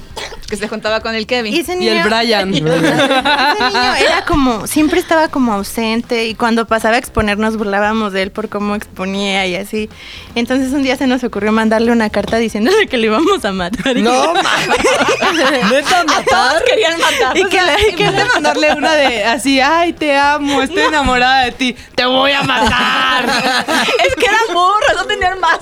Que 0.49 0.57
se 0.57 0.69
juntaba 0.69 1.01
con 1.01 1.15
el 1.17 1.27
Kevin. 1.27 1.53
Y 1.53 1.59
ese 1.61 1.77
Y 1.81 1.89
el 1.89 2.05
Brian. 2.05 2.51
ese 2.55 2.63
niño 2.63 3.95
era 3.99 4.25
como, 4.27 4.67
siempre 4.69 5.01
estaba 5.01 5.27
como 5.29 5.53
ausente 5.55 6.27
y 6.27 6.35
cuando 6.37 6.67
pasaba 6.67 6.95
a 6.95 6.99
exponer 6.99 7.37
nos 7.39 7.57
burlábamos 7.57 8.13
de 8.13 8.23
él 8.23 8.31
por 8.31 8.49
cómo 8.49 8.77
exponía 8.77 9.45
y 9.47 9.57
así. 9.57 9.91
Entonces 10.37 10.73
un 10.73 10.83
día 10.85 10.97
se 10.97 11.09
nos 11.09 11.25
ocurrió 11.25 11.51
mandarle 11.51 11.91
una 11.91 12.11
carta 12.11 12.37
diciéndole 12.37 12.87
que 12.87 12.97
le 12.97 13.07
íbamos 13.09 13.45
a 13.45 13.51
matar. 13.53 13.97
y 13.97 14.03
No, 14.03 14.35
mames. 14.35 15.71
¿Neta 15.71 16.05
matar? 16.05 16.63
querían 16.65 16.99
matar. 17.01 17.37
Y 17.37 17.45
que 17.47 17.61
le- 17.63 17.95
que 17.97 18.11
de 18.13 18.25
mandarle 18.27 18.73
una 18.75 18.93
de 18.95 19.25
así, 19.25 19.61
ay, 19.61 19.93
te 19.95 20.17
amo, 20.17 20.63
estoy 20.63 20.83
enamorada 20.85 21.45
de 21.47 21.53
ti, 21.53 21.77
te 21.95 22.05
voy 22.07 22.31
a 22.33 22.43
matar. 22.43 23.25
es 24.07 24.15
que 24.15 24.27
eran 24.27 24.55
burros, 24.55 24.95
no 24.97 25.05
tenían 25.07 25.41
más. 25.41 25.59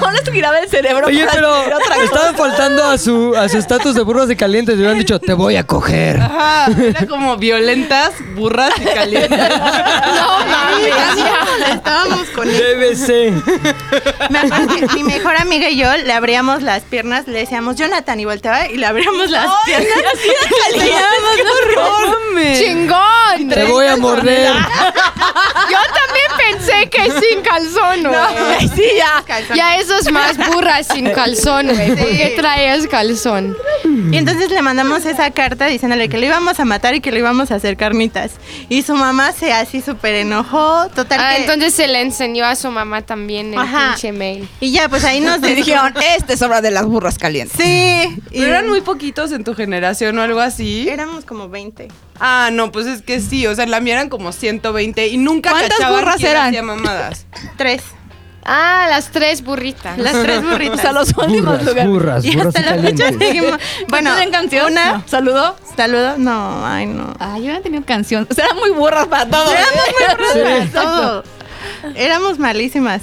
No 0.00 0.10
les 0.10 0.22
giraba 0.30 0.58
el 0.58 0.68
cerebro. 0.70 1.06
Oye, 1.06 1.20
para 1.26 1.32
pero 1.34 1.54
hacer 1.54 1.74
otra 1.74 1.94
cosa. 1.96 2.04
estaban 2.04 2.34
faltando 2.36 2.84
a 2.84 2.96
su 2.98 3.34
a 3.36 3.48
su 3.48 3.58
estatus 3.58 3.94
de 3.94 4.02
burros 4.22 4.30
y 4.30 4.36
calientes. 4.36 4.74
Le 4.76 4.80
hubieran 4.82 4.98
dicho, 4.98 5.18
te 5.18 5.32
voy 5.32 5.56
a 5.56 5.64
coger. 5.64 6.20
Ajá, 6.20 6.68
era 6.80 7.06
como 7.06 7.36
violentas, 7.36 8.12
burras 8.34 8.72
y 8.80 8.84
calientes. 8.84 9.38
No 10.12 10.38
mames, 10.46 11.16
ya. 11.16 11.74
Estábamos 11.74 12.28
con 12.34 12.48
él. 12.48 12.76
BBC. 12.76 13.32
Me 14.30 14.38
acuerdo 14.38 14.76
que 14.76 14.86
mi 14.94 15.04
mejor 15.04 15.36
amiga 15.36 15.68
y 15.68 15.76
yo 15.76 15.96
le 15.96 16.12
abríamos 16.12 16.62
las 16.62 16.82
piernas, 16.82 17.26
le 17.26 17.40
decíamos 17.40 17.76
Jonathan 17.76 18.18
y 18.20 18.24
volteaba 18.24 18.68
y 18.68 18.76
le 18.76 18.86
abríamos 18.86 19.30
las 19.30 19.46
piernas. 19.64 19.88
¡Chingón! 22.58 23.48
Te 23.48 23.64
voy 23.64 23.86
a 23.86 23.96
morder. 23.96 24.52
Yo 25.70 25.78
también 25.94 26.58
pensé 26.58 26.90
que 26.90 27.04
sin 27.20 27.40
calzón, 27.42 28.02
güey. 28.02 28.68
Sí, 28.68 28.84
ya. 28.96 29.24
Ya 29.54 29.76
eso 29.76 29.96
es 29.96 30.10
más 30.10 30.36
burra 30.36 30.82
sin 30.82 31.10
calzón, 31.10 31.68
güey. 31.68 31.96
¿Por 31.96 32.08
qué 32.08 32.34
traías 32.36 32.86
calzón? 32.86 33.56
Y 34.12 34.18
entonces 34.18 34.50
le 34.50 34.62
mandamos 34.62 35.04
esa 35.06 35.30
carta 35.30 35.66
diciéndole 35.66 36.08
que 36.08 36.18
lo 36.18 36.26
íbamos 36.26 36.60
a 36.60 36.64
matar 36.64 36.94
y 36.94 37.00
que 37.00 37.10
le 37.10 37.18
íbamos 37.20 37.50
a 37.50 37.54
hacer 37.56 37.76
carnitas. 37.76 38.32
Y 38.68 38.82
su 38.82 38.94
mamá 38.94 39.32
se 39.32 39.52
así 39.52 39.80
súper 39.80 40.14
enojó, 40.16 40.88
total 40.90 41.18
Ah, 41.20 41.32
que- 41.34 41.42
entonces 41.42 41.74
se 41.74 41.88
le 41.88 42.00
enseñó 42.02 42.44
a 42.44 42.54
su 42.54 42.70
mamá 42.70 43.02
también 43.02 43.54
el 43.54 43.58
Ajá. 43.58 43.88
pinche 43.94 44.12
mail. 44.12 44.48
Y 44.60 44.70
ya, 44.72 44.88
pues 44.88 45.04
ahí 45.04 45.20
nos 45.20 45.40
dijeron, 45.40 45.94
esta 46.16 46.32
es 46.34 46.42
obra 46.42 46.60
de 46.60 46.70
las 46.70 46.84
burras 46.84 47.18
calientes. 47.18 47.56
Sí. 47.58 48.16
Y 48.30 48.38
Pero 48.40 48.46
eran 48.46 48.68
muy 48.68 48.82
poquitos 48.82 49.32
en 49.32 49.44
tu 49.44 49.54
generación 49.54 50.18
o 50.18 50.22
algo 50.22 50.40
así. 50.40 50.88
Éramos 50.88 51.24
como 51.24 51.48
20. 51.48 51.88
Ah, 52.20 52.50
no, 52.52 52.70
pues 52.70 52.86
es 52.86 53.02
que 53.02 53.20
sí, 53.20 53.46
o 53.46 53.54
sea, 53.54 53.64
en 53.64 53.70
la 53.70 53.80
mía 53.80 53.94
eran 53.94 54.08
como 54.08 54.30
120 54.32 55.08
y 55.08 55.16
nunca 55.16 55.50
¿Cuántas 55.50 55.70
cachaban 55.78 56.00
burras 56.00 56.22
eran? 56.22 56.48
hacía 56.48 56.62
mamadas. 56.62 57.26
Tres. 57.56 57.82
Ah, 58.44 58.86
las 58.90 59.10
tres 59.10 59.44
burritas. 59.44 59.96
Las 59.98 60.20
tres 60.20 60.42
burritas. 60.42 60.78
O 60.78 60.82
sea, 60.82 60.92
los 60.92 61.08
últimos 61.16 61.44
Burras, 61.58 61.64
lugares. 61.64 61.86
burras, 61.86 62.24
y 62.24 62.36
burras 62.36 62.54
y 62.54 62.58
hasta 62.58 62.76
la 62.76 62.82
fecha 62.82 63.08
seguimos. 63.18 63.58
Bueno, 63.88 64.10
¿No 64.10 64.16
tienen 64.16 64.32
canción? 64.34 64.72
Una. 64.72 64.92
No. 64.94 65.04
¿Saludo? 65.06 65.56
Saludo. 65.76 66.14
No, 66.18 66.66
ay, 66.66 66.86
no. 66.86 67.14
Ah, 67.20 67.38
yo 67.38 67.50
había 67.50 67.62
tenido 67.62 67.84
canción. 67.84 68.26
O 68.30 68.34
sea, 68.34 68.46
eran 68.46 68.58
muy 68.58 68.70
burras 68.70 69.06
para 69.06 69.26
todo. 69.26 69.44
Éramos 69.52 69.84
muy 69.94 70.26
burras, 70.44 70.64
Sí. 70.64 70.70
todo. 70.72 71.24
Éramos 71.94 72.38
malísimas. 72.38 73.02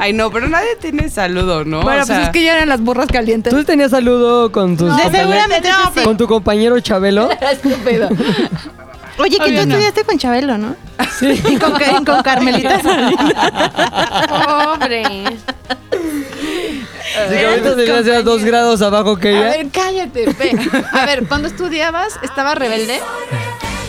Ay, 0.00 0.12
no, 0.12 0.30
pero 0.30 0.48
nadie 0.48 0.76
tiene 0.80 1.08
saludo, 1.08 1.64
¿no? 1.64 1.82
Bueno, 1.82 2.02
O 2.02 2.06
sea, 2.06 2.16
pues 2.16 2.26
es 2.28 2.32
que 2.32 2.42
ya 2.44 2.54
eran 2.54 2.68
las 2.68 2.80
burras 2.80 3.08
calientes. 3.08 3.52
¿Tú 3.52 3.64
tenías 3.64 3.90
saludo 3.90 4.52
con 4.52 4.76
tus 4.76 4.96
De 4.96 5.02
compañeros- 5.02 5.18
seguramente 5.32 5.68
sí. 5.94 6.00
con 6.04 6.16
tu 6.16 6.26
compañero 6.28 6.78
Chabelo? 6.80 7.28
Estúpido. 7.40 8.08
Oye, 9.18 9.38
que 9.38 9.44
tú 9.44 9.52
no. 9.52 9.60
estudiaste 9.60 10.04
con 10.04 10.18
Chabelo, 10.18 10.58
¿no? 10.58 10.74
Sí. 11.18 11.40
Y 11.48 11.56
con, 11.58 11.74
y 11.80 12.04
con 12.04 12.22
Carmelita. 12.22 12.80
Pobre. 14.28 15.02
Que 17.28 17.46
ahorita 17.46 17.76
tenías 17.76 18.04
ya 18.06 18.22
dos 18.22 18.42
grados 18.42 18.80
abajo 18.82 19.16
que 19.18 19.28
A 19.28 19.30
ella. 19.32 19.40
ver, 19.58 19.66
cállate, 19.70 20.26
ve. 20.38 20.70
A 20.92 21.04
ver, 21.06 21.26
cuando 21.28 21.48
estudiabas, 21.48 22.18
¿estaba 22.22 22.54
rebelde? 22.54 23.00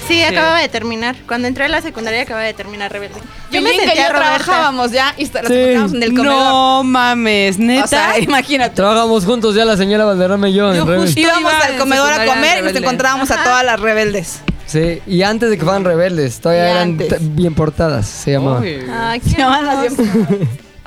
Sí, 0.07 0.21
acababa 0.21 0.59
de 0.59 0.67
terminar. 0.67 1.15
Cuando 1.25 1.47
entré 1.47 1.63
a 1.63 1.69
la 1.69 1.81
secundaria 1.81 2.23
acababa 2.23 2.45
de 2.45 2.53
terminar 2.53 2.91
rebelde. 2.91 3.21
Yo 3.51 3.61
me 3.61 3.71
que 3.71 3.77
sentía 3.79 4.07
yo 4.07 4.13
Roberta. 4.13 4.43
trabajábamos 4.43 4.91
ya 4.91 5.13
y 5.17 5.23
nos 5.23 5.47
Sí. 5.47 5.53
en 5.95 6.03
el 6.03 6.09
comedor. 6.13 6.35
No 6.35 6.83
mames, 6.83 7.57
neta. 7.57 7.85
O 7.85 7.87
sea, 7.87 8.19
imagínate. 8.19 8.75
Trabajamos 8.75 9.23
juntos 9.25 9.55
ya 9.55 9.63
la 9.63 9.77
señora 9.77 10.03
Valderrama 10.03 10.49
y 10.49 10.53
yo. 10.55 10.73
Yo 10.73 10.81
en 10.93 11.01
justo- 11.03 11.19
Íbamos 11.19 11.53
al 11.53 11.77
comedor 11.77 12.11
a 12.11 12.25
comer 12.25 12.59
y 12.59 12.61
nos 12.63 12.75
encontrábamos 12.75 13.31
a 13.31 13.41
todas 13.43 13.63
las 13.63 13.79
rebeldes. 13.79 14.41
Sí, 14.65 15.01
y 15.05 15.21
antes 15.23 15.49
de 15.49 15.57
que 15.57 15.63
fueran 15.63 15.83
rebeldes, 15.83 16.39
todavía 16.39 16.67
Y 16.67 16.71
eran 16.71 16.97
bien 17.35 17.53
portadas, 17.53 18.07
se 18.07 18.31
llamaba. 18.31 18.59
Uy. 18.61 18.79
Ay, 18.91 19.19
Se 19.19 19.35
qué 19.35 19.41
llamaban. 19.41 19.85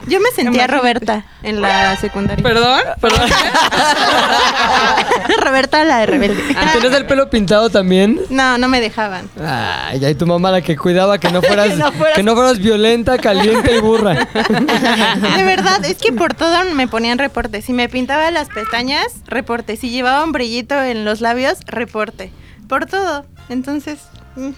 Yo 0.09 0.21
me 0.21 0.31
sentía 0.37 0.67
Roberta 0.69 1.25
en 1.43 1.61
la 1.61 1.97
secundaria. 1.97 2.43
¿Perdón? 2.43 2.81
¿Perdón? 3.01 3.29
Roberta 5.45 5.85
la 5.85 5.99
de 5.99 6.07
rebelde. 6.07 6.43
¿Tenías 6.75 6.95
el 6.95 7.07
pelo 7.07 7.29
pintado 7.31 7.71
también? 7.71 8.21
No, 8.31 8.59
no 8.59 8.69
me 8.69 8.81
dejaban. 8.81 9.29
Ay, 9.43 10.05
ay, 10.05 10.15
tu 10.15 10.27
mamá 10.27 10.51
la 10.51 10.61
que 10.63 10.77
cuidaba 10.77 11.19
que 11.19 11.31
no 11.31 11.43
fueras, 11.47 11.69
Que 11.71 11.77
no 11.77 11.93
fueras- 11.93 12.15
que 12.17 12.23
no 12.23 12.35
fueras 12.35 12.59
violenta, 12.59 13.19
caliente 13.19 13.77
y 13.77 13.81
burra. 13.81 14.15
De 15.37 15.45
verdad, 15.45 15.85
es 15.85 15.97
que 15.97 16.13
por 16.13 16.35
todo 16.35 16.65
me 16.75 16.89
ponían 16.89 17.19
reporte. 17.19 17.63
Si 17.63 17.73
me 17.73 17.89
pintaba 17.89 18.31
las 18.31 18.49
pestañas, 18.49 19.07
reporte. 19.27 19.77
Si 19.77 19.91
llevaba 19.91 20.25
un 20.25 20.33
brillito 20.33 20.81
en 20.83 21.05
los 21.05 21.21
labios, 21.21 21.59
reporte. 21.67 22.33
Por 22.69 22.87
todo. 22.87 23.25
Entonces, 23.49 24.01
mm, 24.37 24.51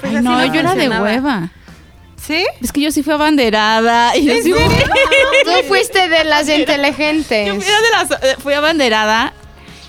pues 0.00 0.12
Ay, 0.12 0.16
así 0.16 0.24
no, 0.24 0.44
yo 0.46 0.60
era 0.60 0.74
de 0.74 0.88
hueva. 0.88 1.50
¿Sí? 2.16 2.44
Es 2.60 2.72
que 2.72 2.80
yo 2.80 2.90
sí 2.90 3.02
fui 3.02 3.12
abanderada. 3.12 4.16
Y 4.16 4.24
yo 4.24 4.34
sí 4.42 4.52
fui, 4.52 4.62
Tú 5.44 5.68
fuiste 5.68 6.08
de 6.08 6.24
las 6.24 6.48
inteligentes. 6.48 7.46
yo 7.46 7.54
fui 7.54 7.64
de 7.64 7.90
las, 7.92 8.10
eh, 8.10 8.36
fui 8.38 8.54
abanderada. 8.54 9.32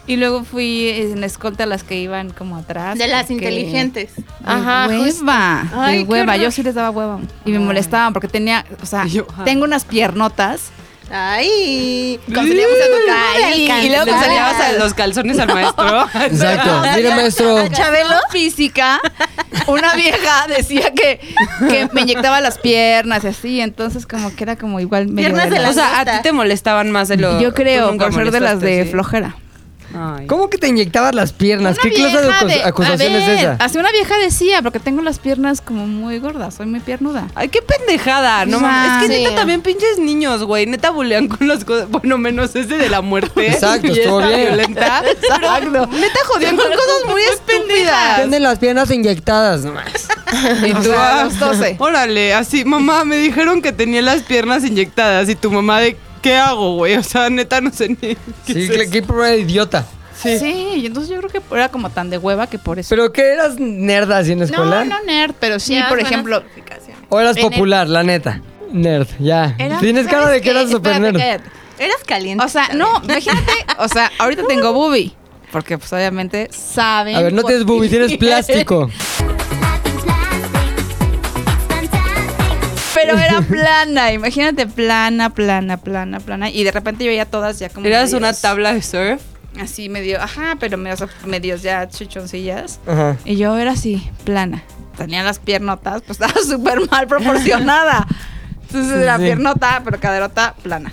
Y 0.06 0.16
luego 0.16 0.46
fui 0.46 0.88
en 0.88 1.22
escolta 1.26 1.66
a 1.66 1.68
las 1.68 1.84
que 1.84 2.00
iban 2.00 2.30
como 2.30 2.56
atrás. 2.56 2.98
De 2.98 3.08
las 3.08 3.30
inteligentes. 3.30 4.16
De 4.16 4.24
Ajá, 4.46 4.88
hueva. 4.88 5.68
Ay, 5.74 5.98
de 6.00 6.04
hueva. 6.06 6.38
Yo 6.38 6.50
sí 6.50 6.64
les 6.64 6.76
daba 6.76 6.92
hueva. 6.92 7.20
Y 7.44 7.52
me 7.52 7.60
molestaban 7.60 8.14
porque 8.14 8.30
tenía, 8.30 8.66
o 8.82 8.86
sea, 8.86 9.06
yo, 9.06 9.28
tengo 9.44 9.66
unas 9.66 9.84
piernotas. 9.84 10.72
Ay. 11.10 12.20
Cuando 12.26 12.42
salíamos 12.52 12.76
a 12.78 13.00
tocar. 13.00 13.18
Ay, 13.46 13.62
Y, 13.82 13.86
y 13.86 13.90
luego 13.90 14.06
salíamos 14.12 14.62
a 14.62 14.72
los 14.74 14.94
calzones 14.94 15.40
al 15.40 15.54
maestro. 15.54 16.08
Exacto. 16.26 16.82
Mire, 16.96 17.16
maestro. 17.16 17.68
Chabelo 17.70 18.16
física, 18.30 19.00
una 19.68 19.96
vieja 19.96 20.48
decía 20.48 20.92
que, 20.94 21.20
que 21.70 21.88
me 21.94 22.02
inyectaba 22.02 22.42
las 22.42 22.58
piernas 22.58 23.24
y 23.24 23.28
así, 23.28 23.62
entonces 23.62 24.06
como 24.06 24.36
que 24.36 24.44
era 24.44 24.56
como 24.58 24.80
igual 24.80 25.08
medio 25.08 25.30
Piernas 25.30 25.50
de 25.50 25.60
la- 25.60 25.70
o 25.70 25.74
sea, 25.74 26.00
a 26.02 26.06
ti 26.06 26.12
te 26.24 26.32
molestaban 26.32 26.92
más 26.92 27.08
de 27.08 27.18
lo 27.18 27.40
Yo 27.40 27.54
creo, 27.54 27.96
por 27.98 28.14
ser 28.14 28.32
de 28.32 28.40
las 28.40 28.60
de 28.60 28.84
¿sí? 28.84 28.90
flojera. 28.92 29.36
Ay. 29.96 30.28
¿Cómo 30.28 30.50
que 30.50 30.58
te 30.58 30.68
inyectabas 30.68 31.16
las 31.16 31.32
piernas? 31.34 31.78
¿Qué 31.80 31.88
Una 31.90 31.96
clase 31.98 32.18
de 32.18 32.22
vieja 32.24 32.70
acus- 32.70 32.90
es 32.90 33.40
esa? 33.40 33.56
Así 33.60 33.78
una 33.78 33.92
vieja 33.92 34.18
decía, 34.18 34.62
porque 34.62 34.80
tengo 34.80 35.02
las 35.02 35.20
piernas 35.20 35.62
como 35.62 35.88
muy 35.88 36.20
gordas, 36.20 36.56
soy 36.56 36.66
muy 36.66 36.80
piernuda. 36.80 37.28
Ay, 37.36 37.50
qué 37.50 37.62
pendejada, 37.62 38.46
no 38.46 38.58
O 38.58 38.60
mames. 38.60 39.04
Es 39.04 39.10
que 39.10 39.18
sí. 39.18 39.24
neta 39.24 39.36
también 39.36 39.62
pinches 39.62 39.98
niños, 40.00 40.44
güey. 40.44 40.66
Neta 40.66 40.90
bulean 40.92 41.28
con 41.28 41.48
las 41.48 41.64
cosas. 41.66 41.90
Bueno, 41.90 42.18
menos 42.18 42.56
ese 42.56 42.78
de 42.78 42.90
la 42.90 43.02
muerte. 43.02 43.48
Exacto, 43.48 43.88
estuvo 43.92 44.18
bien. 44.20 44.42
violenta. 44.48 45.04
Exacto. 45.10 45.88
Neta 45.88 46.20
jodían 46.28 46.56
con 46.58 46.66
cosas 46.66 47.06
muy 47.10 47.22
estúpidas. 47.22 48.16
Tienen 48.18 48.44
las 48.44 48.60
piernas 48.60 48.92
inyectadas 48.92 49.64
nomás. 49.64 49.86
Y 50.68 50.72
O 50.72 50.76
tú, 50.76 50.84
sea, 50.84 51.22
ah, 51.22 51.24
los 51.24 51.40
12. 51.40 51.78
Órale, 51.80 52.34
así, 52.34 52.66
mamá, 52.66 53.06
me 53.06 53.16
dijeron 53.16 53.62
que 53.62 53.72
tenía 53.72 54.02
las 54.02 54.24
piernas 54.24 54.66
inyectadas. 54.66 55.30
Y 55.30 55.36
tu 55.36 55.50
mamá 55.50 55.80
de, 55.80 55.96
¿qué 56.28 56.36
hago, 56.36 56.76
güey? 56.76 56.96
O 56.96 57.04
sea, 57.04 57.30
neta, 57.30 57.62
no 57.62 57.72
sé 57.72 57.90
ni. 57.90 57.96
qué 57.98 58.18
Sí, 58.46 58.70
es 58.72 58.90
qué, 58.90 59.02
prueba 59.02 59.28
de 59.28 59.40
idiota. 59.40 59.86
Sí. 60.22 60.36
y 60.78 60.86
entonces 60.88 61.12
yo 61.14 61.18
creo 61.22 61.30
que 61.30 61.56
era 61.56 61.70
como 61.70 61.90
tan 61.92 62.10
de 62.10 62.18
hueva 62.18 62.48
que 62.48 62.58
por 62.58 62.80
eso. 62.80 62.90
¿Pero 62.90 63.14
qué 63.14 63.34
eras 63.34 63.60
nerd 63.60 64.12
así 64.12 64.32
en 64.32 64.40
la 64.40 64.46
escuela? 64.46 64.84
no, 64.84 64.98
no 64.98 65.04
nerd, 65.06 65.34
pero 65.40 65.60
sí, 65.60 65.80
por 65.88 66.00
ejemplo, 66.00 66.44
¿O 67.10 67.20
eras 67.20 67.38
el- 67.38 67.44
popular, 67.44 67.88
la 67.88 68.04
neta? 68.04 68.42
Nerd, 68.72 69.08
ya. 69.20 69.56
Era- 69.58 69.80
Tienes 69.80 70.08
cara 70.08 70.24
¿sabes 70.24 70.34
de 70.36 70.42
que 70.42 70.44
qué? 70.46 70.50
eras 70.60 70.70
super 70.72 70.92
Espérate, 70.94 71.18
nerd. 71.18 71.22
cállate. 71.44 71.50
Eras 71.80 72.04
caliente. 72.06 72.44
O 72.44 72.50
sea, 72.50 72.70
no, 72.74 72.88
imagínate, 73.04 73.52
o 73.78 73.88
sea, 73.88 74.12
ahorita 74.20 74.44
tengo 74.48 74.74
boobie. 74.74 75.14
Porque 75.52 75.78
pues 75.78 75.94
obviamente 75.94 76.50
saben. 76.52 77.16
A 77.16 77.22
ver, 77.22 77.32
no 77.34 77.44
tienes 77.44 77.64
boobie, 77.64 77.88
tienes 77.90 78.18
plástico. 78.18 78.90
Pero 83.02 83.18
era 83.18 83.42
plana, 83.42 84.12
imagínate, 84.12 84.68
plana, 84.68 85.30
plana, 85.30 85.78
plana, 85.78 86.20
plana. 86.20 86.50
Y 86.50 86.64
de 86.64 86.72
repente 86.72 87.06
yo 87.06 87.12
ya 87.12 87.26
todas 87.26 87.60
ya 87.60 87.70
como. 87.70 87.86
Eras 87.86 88.14
una 88.14 88.34
tabla 88.34 88.74
de 88.74 88.82
surf. 88.82 89.22
Así 89.60 89.90
medio, 89.90 90.22
ajá, 90.22 90.56
pero 90.60 90.78
medios, 90.78 91.04
medios 91.26 91.62
ya 91.64 91.88
chichoncillas. 91.88 92.80
Ajá. 92.88 93.18
Y 93.26 93.38
yo 93.38 93.58
era 93.58 93.72
así, 93.72 94.08
plana. 94.24 94.64
tenía 94.98 95.24
las 95.24 95.40
piernotas, 95.40 96.02
pues 96.06 96.20
estaba 96.22 96.40
súper 96.42 96.80
mal 96.92 97.08
proporcionada. 97.08 98.06
Entonces 98.64 98.94
Sí, 98.98 99.02
era 99.04 99.18
sí. 99.18 99.24
piernota, 99.24 99.82
pero 99.84 100.00
caderota 100.00 100.54
plana. 100.62 100.92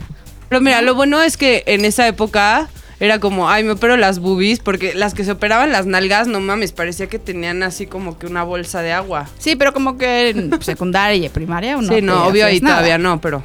Pero 0.48 0.60
mira, 0.60 0.80
lo 0.82 0.94
bueno 0.94 1.20
es 1.22 1.36
que 1.36 1.64
en 1.66 1.84
esa 1.84 2.06
época 2.06 2.68
era 3.00 3.18
como, 3.20 3.48
ay, 3.48 3.64
me 3.64 3.72
opero 3.72 3.96
las 3.96 4.18
boobies, 4.18 4.60
porque 4.60 4.94
las 4.94 5.14
que 5.14 5.24
se 5.24 5.32
operaban 5.32 5.72
las 5.72 5.86
nalgas, 5.86 6.26
no 6.28 6.40
mames, 6.40 6.72
parecía 6.72 7.06
que 7.08 7.18
tenían 7.18 7.62
así 7.62 7.86
como 7.86 8.18
que 8.18 8.26
una 8.26 8.42
bolsa 8.42 8.82
de 8.82 8.92
agua. 8.92 9.28
Sí, 9.38 9.56
pero 9.56 9.72
como 9.72 9.98
que 9.98 10.30
en 10.30 10.50
secundaria 10.62 11.26
y 11.26 11.28
primaria 11.28 11.76
uno. 11.76 11.88
sí, 11.92 12.00
no, 12.02 12.26
obvio 12.26 12.46
ahí 12.46 12.60
nada. 12.60 12.76
todavía 12.76 12.98
no, 12.98 13.20
pero 13.20 13.42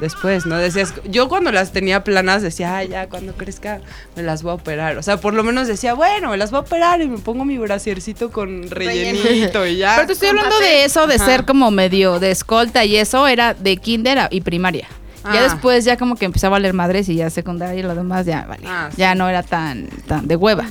después, 0.00 0.44
¿no? 0.44 0.58
Decías, 0.58 0.92
yo 1.08 1.28
cuando 1.28 1.52
las 1.52 1.72
tenía 1.72 2.04
planas 2.04 2.42
decía, 2.42 2.76
ay, 2.76 2.88
ya, 2.88 3.08
cuando 3.08 3.32
crezca 3.34 3.80
me 4.16 4.22
las 4.22 4.42
voy 4.42 4.50
a 4.50 4.54
operar. 4.54 4.98
O 4.98 5.02
sea, 5.02 5.16
por 5.18 5.34
lo 5.34 5.42
menos 5.44 5.68
decía, 5.68 5.94
bueno, 5.94 6.30
me 6.30 6.36
las 6.36 6.50
voy 6.50 6.58
a 6.58 6.60
operar 6.62 7.00
y 7.00 7.06
me 7.08 7.18
pongo 7.18 7.44
mi 7.44 7.56
brasiercito 7.58 8.30
con 8.30 8.68
rellenito 8.70 9.64
y 9.66 9.76
ya. 9.76 9.94
Pero 9.94 10.08
te 10.08 10.12
estoy 10.14 10.28
hablando 10.28 10.58
de 10.58 10.84
eso, 10.84 11.06
de 11.06 11.14
Ajá. 11.14 11.24
ser 11.24 11.44
como 11.44 11.70
medio 11.70 12.18
de 12.18 12.32
escolta 12.32 12.84
y 12.84 12.96
eso 12.96 13.26
era 13.28 13.54
de 13.54 13.76
kinder 13.76 14.28
y 14.30 14.40
primaria. 14.40 14.88
Ya 15.24 15.40
Ah. 15.40 15.42
después 15.44 15.84
ya 15.84 15.96
como 15.96 16.16
que 16.16 16.26
empezaba 16.26 16.56
a 16.56 16.58
valer 16.58 16.74
madres 16.74 17.08
y 17.08 17.14
ya 17.16 17.30
secundaria 17.30 17.80
y 17.80 17.82
lo 17.82 17.94
demás 17.94 18.26
ya 18.26 18.44
vale. 18.46 18.64
Ah, 18.68 18.88
sí. 18.90 18.96
Ya 18.98 19.14
no 19.14 19.28
era 19.28 19.42
tan, 19.42 19.88
tan 20.06 20.28
de 20.28 20.36
hueva, 20.36 20.66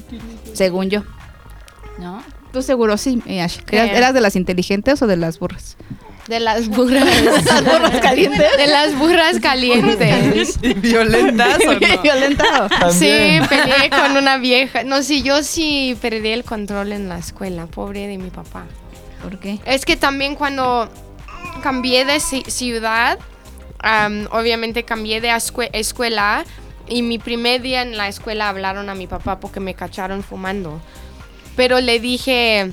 según 0.54 0.89
yo. 0.89 1.04
¿No? 1.99 2.22
Tú 2.51 2.62
seguro 2.62 2.97
sí, 2.97 3.22
eh, 3.26 3.41
Ash. 3.41 3.58
¿Eras, 3.72 4.14
de 4.14 4.22
las 4.22 4.36
inteligentes 4.36 5.01
o 5.01 5.08
de 5.08 5.18
las 5.18 5.39
burras? 5.39 5.76
De 6.28 6.39
las 6.39 6.68
burras. 6.70 7.04
¿Las 7.24 7.64
burras 7.66 7.99
calientes? 7.99 8.58
De 8.58 8.68
las 8.68 8.95
burras 8.97 9.39
calientes. 9.41 10.60
¿Y 10.62 10.74
violentas 10.76 11.60
o 11.68 11.74
no? 11.74 12.01
Violentado. 12.04 12.70
Sí, 12.91 13.10
También. 13.10 13.47
peleé 13.47 13.89
con 13.89 14.16
una 14.18 14.38
vieja. 14.38 14.84
No, 14.84 15.01
sí, 15.04 15.24
yo 15.24 15.41
sí 15.43 15.97
perdí 16.01 16.30
el 16.30 16.43
control 16.43 16.91
en 16.93 17.10
la 17.10 17.18
escuela. 17.18 17.66
Pobre 17.66 18.08
de 18.08 18.18
mi 18.20 18.30
papá. 18.30 18.66
¿Por 19.24 19.39
qué? 19.39 19.60
Es 19.66 19.84
que 19.86 19.97
también 19.97 20.36
cuando 20.36 20.89
cambié 21.62 22.06
de 22.06 22.18
ci- 22.18 22.45
ciudad, 22.47 23.18
am, 23.84 24.27
obviamente 24.31 24.84
cambié 24.84 25.21
de 25.21 25.29
escue- 25.29 25.69
escuela 25.73 26.43
y 26.88 27.01
mi 27.03 27.19
primer 27.19 27.61
día 27.61 27.81
en 27.84 27.95
la 27.97 28.07
escuela 28.07 28.49
hablaron 28.49 28.89
a 28.89 28.95
mi 28.95 29.05
papá 29.07 29.39
porque 29.39 29.59
me 29.59 29.75
cacharon 29.75 30.23
fumando. 30.23 30.81
Pero 31.55 31.79
le 31.79 31.99
dije, 31.99 32.71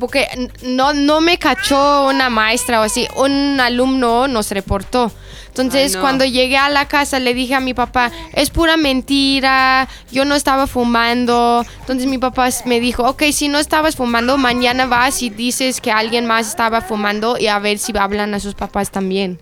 porque 0.00 0.26
no, 0.62 0.92
no 0.94 1.20
me 1.20 1.38
cachó 1.38 2.06
una 2.08 2.30
maestra 2.30 2.80
o 2.80 2.84
así, 2.84 3.06
un 3.16 3.60
alumno 3.60 4.26
nos 4.26 4.50
reportó. 4.50 5.12
Entonces, 5.48 5.92
Ay, 5.92 5.94
no. 5.96 6.00
cuando 6.02 6.24
llegué 6.26 6.58
a 6.58 6.68
la 6.68 6.86
casa, 6.86 7.18
le 7.18 7.32
dije 7.32 7.54
a 7.54 7.60
mi 7.60 7.72
papá, 7.72 8.10
es 8.34 8.50
pura 8.50 8.76
mentira, 8.76 9.88
yo 10.12 10.24
no 10.26 10.34
estaba 10.34 10.66
fumando. 10.66 11.64
Entonces, 11.80 12.06
mi 12.08 12.18
papá 12.18 12.48
me 12.66 12.78
dijo, 12.80 13.04
ok, 13.04 13.22
si 13.32 13.48
no 13.48 13.58
estabas 13.58 13.96
fumando, 13.96 14.36
mañana 14.36 14.84
vas 14.86 15.22
y 15.22 15.30
dices 15.30 15.80
que 15.80 15.90
alguien 15.92 16.26
más 16.26 16.48
estaba 16.48 16.82
fumando 16.82 17.38
y 17.38 17.46
a 17.46 17.58
ver 17.58 17.78
si 17.78 17.96
hablan 17.96 18.34
a 18.34 18.40
sus 18.40 18.54
papás 18.54 18.90
también. 18.90 19.38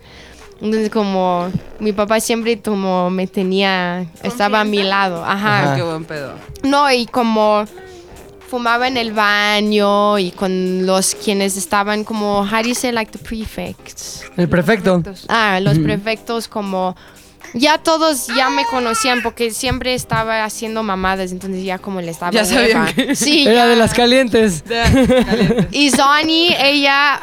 Entonces, 0.64 0.88
como 0.88 1.50
mi 1.78 1.92
papá 1.92 2.20
siempre 2.20 2.58
como 2.58 3.10
me 3.10 3.26
tenía, 3.26 4.06
estaba 4.22 4.60
a 4.62 4.64
mi 4.64 4.82
lado, 4.82 5.22
ajá. 5.22 5.76
Qué 5.76 5.82
buen 5.82 6.06
pedo. 6.06 6.32
No, 6.62 6.90
y 6.90 7.04
como 7.04 7.66
fumaba 8.48 8.88
en 8.88 8.96
el 8.96 9.12
baño 9.12 10.18
y 10.18 10.30
con 10.30 10.86
los 10.86 11.14
quienes 11.16 11.58
estaban 11.58 12.02
como, 12.02 12.40
how 12.40 12.62
do 12.62 12.68
you 12.68 12.74
say 12.74 12.92
like 12.92 13.12
the 13.12 13.18
prefects? 13.18 14.24
El 14.38 14.48
prefecto. 14.48 15.02
Ah, 15.28 15.60
los 15.60 15.78
prefectos 15.78 16.48
como 16.48 16.96
ya 17.54 17.78
todos 17.78 18.26
ya 18.36 18.50
me 18.50 18.64
conocían 18.66 19.22
porque 19.22 19.50
siempre 19.50 19.94
estaba 19.94 20.44
haciendo 20.44 20.82
mamadas, 20.82 21.32
entonces 21.32 21.64
ya 21.64 21.78
como 21.78 22.00
le 22.00 22.10
estaba 22.10 22.30
Ya 22.32 22.44
sabían 22.44 22.92
que- 22.94 23.14
Sí, 23.16 23.42
Era 23.46 23.54
ya. 23.54 23.66
de 23.66 23.76
las 23.76 23.94
calientes. 23.94 24.62
Y 25.70 25.90
Zoni, 25.90 26.54
ella 26.58 27.14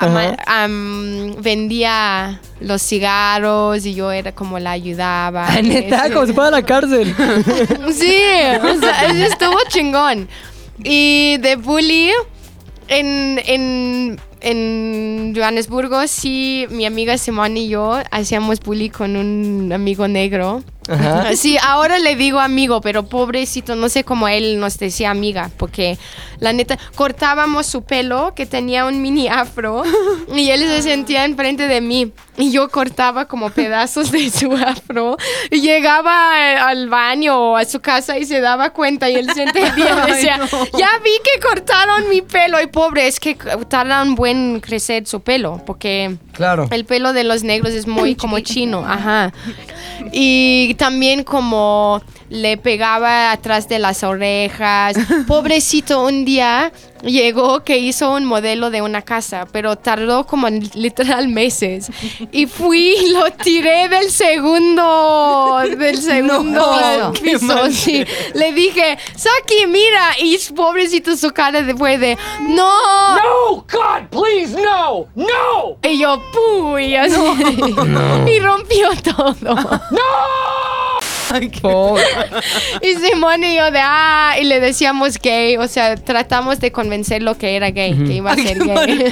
am, 0.48 1.36
vendía 1.42 2.40
los 2.60 2.82
cigarros 2.82 3.86
y 3.86 3.94
yo 3.94 4.12
era 4.12 4.32
como 4.34 4.58
la 4.60 4.72
ayudaba. 4.72 5.48
Ah, 5.50 5.62
neta, 5.62 6.12
como 6.12 6.26
si 6.26 6.34
fuera 6.34 6.48
a 6.50 6.52
la 6.52 6.64
cárcel. 6.66 7.14
Sí, 7.94 8.16
o 8.64 8.80
sea, 8.80 9.06
eso 9.06 9.26
estuvo 9.26 9.58
chingón. 9.68 10.28
Y 10.84 11.38
de 11.38 11.56
bully, 11.58 12.12
en, 12.88 13.40
en, 13.46 14.20
en 14.42 15.34
Johannesburgo, 15.36 16.08
sí, 16.08 16.66
mi 16.70 16.86
amiga 16.86 17.18
Simone 17.18 17.62
y 17.62 17.70
yo 17.70 18.00
hacíamos 18.12 18.60
bully 18.60 18.90
con 18.90 19.16
un 19.16 19.72
amigo 19.72 20.08
negro. 20.08 20.64
Ajá. 20.90 21.36
Sí, 21.36 21.58
ahora 21.62 22.00
le 22.00 22.16
digo 22.16 22.40
amigo, 22.40 22.82
pero 22.82 23.04
pobrecito, 23.04 23.76
no 23.76 23.90
sé 23.90 24.04
cómo 24.04 24.28
él 24.28 24.60
nos 24.60 24.78
decía 24.78 25.12
amiga, 25.12 25.50
porque 25.58 25.98
la 26.40 26.54
neta, 26.54 26.78
cortábamos 26.96 27.68
su 27.68 27.84
pelo, 27.84 28.34
que 28.36 28.46
tenía 28.46 28.86
un 28.86 29.02
mini 29.02 29.28
afro, 29.28 29.84
y 30.36 30.50
él 30.50 30.62
se 30.62 30.82
sentía 30.82 31.26
enfrente 31.26 31.68
de 31.68 31.82
mí, 31.82 32.12
y 32.38 32.52
yo 32.52 32.70
cortaba 32.70 33.26
como 33.28 33.50
pedazos 33.52 34.12
de 34.12 34.30
su 34.30 34.52
afro, 34.56 35.18
y 35.50 35.62
llegaba 35.62 36.32
eh, 36.38 36.58
al 36.58 36.90
baño 36.90 37.40
o 37.40 37.58
a 37.58 37.66
su 37.66 37.80
casa 37.80 38.18
y 38.18 38.26
se 38.26 38.42
daba 38.42 38.72
cuenta, 38.72 39.10
y 39.10 39.16
él 39.16 39.32
se 39.34 39.44
entendía, 39.44 39.96
decía, 40.08 40.40
ya 40.78 40.90
vi 41.04 41.12
que 41.24 41.40
cortaron 41.40 42.10
mi 42.10 42.22
pelo, 42.22 42.62
y 42.62 42.68
pobre, 42.68 43.08
es 43.08 43.20
que 43.20 43.36
tarda 43.68 44.02
un 44.02 44.16
buen 44.16 44.60
crecer 44.60 45.08
su 45.08 45.22
pelo, 45.22 45.62
porque... 45.66 46.18
Claro. 46.34 46.68
El 46.72 46.86
pelo 46.86 47.14
de 47.14 47.24
los 47.24 47.44
negros 47.44 47.74
es 47.74 47.86
muy 47.86 48.16
como 48.16 48.40
chino, 48.40 48.84
ajá. 48.88 49.32
Y 50.12 50.71
también 50.76 51.24
como 51.24 52.02
le 52.30 52.58
pegaba 52.58 53.32
atrás 53.32 53.68
de 53.68 53.80
las 53.80 54.04
orejas. 54.04 54.96
Pobrecito, 55.28 56.04
un 56.06 56.24
día 56.26 56.72
llegó 57.04 57.64
que 57.64 57.80
hizo 57.80 58.12
un 58.14 58.26
modelo 58.26 58.70
de 58.70 58.82
una 58.84 59.02
casa, 59.02 59.48
pero 59.52 59.76
tardó 59.76 60.26
como 60.28 60.48
literal 60.50 61.28
meses. 61.28 61.90
Y 62.32 62.46
fui 62.46 62.96
y 62.96 63.10
lo 63.14 63.32
tiré 63.32 63.90
del 63.90 64.12
segundo, 64.12 65.60
del 65.78 65.98
segundo 65.98 67.12
piso. 67.22 67.72
sí. 67.72 68.06
Le 68.34 68.54
dije, 68.54 68.98
Saki, 69.16 69.66
mira. 69.68 70.12
Y 70.20 70.38
pobrecito 70.56 71.16
su 71.18 71.32
cara 71.32 71.62
de- 71.64 71.76
fue 71.76 71.98
de, 71.98 72.18
no. 72.42 72.72
No, 73.16 73.56
God, 73.72 74.08
please, 74.10 74.56
no, 74.62 75.08
no. 75.16 75.78
Y 75.84 75.98
yo, 75.98 76.22
¡pum! 76.32 76.62
Y 76.82 76.96
así. 76.96 77.16
Y 78.28 78.40
rompió 78.40 78.90
todo. 79.04 79.56
Pobre. 81.62 82.04
Y 82.82 82.96
Simón 82.96 83.44
y 83.44 83.56
yo 83.56 83.70
de, 83.72 83.80
ah, 83.82 84.36
y 84.40 84.46
le 84.46 84.60
decíamos 84.60 85.18
gay. 85.20 85.58
O 85.58 85.68
sea, 85.68 85.96
tratamos 85.96 86.60
de 86.60 86.72
convencerlo 86.72 87.38
que 87.38 87.56
era 87.56 87.70
gay, 87.72 87.94
que 87.94 88.14
iba 88.14 88.32
a 88.32 88.36
ser 88.36 88.60
gay. 88.60 89.12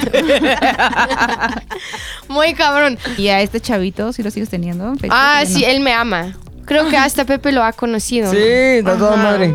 Muy 2.28 2.54
cabrón. 2.54 2.98
¿Y 3.16 3.28
a 3.28 3.40
este 3.40 3.60
chavito 3.60 4.12
sí 4.12 4.22
lo 4.22 4.30
sigues 4.30 4.48
teniendo? 4.48 4.90
Facebook, 4.94 5.10
Ah, 5.12 5.42
sí, 5.46 5.64
él 5.64 5.80
me 5.80 5.92
ama. 5.92 6.34
Creo 6.64 6.88
que 6.88 6.96
hasta 6.98 7.24
Pepe 7.24 7.52
lo 7.52 7.62
ha 7.64 7.72
conocido. 7.72 8.30
Sí, 8.30 8.38
de 8.38 8.82
toda 8.82 9.16
madre. 9.16 9.54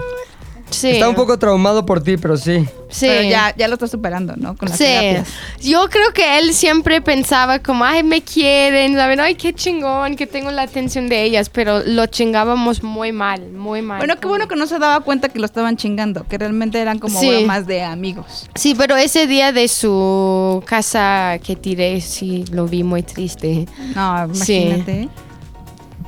Sí. 0.75 0.89
Está 0.91 1.07
un 1.09 1.15
poco 1.15 1.39
traumado 1.39 1.85
por 1.85 2.03
ti, 2.03 2.17
pero 2.17 2.35
sí. 2.37 2.65
Sí. 2.89 3.07
Pero 3.07 3.29
ya, 3.29 3.53
ya 3.57 3.67
lo 3.67 3.73
estás 3.75 3.91
superando, 3.91 4.35
¿no? 4.35 4.55
Con 4.57 4.69
las 4.69 4.77
Sí, 4.77 4.83
terapias. 4.83 5.27
yo 5.61 5.87
creo 5.89 6.11
que 6.13 6.37
él 6.37 6.53
siempre 6.53 7.01
pensaba 7.01 7.59
como, 7.59 7.83
ay, 7.85 8.03
me 8.03 8.21
quieren, 8.21 8.95
¿saben? 8.95 9.19
Ay, 9.19 9.35
qué 9.35 9.53
chingón 9.53 10.15
que 10.15 10.27
tengo 10.27 10.51
la 10.51 10.63
atención 10.63 11.07
de 11.09 11.23
ellas, 11.23 11.49
pero 11.49 11.81
lo 11.85 12.05
chingábamos 12.07 12.83
muy 12.83 13.11
mal, 13.11 13.51
muy 13.51 13.81
mal. 13.81 13.97
Bueno, 13.99 14.19
qué 14.19 14.27
bueno 14.27 14.47
que 14.47 14.55
no 14.55 14.67
se 14.67 14.77
daba 14.79 14.99
cuenta 15.01 15.29
que 15.29 15.39
lo 15.39 15.45
estaban 15.45 15.77
chingando, 15.77 16.25
que 16.27 16.37
realmente 16.37 16.79
eran 16.79 16.99
como 16.99 17.19
Sí. 17.19 17.29
bromas 17.29 17.65
de 17.67 17.81
amigos. 17.83 18.49
Sí, 18.55 18.75
pero 18.77 18.95
ese 18.97 19.27
día 19.27 19.51
de 19.51 19.67
su 19.67 20.63
casa 20.65 21.39
que 21.43 21.55
tiré, 21.55 22.01
sí, 22.01 22.45
lo 22.51 22.67
vi 22.67 22.83
muy 22.83 23.03
triste. 23.03 23.65
No, 23.95 24.33
Sí. 24.33 24.55
imagínate. 24.57 25.09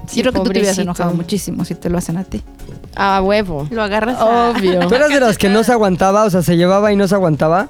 Sí, 0.08 0.18
Yo 0.18 0.22
creo 0.24 0.34
que 0.34 0.40
tú 0.40 0.44
te 0.46 0.50
hubieras 0.52 0.68
pobrecito. 0.76 0.82
enojado 0.84 1.14
muchísimo 1.14 1.66
si 1.66 1.76
te 1.76 1.90
lo 1.90 1.98
hacen 1.98 2.18
a 2.18 2.24
ti. 2.24 2.42
A 2.98 3.22
huevo. 3.22 3.68
Lo 3.70 3.84
agarras 3.84 4.18
a- 4.20 4.50
Obvio. 4.50 4.88
¿Tú 4.88 4.96
eras 4.96 5.10
de 5.10 5.20
las 5.20 5.38
que 5.38 5.50
no 5.50 5.64
se 5.64 5.72
aguantaba? 5.72 6.24
O 6.24 6.30
sea, 6.30 6.42
se 6.42 6.58
llevaba 6.58 6.92
y 6.92 6.96
no 6.96 7.08
se 7.08 7.16
aguantaba. 7.16 7.68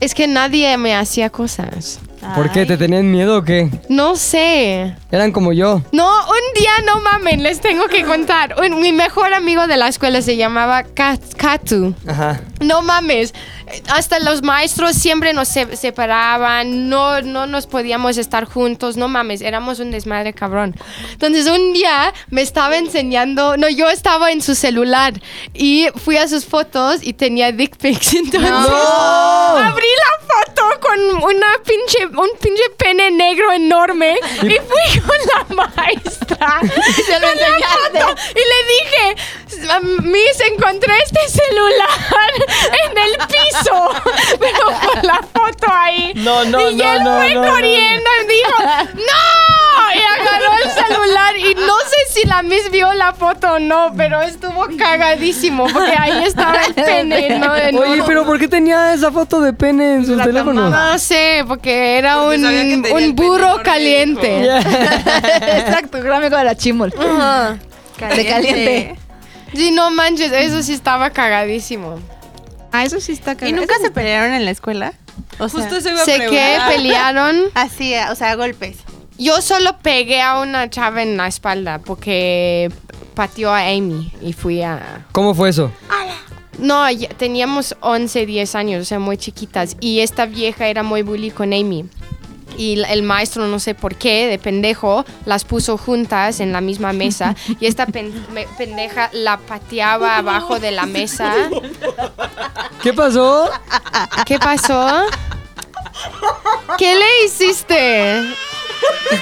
Es 0.00 0.14
que 0.14 0.26
nadie 0.28 0.76
me 0.76 0.94
hacía 0.94 1.30
cosas. 1.30 1.98
¿Por 2.34 2.50
qué? 2.52 2.66
¿Te 2.66 2.76
tenían 2.76 3.10
miedo 3.10 3.38
o 3.38 3.42
qué? 3.44 3.70
No 3.88 4.14
sé. 4.16 4.94
Eran 5.10 5.32
como 5.32 5.52
yo. 5.54 5.80
No, 5.92 6.06
un 6.06 6.54
día, 6.60 6.70
no 6.86 7.00
mamen, 7.00 7.42
les 7.42 7.60
tengo 7.60 7.86
que 7.86 8.04
contar. 8.04 8.56
Un- 8.60 8.80
mi 8.80 8.92
mejor 8.92 9.32
amigo 9.32 9.66
de 9.66 9.78
la 9.78 9.88
escuela 9.88 10.20
se 10.20 10.36
llamaba 10.36 10.82
Kat- 10.84 11.34
Katu. 11.36 11.94
Ajá. 12.06 12.40
No 12.60 12.82
mames, 12.82 13.32
hasta 13.88 14.18
los 14.18 14.42
maestros 14.42 14.94
siempre 14.94 15.32
nos 15.32 15.48
se- 15.48 15.76
separaban, 15.76 16.88
no, 16.88 17.22
no 17.22 17.46
nos 17.46 17.66
podíamos 17.66 18.18
estar 18.18 18.44
juntos, 18.44 18.96
no 18.96 19.08
mames, 19.08 19.40
éramos 19.40 19.78
un 19.80 19.90
desmadre 19.90 20.32
cabrón. 20.34 20.74
Entonces 21.12 21.46
un 21.46 21.72
día 21.72 22.12
me 22.28 22.42
estaba 22.42 22.76
enseñando, 22.76 23.56
no, 23.56 23.68
yo 23.68 23.88
estaba 23.88 24.30
en 24.30 24.42
su 24.42 24.54
celular 24.54 25.14
y 25.54 25.88
fui 26.04 26.16
a 26.18 26.28
sus 26.28 26.44
fotos 26.44 26.98
y 27.02 27.14
tenía 27.14 27.50
dick 27.52 27.76
pics. 27.76 28.14
Entonces 28.20 28.50
abrí 28.50 29.86
la 29.86 30.26
foto 30.26 30.80
con 30.80 31.00
una 31.24 31.48
pinche, 31.64 32.06
un 32.06 32.28
pinche 32.40 32.62
pene 32.76 33.10
negro 33.10 33.52
enorme 33.52 34.18
y 34.42 34.48
fui 34.48 35.00
con 35.00 35.16
la 35.56 35.64
maestra. 35.74 36.60
se 37.06 37.20
lo 37.20 37.26
con 37.28 37.38
la 37.38 37.68
foto 37.68 38.22
y 38.34 38.38
le 38.38 38.60
dije, 38.74 39.16
Miss, 40.02 40.40
encontré 40.52 40.94
este 41.04 41.28
celular 41.28 42.32
en 42.50 42.98
el 42.98 43.16
piso, 43.26 43.90
pero 44.40 44.66
con 44.92 45.02
la 45.06 45.20
foto 45.32 45.66
ahí. 45.72 46.12
No, 46.16 46.44
no, 46.44 46.70
y 46.70 46.74
no, 46.74 46.92
él 46.92 47.04
no, 47.04 47.16
fue 47.16 47.34
no, 47.34 47.42
no. 47.44 47.50
corriendo 47.50 48.10
y 48.22 48.26
dijo, 48.28 48.62
¡No! 48.94 49.94
Y 49.94 50.20
agarró 50.20 50.52
el 50.64 50.70
celular 50.70 51.36
y 51.36 51.54
no 51.54 51.78
sé 51.80 51.96
si 52.20 52.26
la 52.28 52.42
Miss 52.42 52.70
vio 52.70 52.92
la 52.92 53.12
foto 53.12 53.54
o 53.54 53.58
no, 53.58 53.92
pero 53.96 54.20
estuvo 54.22 54.66
cagadísimo 54.78 55.66
porque 55.72 55.94
ahí 55.98 56.24
estaba 56.24 56.60
el 56.66 56.74
pene, 56.74 57.38
¿no? 57.38 57.52
Oye, 57.80 58.02
pero 58.06 58.24
¿por 58.24 58.38
qué 58.38 58.46
tenía 58.48 58.94
esa 58.94 59.10
foto 59.10 59.40
de 59.40 59.52
pene 59.52 59.94
en 59.96 60.06
sus 60.06 60.16
La 60.16 60.24
teléfonos? 60.24 60.70
No 60.70 60.98
sé, 60.98 61.44
porque 61.46 61.98
era 61.98 62.18
Porque 62.22 62.36
un, 62.36 62.86
un 62.92 63.16
burro 63.16 63.62
caliente. 63.62 64.44
Exacto, 64.56 66.00
gran 66.00 66.18
amigo 66.18 66.36
de 66.36 66.44
la 66.44 66.54
chimol. 66.54 66.92
Ajá. 66.98 67.58
De 68.14 68.26
caliente. 68.26 68.96
Sí, 69.54 69.70
no 69.72 69.90
manches, 69.90 70.30
eso 70.32 70.62
sí 70.62 70.72
estaba 70.72 71.10
cagadísimo. 71.10 71.98
Ah, 72.72 72.84
eso 72.84 73.00
sí 73.00 73.12
está 73.12 73.32
¿Y 73.32 73.36
cagado. 73.36 73.56
nunca 73.56 73.74
Eso 73.74 73.84
se 73.84 73.90
pelearon 73.90 74.32
en 74.32 74.44
la 74.44 74.50
escuela? 74.50 74.94
O 75.38 75.48
sea, 75.48 75.60
Justo 75.60 75.80
se 75.80 75.90
iba 75.90 76.02
a 76.02 76.04
Sé 76.04 76.18
que 76.18 76.58
pelearon. 76.68 77.36
así, 77.54 77.94
o 78.10 78.14
sea, 78.14 78.34
golpes. 78.36 78.78
Yo 79.18 79.42
solo 79.42 79.76
pegué 79.82 80.22
a 80.22 80.40
una 80.40 80.70
chava 80.70 81.02
en 81.02 81.16
la 81.16 81.26
espalda 81.26 81.78
porque 81.78 82.72
pateó 83.14 83.52
a 83.52 83.60
Amy 83.68 84.12
y 84.22 84.32
fui 84.32 84.62
a... 84.62 85.04
¿Cómo 85.12 85.34
fue 85.34 85.50
eso? 85.50 85.70
No, 86.58 86.84
teníamos 87.16 87.74
11, 87.80 88.26
10 88.26 88.54
años, 88.54 88.82
o 88.82 88.84
sea, 88.84 88.98
muy 88.98 89.16
chiquitas. 89.16 89.76
Y 89.80 90.00
esta 90.00 90.26
vieja 90.26 90.68
era 90.68 90.82
muy 90.82 91.02
bully 91.02 91.30
con 91.30 91.52
Amy. 91.52 91.86
Y 92.56 92.80
el 92.82 93.02
maestro, 93.02 93.46
no 93.46 93.58
sé 93.58 93.74
por 93.74 93.94
qué, 93.96 94.26
de 94.26 94.38
pendejo, 94.38 95.04
las 95.24 95.44
puso 95.44 95.78
juntas 95.78 96.40
en 96.40 96.52
la 96.52 96.60
misma 96.60 96.92
mesa. 96.92 97.34
Y 97.58 97.66
esta 97.66 97.86
pen- 97.86 98.12
pendeja 98.58 99.08
la 99.12 99.38
pateaba 99.38 100.18
abajo 100.18 100.58
de 100.58 100.70
la 100.70 100.86
mesa. 100.86 101.34
¿Qué 102.82 102.92
pasó? 102.92 103.48
¿Qué 104.26 104.38
pasó? 104.38 105.04
¿Qué 106.78 106.94
le 106.94 107.24
hiciste? 107.26 108.22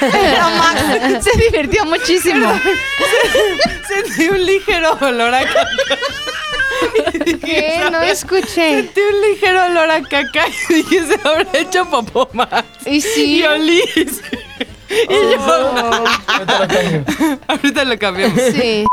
Pero 0.00 0.50
Max 0.50 1.24
se 1.24 1.38
divirtió 1.38 1.84
muchísimo. 1.86 2.52
Sentí 3.88 4.28
un 4.28 4.44
ligero 4.44 4.96
olor 5.00 5.34
a 5.34 5.44
caca. 5.44 5.68
¿Qué? 7.44 7.88
No 7.90 8.02
escuché. 8.02 8.82
Sentí 8.82 9.00
un 9.00 9.20
ligero 9.22 9.64
olor 9.66 9.90
a 9.90 10.02
caca 10.02 10.46
y 10.68 10.74
dije, 10.74 11.06
se 11.06 11.14
habrá 11.28 11.46
hecho 11.54 11.84
popó 11.90 12.28
más. 12.32 12.64
Y 12.86 13.00
sí. 13.00 13.38
Y 13.40 13.44
olí. 13.44 13.82
Y 14.90 15.04
yo, 15.34 16.04
ahorita 17.48 17.84
lo 17.84 17.98
cambiamos. 17.98 18.40
Sí. 18.59 18.86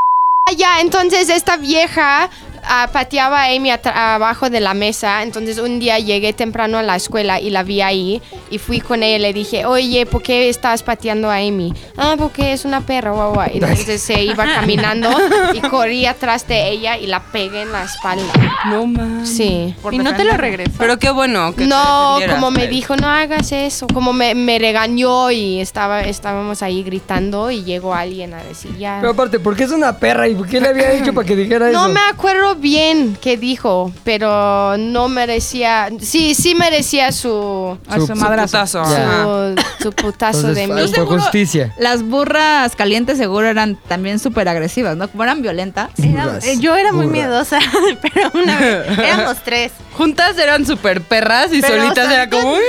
Ah, 0.46 0.52
Ya, 0.54 0.82
entonces 0.82 1.30
esta 1.30 1.56
vieja 1.56 2.30
ah, 2.68 2.90
pateaba 2.92 3.44
a 3.44 3.46
Amy 3.56 3.70
abajo 3.72 4.50
de 4.50 4.60
la 4.60 4.74
mesa. 4.74 5.24
Entonces 5.24 5.58
un 5.60 5.80
día 5.80 6.00
llegué 6.00 6.34
temprano 6.34 6.78
a 6.78 6.84
la 6.84 6.96
escuela 6.96 7.40
y 7.40 7.50
la 7.50 7.64
vi 7.64 7.82
ahí. 7.82 8.22
Y 8.50 8.58
fui 8.60 8.80
con 8.80 9.04
ella 9.04 9.18
y 9.18 9.20
le 9.20 9.34
dije, 9.34 9.66
oye, 9.66 10.06
¿por 10.06 10.22
qué 10.22 10.50
estás 10.50 10.84
pateando 10.84 11.30
a 11.30 11.36
Amy? 11.38 11.74
Ah, 11.98 12.16
porque 12.18 12.54
es 12.54 12.66
una 12.66 12.82
perra, 12.82 13.12
guau, 13.12 13.36
Entonces 13.54 14.02
se 14.02 14.24
iba 14.24 14.46
caminando 14.46 15.10
y 15.54 15.60
corrí 15.62 16.06
atrás 16.06 16.48
de 16.48 16.70
ella 16.70 16.98
y 16.98 17.08
la 17.08 17.20
pegué 17.22 17.64
en 17.64 17.72
la 17.72 17.84
espalda. 17.84 18.34
No 18.70 18.86
más. 18.86 19.30
Sí. 19.30 19.74
¿Y 19.92 19.98
no 20.00 20.16
te 20.16 20.24
lo 20.24 20.38
regresó? 20.38 20.74
Pero 20.78 20.98
qué 21.00 21.10
bueno 21.12 21.54
que 21.56 21.66
No, 21.66 22.18
como 22.30 22.52
me 22.52 22.62
Fer. 22.62 22.70
dijo, 22.70 22.96
no 22.96 23.08
hagas 23.08 23.52
eso. 23.52 23.88
Como 23.94 24.14
me, 24.14 24.36
me 24.36 24.60
regañó 24.60 25.32
y 25.32 25.60
estaba, 25.60 26.02
estábamos 26.02 26.62
ahí 26.62 26.84
gritando 26.84 27.52
y 27.52 27.64
llegó 27.64 27.94
alguien 27.94 28.34
a 28.34 28.44
decir, 28.44 28.76
ya. 28.78 28.98
Pero 29.02 29.12
aparte, 29.14 29.40
¿por 29.40 29.56
qué 29.56 29.64
es 29.64 29.72
una 29.72 29.98
perra? 29.98 30.28
¿Y 30.28 30.36
por 30.36 30.48
qué 30.48 30.60
le 30.62 30.70
había 30.70 30.92
hecho 30.94 31.14
para 31.14 31.28
que 31.28 31.36
dijera 31.36 31.70
eso? 31.70 31.80
No 31.80 31.90
me 31.94 32.00
acuerdo 32.10 32.55
bien 32.56 33.18
qué 33.22 33.38
dijo, 33.38 33.92
pero 34.04 34.78
no 34.78 35.08
merecía. 35.08 35.90
Sí, 36.02 36.34
sí 36.36 36.56
merecía 36.56 37.12
su. 37.12 37.78
A 37.88 37.96
su 38.00 38.08
Su 38.08 38.16
madrazo. 38.16 38.58
Putazo. 38.58 38.86
Su, 38.86 39.84
su 39.84 39.92
putazo 39.94 40.40
Entonces, 40.50 40.92
de 40.92 41.02
mí. 41.02 41.08
justicia. 41.08 41.74
Las 41.78 42.04
burras 42.04 42.76
calientes 42.76 43.18
seguro 43.18 43.48
eran 43.48 43.76
también 43.88 44.20
súper 44.20 44.48
agresivas, 44.50 44.96
¿no? 44.98 45.08
Como 45.08 45.24
eran 45.24 45.42
violentas. 45.42 45.90
Era- 46.02 46.40
eh, 46.44 46.58
yo 46.60 46.76
era 46.76 46.92
muy 46.92 47.08
miedosa, 47.08 47.60
pero 48.02 48.32
una 48.34 48.60
vez 48.60 49.00
éramos 49.00 49.38
tres. 49.44 49.72
Juntas 49.98 50.38
eran 50.38 50.66
súper 50.66 51.02
perras 51.02 51.54
y 51.54 51.62
Pero 51.62 51.82
solitas 51.82 52.12
era 52.12 52.30
como... 52.30 52.56
Sí, 52.56 52.62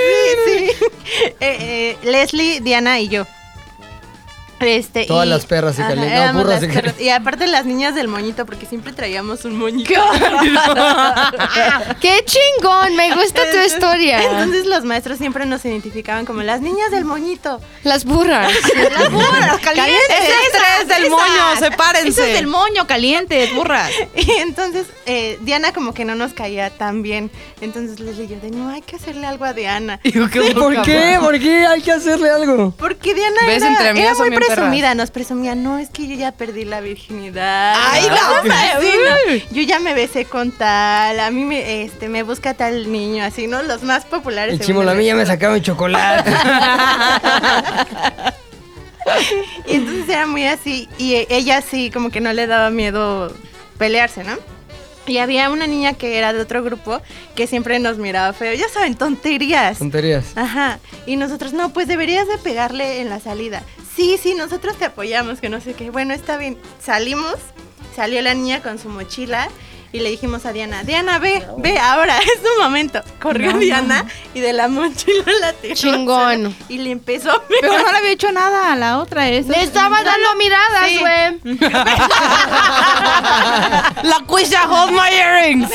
sí. 0.47 0.71
Eh, 1.39 1.39
eh, 1.41 1.99
Leslie, 2.03 2.61
Diana 2.61 2.99
y 2.99 3.09
yo. 3.09 3.27
Este, 4.61 5.05
Todas 5.05 5.27
y- 5.27 5.31
las 5.31 5.47
perras 5.47 5.79
y 5.79 5.83
Ajá, 5.83 5.91
calientes. 5.95 6.33
No, 6.33 6.39
burras 6.39 7.01
y 7.01 7.09
aparte 7.11 7.47
las 7.47 7.67
niñas 7.67 7.95
del 7.95 8.09
moñito, 8.09 8.47
porque 8.47 8.67
siempre 8.67 8.93
traíamos 8.93 9.45
un 9.45 9.59
moñito. 9.59 9.95
¡Qué 12.01 12.25
chingón! 12.25 12.97
Me 12.97 13.15
gusta 13.15 13.43
tu 13.51 13.59
historia. 13.59 14.23
Entonces 14.23 14.67
los 14.67 14.85
maestros 14.85 15.19
siempre 15.19 15.47
nos 15.47 15.65
identificaban 15.65 16.25
como 16.25 16.43
las 16.43 16.61
niñas 16.61 16.91
del 16.91 17.05
moñito. 17.05 17.61
Las 17.85 18.05
burras. 18.05 18.53
Las 18.93 19.11
burras 19.11 19.59
calientes. 19.61 19.97
Ese 20.09 20.29
es 20.31 20.55
esas, 20.55 20.89
del 20.89 21.05
esas. 21.07 21.11
moño, 21.11 21.57
sepárense. 21.59 22.09
Esas 22.09 22.27
del 22.35 22.47
moño 22.47 22.87
calientes, 22.87 23.55
burras. 23.55 23.91
Y 24.15 24.31
entonces 24.41 24.87
eh, 25.07 25.39
Diana 25.43 25.73
como 25.73 25.95
que 25.95 26.05
no 26.05 26.15
nos 26.15 26.33
caía 26.33 26.71
tan 26.71 27.03
bien. 27.03 27.31
Entonces 27.61 28.01
les 28.01 28.19
dije, 28.19 28.37
de, 28.37 28.51
no, 28.51 28.69
hay 28.69 28.83
que 28.83 28.97
hacerle 28.97 29.27
algo 29.27 29.47
a 29.47 29.55
Diana. 29.55 29.99
Y 30.03 30.13
yo, 30.13 30.29
qué 30.29 30.47
¿Y 30.51 30.55
por 30.55 30.83
qué? 30.83 31.17
¿Por 31.19 31.39
qué 31.39 31.67
hay 31.67 31.81
que 31.81 31.91
hacerle 31.91 32.29
algo? 32.29 32.73
Porque 32.73 33.15
Diana 33.15 33.37
¿Ves? 33.47 33.63
era, 33.63 34.15
muy 34.15 34.31
presumida, 34.31 34.95
nos 34.95 35.11
presumía, 35.11 35.55
no, 35.55 35.79
es 35.79 35.89
que 35.89 36.07
yo 36.07 36.17
ya 36.17 36.33
perdí 36.33 36.67
la 36.67 36.81
virginidad. 36.81 37.75
Ay, 37.77 38.09
no, 38.11 38.17
Sí, 38.81 38.91
no, 39.05 39.57
Yo 39.57 39.63
ya 39.63 39.79
me 39.79 39.95
besé 39.95 40.27
con 40.27 40.53
tal, 40.53 41.19
a 41.19 41.31
mí 41.31 41.45
me, 41.45 41.83
este, 41.83 42.09
me 42.09 42.23
busca 42.23 42.53
tal 42.53 42.93
niño, 42.93 43.25
así, 43.25 43.47
¿no? 43.47 43.63
Los 43.63 43.83
más 43.83 44.05
populares. 44.05 44.53
El 44.53 44.59
según 44.59 44.67
chimo, 44.67 44.83
la 44.85 44.93
el 44.93 44.99
mía 44.99 45.15
me 45.15 45.25
sacaron 45.25 45.61
chocolate. 45.63 46.31
Y 49.67 49.77
entonces 49.77 50.09
era 50.09 50.27
muy 50.27 50.45
así, 50.47 50.89
y 50.99 51.27
ella 51.29 51.63
sí, 51.63 51.93
como 51.93 52.11
que 52.11 52.21
no 52.21 52.33
le 52.33 52.49
daba 52.49 52.71
miedo 52.71 53.33
pelearse, 53.79 54.25
¿no? 54.25 54.37
Y 55.07 55.19
había 55.19 55.51
una 55.51 55.67
niña 55.67 55.95
que 55.95 56.19
era 56.19 56.33
de 56.33 56.41
otro 56.41 56.63
grupo 56.63 57.01
que 57.35 57.47
siempre 57.47 57.79
nos 57.79 57.99
miraba 57.99 58.33
feo, 58.33 58.55
ya 58.55 58.69
saben, 58.69 58.97
tonterías. 58.97 59.79
Tonterías. 59.79 60.37
Ajá. 60.37 60.81
Y 61.07 61.17
nosotros, 61.17 61.53
no, 61.53 61.73
pues 61.73 61.87
deberías 61.87 62.27
de 62.29 62.39
pegarle 62.39 63.01
en 63.01 63.09
la 63.09 63.21
salida. 63.21 63.63
Sí, 63.95 64.19
sí, 64.23 64.35
nosotros 64.35 64.77
te 64.77 64.85
apoyamos, 64.85 65.41
que 65.41 65.49
no 65.49 65.61
sé 65.61 65.75
qué. 65.75 65.91
Bueno, 65.91 66.13
está 66.13 66.37
bien. 66.37 66.59
Salimos, 66.83 67.37
salió 67.95 68.21
la 68.21 68.35
niña 68.35 68.63
con 68.63 68.79
su 68.79 68.89
mochila 68.89 69.49
y 69.93 70.01
le 70.01 70.11
dijimos 70.11 70.45
a 70.47 70.53
Diana, 70.53 70.83
Diana, 70.85 71.19
ve, 71.19 71.43
ve, 71.59 71.79
ahora, 71.79 72.19
es 72.37 72.43
tu 72.43 72.63
momento. 72.63 73.01
Corrió 73.21 73.53
Diana 73.55 74.05
y 74.35 74.41
de 74.41 74.53
la 74.53 74.69
mochila 74.69 75.25
la 75.41 75.53
tiró. 75.53 75.75
Chingón. 75.75 76.57
Y 76.69 76.79
le 76.79 76.91
empezó 76.91 77.31
a 77.31 77.43
pegar. 77.47 77.61
Pero 77.61 77.79
no 77.79 77.93
le 77.93 77.99
había 77.99 78.11
hecho 78.11 78.33
nada 78.33 78.73
a 78.73 78.77
la 78.77 78.99
otra. 78.99 79.29
esa. 79.29 79.53
Le 79.53 79.63
estaba 79.63 80.03
dando 80.03 80.35
miradas, 80.37 80.89
Sí. 80.89 80.99
güey. 80.99 81.59
La 84.03 84.21
cuella, 84.27 84.65
hold 84.69 84.93
my 84.93 85.09
earrings. 85.15 85.71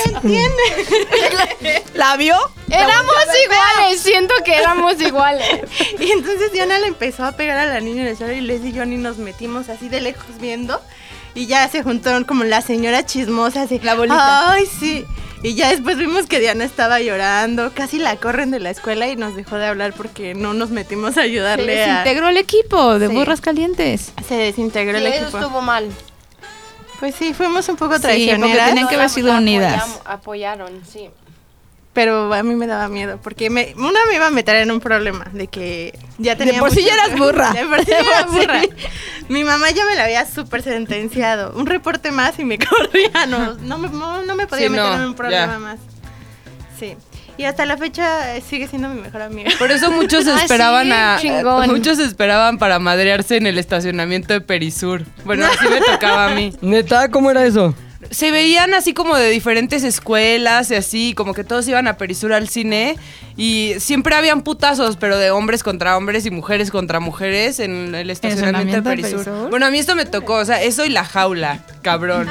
¿La 1.94 2.16
vio? 2.18 2.36
Éramos 2.70 3.16
iguales, 3.46 4.02
siento 4.02 4.34
que 4.46 4.56
éramos 4.56 5.00
iguales. 5.02 5.62
Y 6.00 6.12
entonces 6.12 6.52
Diana 6.52 6.80
le 6.80 6.88
empezó 6.88 7.26
a 7.26 7.34
pegar 7.34 7.58
a 7.58 7.66
la 7.66 7.80
niña 7.80 8.04
en 8.04 8.08
el 8.10 8.18
suelo 8.18 8.34
y 8.34 8.42
Leslie 8.42 8.70
y 8.72 8.86
ni 8.88 8.98
nos 8.98 9.18
metimos 9.18 9.70
así 9.70 9.90
de 9.90 10.02
lejos 10.02 10.38
viendo. 10.40 10.82
Y 11.34 11.46
ya 11.48 11.68
se 11.70 11.82
juntaron 11.84 12.24
como 12.26 12.44
la 12.44 12.62
señora 12.62 13.06
chismosa, 13.06 13.64
así. 13.64 13.80
La 13.80 13.96
bolita. 13.96 14.52
Ay, 14.52 14.66
sí. 14.66 15.06
Y 15.44 15.56
ya 15.56 15.70
después 15.70 15.98
vimos 15.98 16.28
que 16.28 16.40
Diana 16.40 16.64
estaba 16.66 17.00
llorando. 17.00 17.72
Casi 17.74 17.98
la 17.98 18.16
corren 18.18 18.52
de 18.52 18.60
la 18.60 18.70
escuela 18.70 19.08
y 19.08 19.16
nos 19.16 19.36
dejó 19.36 19.56
de 19.56 19.66
hablar 19.66 19.94
porque 19.94 20.34
no 20.36 20.54
nos 20.54 20.70
metimos 20.70 21.12
a 21.12 21.14
Se 21.14 21.22
ayudarle 21.22 21.84
a... 21.84 21.88
desintegró 21.88 22.30
el 22.30 22.38
equipo 22.38 23.00
de 23.00 23.08
Sí. 23.08 23.14
burras 23.16 23.42
calientes. 23.42 24.14
Se 24.28 24.36
desintegró 24.36 24.98
el 24.98 25.08
eso 25.08 25.24
equipo. 25.24 25.40
estuvo 25.40 25.62
mal. 25.62 25.90
Pues 27.00 27.16
sí, 27.16 27.34
fuimos 27.34 27.68
un 27.70 27.78
poco 27.78 27.96
Sí, 27.96 28.02
porque 28.02 28.14
traicioneras. 28.18 28.68
tenían 28.70 28.88
que 28.88 28.96
haber 28.96 29.10
sido 29.10 29.34
unidas. 29.36 30.00
Apoyaron, 30.06 30.82
sí. 30.86 31.10
Pero 31.94 32.34
a 32.34 32.42
mí 32.42 32.56
me 32.56 32.68
daba 32.68 32.88
miedo 32.88 33.20
porque 33.22 33.50
me, 33.50 33.74
una 33.78 34.00
me 34.08 34.16
iba 34.16 34.28
a 34.28 34.30
meter 34.32 34.56
en 34.56 34.72
un 34.72 34.80
problema 34.80 35.26
de 35.34 35.48
que 35.48 35.94
ya 36.20 36.38
tenía 36.38 36.60
por 36.60 36.72
sí 36.72 36.82
mucho- 36.82 36.88
ya 36.88 36.94
eras 37.04 37.20
burra. 37.20 37.52
De 37.54 37.66
por 37.66 37.80
sí 37.80 37.86
De 37.92 37.98
era 37.98 38.26
por 38.26 38.34
sí. 38.34 38.40
burra. 38.40 38.62
Mi 39.28 39.44
mamá 39.44 39.72
ya 39.72 39.86
me 39.86 39.96
la 39.96 40.06
había 40.06 40.26
súper 40.26 40.62
sentenciado. 40.62 41.52
Un 41.54 41.66
reporte 41.66 42.12
más 42.12 42.40
y 42.40 42.46
me 42.46 42.58
corría. 42.70 43.26
No, 43.28 43.56
no, 43.56 43.78
me, 43.78 43.90
no, 43.90 44.24
no 44.24 44.36
me 44.36 44.48
podía 44.48 44.68
Sí, 44.68 44.70
meter 44.70 44.86
no, 44.86 44.96
en 44.96 45.02
un 45.02 45.16
problema 45.16 45.54
ya. 45.54 45.60
más. 45.60 45.80
Sí. 46.80 46.96
Y 47.38 47.44
hasta 47.46 47.66
la 47.66 47.76
fecha 47.78 48.36
eh, 48.36 48.42
sigue 48.48 48.68
siendo 48.68 48.88
mi 48.90 49.02
mejor 49.02 49.22
amiga. 49.24 49.52
Por 49.60 49.72
eso 49.72 49.92
muchos 49.92 50.28
Ah, 50.28 50.42
esperaban 50.42 50.86
sí, 50.88 50.92
a 50.94 51.18
chingón. 51.20 51.70
muchos 51.72 52.00
esperaban 52.00 52.58
para 52.58 52.78
madrearse 52.80 53.36
en 53.38 53.48
el 53.48 53.58
estacionamiento 53.58 54.32
de 54.34 54.42
Perisur. 54.42 55.04
Bueno, 55.26 55.46
así 55.46 55.68
me 55.68 55.82
tocaba 55.82 56.28
a 56.28 56.36
mí. 56.36 56.54
Neta, 56.62 57.10
¿cómo 57.10 57.32
era 57.32 57.46
eso? 57.46 57.74
Se 58.10 58.32
veían 58.32 58.74
así 58.74 58.94
como 58.94 59.16
de 59.16 59.30
diferentes 59.30 59.84
escuelas 59.84 60.72
y 60.72 60.76
así, 60.76 61.14
como 61.14 61.34
que 61.34 61.44
todos 61.44 61.68
iban 61.68 61.88
a 61.88 61.98
Perisur 61.98 62.34
al 62.34 62.50
cine 62.50 62.98
y 63.38 63.74
siempre 63.80 64.16
habían 64.16 64.42
putazos, 64.42 64.98
pero 64.98 65.18
de 65.18 65.32
hombres 65.32 65.64
contra 65.64 65.96
hombres 65.96 66.26
y 66.26 66.32
mujeres 66.32 66.72
contra 66.72 67.00
mujeres 67.00 67.60
en 67.60 67.94
el 67.94 68.10
estacionamiento 68.10 68.78
de 68.78 68.82
Perisur. 68.82 69.24
Perisur? 69.24 69.50
Bueno, 69.50 69.68
a 69.68 69.72
mí 69.72 69.80
esto 69.80 69.96
me 69.96 70.06
tocó, 70.06 70.36
o 70.36 70.46
sea, 70.46 70.62
eso 70.62 70.84
y 70.86 70.90
la 70.90 71.06
jaula, 71.06 71.60
cabrón. 71.82 72.28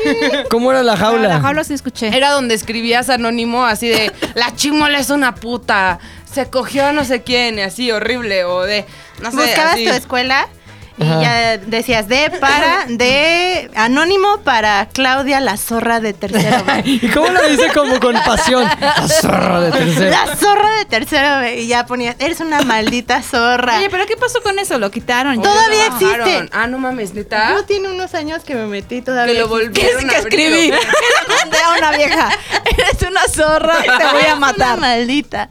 ¿Cómo 0.50 0.72
era 0.72 0.82
la 0.82 0.96
jaula? 0.96 1.28
La 1.28 1.40
jaula 1.40 1.64
sí 1.64 1.74
escuché. 1.74 2.14
Era 2.14 2.30
donde 2.30 2.54
escribías 2.54 3.08
anónimo 3.08 3.64
así 3.64 3.88
de 3.88 4.12
la 4.34 4.54
chimola 4.54 4.98
es 4.98 5.10
una 5.10 5.34
puta, 5.36 6.00
se 6.30 6.50
cogió 6.50 6.86
a 6.86 6.92
no 6.92 7.04
sé 7.04 7.22
quién, 7.22 7.58
y 7.58 7.62
así 7.62 7.90
horrible, 7.92 8.44
o 8.44 8.62
de 8.62 8.84
no 9.22 9.30
sé, 9.30 9.36
Buscabas 9.36 9.74
así. 9.74 9.84
tu 9.86 9.92
escuela 9.92 10.48
y 10.96 11.02
Ajá. 11.02 11.22
ya 11.22 11.58
decías 11.58 12.06
de 12.06 12.30
para, 12.40 12.84
de 12.88 13.68
anónimo 13.74 14.38
para 14.44 14.86
Claudia 14.92 15.40
la 15.40 15.56
zorra 15.56 15.98
de 16.00 16.12
tercero 16.12 16.64
B. 16.64 16.82
¿Y 16.84 17.08
cómo 17.08 17.28
lo 17.28 17.48
dice 17.48 17.68
como 17.74 17.98
con 17.98 18.14
pasión? 18.14 18.68
La 18.80 19.08
zorra 19.08 19.60
de 19.60 19.72
tercero. 19.72 20.10
La 20.10 20.36
zorra 20.36 20.78
de 20.78 20.84
tercero 20.84 21.40
B. 21.40 21.62
Y 21.62 21.66
ya 21.66 21.86
ponías, 21.86 22.14
eres 22.20 22.40
una 22.40 22.62
maldita 22.62 23.22
zorra. 23.22 23.78
Oye, 23.78 23.90
pero 23.90 24.06
¿qué 24.06 24.16
pasó 24.16 24.40
con 24.42 24.58
eso? 24.58 24.78
Lo 24.78 24.90
quitaron. 24.90 25.42
Todavía 25.42 25.88
lo 25.88 25.94
existe. 25.94 26.48
Ah, 26.52 26.66
no 26.68 26.78
mames, 26.78 27.12
neta. 27.14 27.50
Yo 27.54 27.64
tiene 27.64 27.88
unos 27.88 28.14
años 28.14 28.44
que 28.44 28.54
me 28.54 28.66
metí 28.66 29.02
todavía. 29.02 29.34
Que 29.34 29.40
lo 29.40 29.48
volvieron 29.48 30.10
a 30.10 30.18
abrir. 30.18 30.40
escribí. 30.40 30.70
Le 30.70 30.78
mandé 31.40 31.58
a 31.58 31.78
una 31.78 31.90
vieja. 31.96 32.28
Eres 32.66 33.02
una 33.08 33.22
zorra 33.28 33.78
y 33.80 33.98
te 33.98 34.06
voy 34.12 34.26
a 34.30 34.36
matar. 34.36 34.78
Una 34.78 34.88
maldita. 34.88 35.48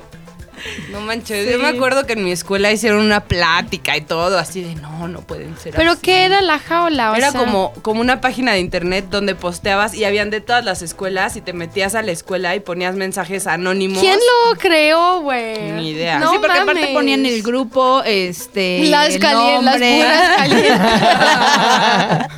No 0.91 1.01
manches, 1.01 1.49
yo 1.51 1.59
me 1.59 1.67
acuerdo 1.67 2.05
que 2.05 2.13
en 2.13 2.23
mi 2.23 2.31
escuela 2.31 2.71
hicieron 2.71 3.03
una 3.03 3.21
plática 3.25 3.97
y 3.97 4.01
todo, 4.01 4.37
así 4.37 4.61
de 4.61 4.75
no, 4.75 5.07
no 5.07 5.21
pueden 5.21 5.57
ser 5.57 5.73
¿Pero 5.75 5.91
así". 5.91 6.01
qué 6.01 6.25
era 6.25 6.41
la 6.41 6.59
jaula? 6.59 7.11
O 7.11 7.15
Era 7.15 7.31
sea, 7.31 7.39
como, 7.39 7.73
como 7.81 8.01
una 8.01 8.21
página 8.21 8.53
de 8.53 8.59
internet 8.59 9.05
donde 9.09 9.35
posteabas 9.35 9.93
y 9.93 10.05
habían 10.05 10.29
de 10.29 10.41
todas 10.41 10.63
las 10.63 10.81
escuelas 10.81 11.35
y 11.35 11.41
te 11.41 11.53
metías 11.53 11.95
a 11.95 12.01
la 12.01 12.11
escuela 12.11 12.55
y 12.55 12.59
ponías 12.59 12.95
mensajes 12.95 13.47
anónimos. 13.47 13.99
¿Quién 13.99 14.17
lo 14.17 14.57
creó, 14.57 15.21
güey? 15.21 15.71
Ni 15.73 15.89
idea. 15.91 16.19
No 16.19 16.31
sí, 16.31 16.37
porque 16.39 16.59
aparte 16.59 16.87
ponían 16.93 17.25
el 17.25 17.41
grupo, 17.43 18.01
este. 18.05 18.83
Las 18.85 19.17
calientes, 19.17 19.63
las 19.63 19.77
puras 19.77 20.37
calientes. 20.37 20.79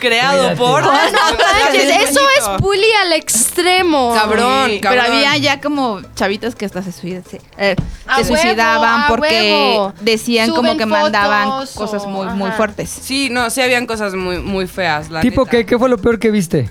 Creado 0.00 0.54
por. 0.56 0.82
No 0.82 0.92
manches, 0.92 2.10
eso 2.10 2.20
es 2.38 2.60
bully 2.60 2.86
al 3.04 3.12
extremo. 3.12 4.12
Cabrón, 4.14 4.70
Sí, 4.70 4.80
cabrón. 4.80 5.04
Pero 5.04 5.16
había 5.16 5.36
ya 5.36 5.60
como 5.60 6.00
chavitas 6.14 6.54
que 6.54 6.64
hasta 6.64 6.82
se, 6.82 6.92
suicidaban, 6.92 7.28
se, 7.30 7.40
eh, 7.58 7.76
se 8.16 8.24
suicidaban 8.24 9.04
porque 9.08 9.52
huevo. 9.52 9.92
decían 10.00 10.50
como 10.50 10.76
que 10.76 10.86
mandaban 10.86 11.48
fotos 11.48 11.70
cosas 11.74 12.06
muy, 12.06 12.26
muy 12.28 12.50
fuertes. 12.52 12.88
Sí, 12.90 13.28
no, 13.30 13.50
sí 13.50 13.60
habían 13.60 13.86
cosas 13.86 14.14
muy, 14.14 14.38
muy 14.38 14.66
feas. 14.66 15.10
La 15.10 15.20
¿Tipo 15.20 15.42
neta. 15.42 15.50
qué? 15.50 15.66
¿Qué 15.66 15.78
fue 15.78 15.88
lo 15.88 15.98
peor 15.98 16.18
que 16.18 16.30
viste? 16.30 16.70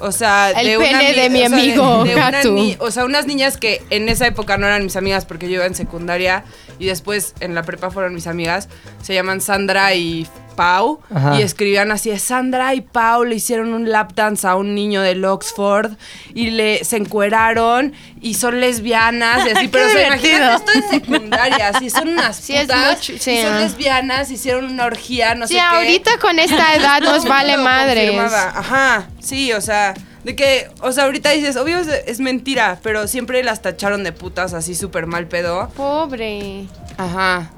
O 0.00 0.10
sea, 0.12 0.50
El 0.50 0.66
de 0.66 0.76
una 0.76 0.86
pene 0.98 1.08
ni- 1.12 1.14
de 1.20 1.30
mi 1.30 1.42
o 1.44 1.48
sea, 1.48 1.56
amigo, 1.58 2.02
una 2.02 2.30
Gatu. 2.30 2.52
ni- 2.52 2.76
o 2.80 2.90
sea, 2.90 3.04
unas 3.04 3.26
niñas 3.26 3.56
que 3.56 3.80
en 3.90 4.08
esa 4.08 4.26
época 4.26 4.58
no 4.58 4.66
eran 4.66 4.82
mis 4.82 4.96
amigas 4.96 5.24
porque 5.24 5.48
yo 5.48 5.54
iba 5.54 5.66
en 5.66 5.74
secundaria 5.74 6.44
y 6.78 6.86
después 6.86 7.34
en 7.40 7.54
la 7.54 7.62
prepa 7.62 7.90
fueron 7.90 8.14
mis 8.14 8.26
amigas. 8.26 8.68
Se 9.02 9.14
llaman 9.14 9.40
Sandra 9.40 9.94
y 9.94 10.26
Pau 10.56 11.00
Ajá. 11.12 11.38
y 11.38 11.42
escribían 11.42 11.90
así: 11.90 12.16
Sandra 12.18 12.74
y 12.74 12.80
Pau 12.80 13.24
le 13.24 13.34
hicieron 13.36 13.72
un 13.74 13.90
lap 13.90 14.12
dance 14.14 14.46
a 14.46 14.54
un 14.54 14.74
niño 14.74 15.00
del 15.02 15.24
Oxford 15.24 15.92
y 16.32 16.50
le 16.50 16.84
se 16.84 16.96
encueraron 16.96 17.92
y 18.20 18.34
son 18.34 18.60
lesbianas 18.60 19.46
y 19.46 19.50
así. 19.56 19.68
pero 19.68 19.86
o 19.86 19.90
sea, 19.90 20.06
imagínate 20.08 20.54
esto 20.56 20.72
en 20.74 21.00
secundaria, 21.00 21.68
así 21.68 21.90
son 21.90 22.08
unas 22.08 22.36
Sí, 22.36 22.54
es 22.54 22.62
putas 22.62 22.96
mucho, 22.98 23.12
y 23.14 23.18
sí, 23.18 23.42
son 23.42 23.54
ah. 23.54 23.60
lesbianas, 23.60 24.30
hicieron 24.30 24.66
una 24.66 24.84
orgía, 24.86 25.34
no 25.34 25.46
Sí, 25.48 25.54
sé 25.54 25.60
qué. 25.60 25.76
ahorita 25.76 26.18
con 26.18 26.38
esta 26.38 26.74
edad 26.76 27.00
nos 27.02 27.24
vale 27.24 27.54
confirmaba. 27.56 28.52
Ajá, 28.56 29.08
sí, 29.20 29.52
o 29.52 29.60
sea, 29.60 29.94
de 30.24 30.34
que, 30.36 30.68
o 30.80 30.90
sea, 30.92 31.04
ahorita 31.04 31.30
dices, 31.30 31.56
obvio 31.56 31.78
es, 31.78 31.88
es 31.88 32.20
mentira, 32.20 32.78
pero 32.82 33.06
siempre 33.06 33.42
las 33.44 33.62
tacharon 33.62 34.02
de 34.04 34.12
putas 34.12 34.54
así 34.54 34.74
súper 34.74 35.06
mal 35.06 35.26
pedo. 35.28 35.68
Pobre. 35.76 36.64
Ajá. 36.96 37.50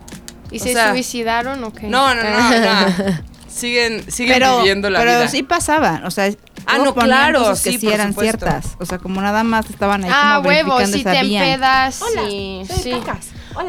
¿Y 0.50 0.60
O 0.60 0.62
se 0.62 0.72
sea, 0.74 0.90
suicidaron 0.92 1.62
o 1.64 1.72
qué? 1.72 1.86
No, 1.88 2.14
no, 2.14 2.22
no, 2.22 2.50
no. 2.60 3.18
Siguen, 3.48 4.10
siguen 4.12 4.34
Pero, 4.34 4.58
viviendo 4.58 4.90
la 4.90 4.98
pero 4.98 5.12
vida. 5.12 5.28
sí 5.28 5.42
pasaban, 5.42 6.04
o 6.04 6.10
sea, 6.10 6.30
Ah, 6.66 6.78
no, 6.78 6.94
claro, 6.94 7.38
cosas 7.38 7.62
que 7.62 7.70
sí, 7.72 7.78
sí 7.78 7.88
eran 7.88 8.08
supuesto. 8.08 8.38
ciertas, 8.44 8.76
o 8.80 8.84
sea, 8.84 8.98
como 8.98 9.20
nada 9.22 9.44
más 9.44 9.70
estaban 9.70 10.02
ahí 10.04 10.10
Ah, 10.12 10.34
como 10.38 10.48
huevo, 10.48 10.84
si 10.84 11.02
te 11.04 11.16
empedas, 11.20 12.02
sí, 12.28 12.62
sí. 12.82 12.92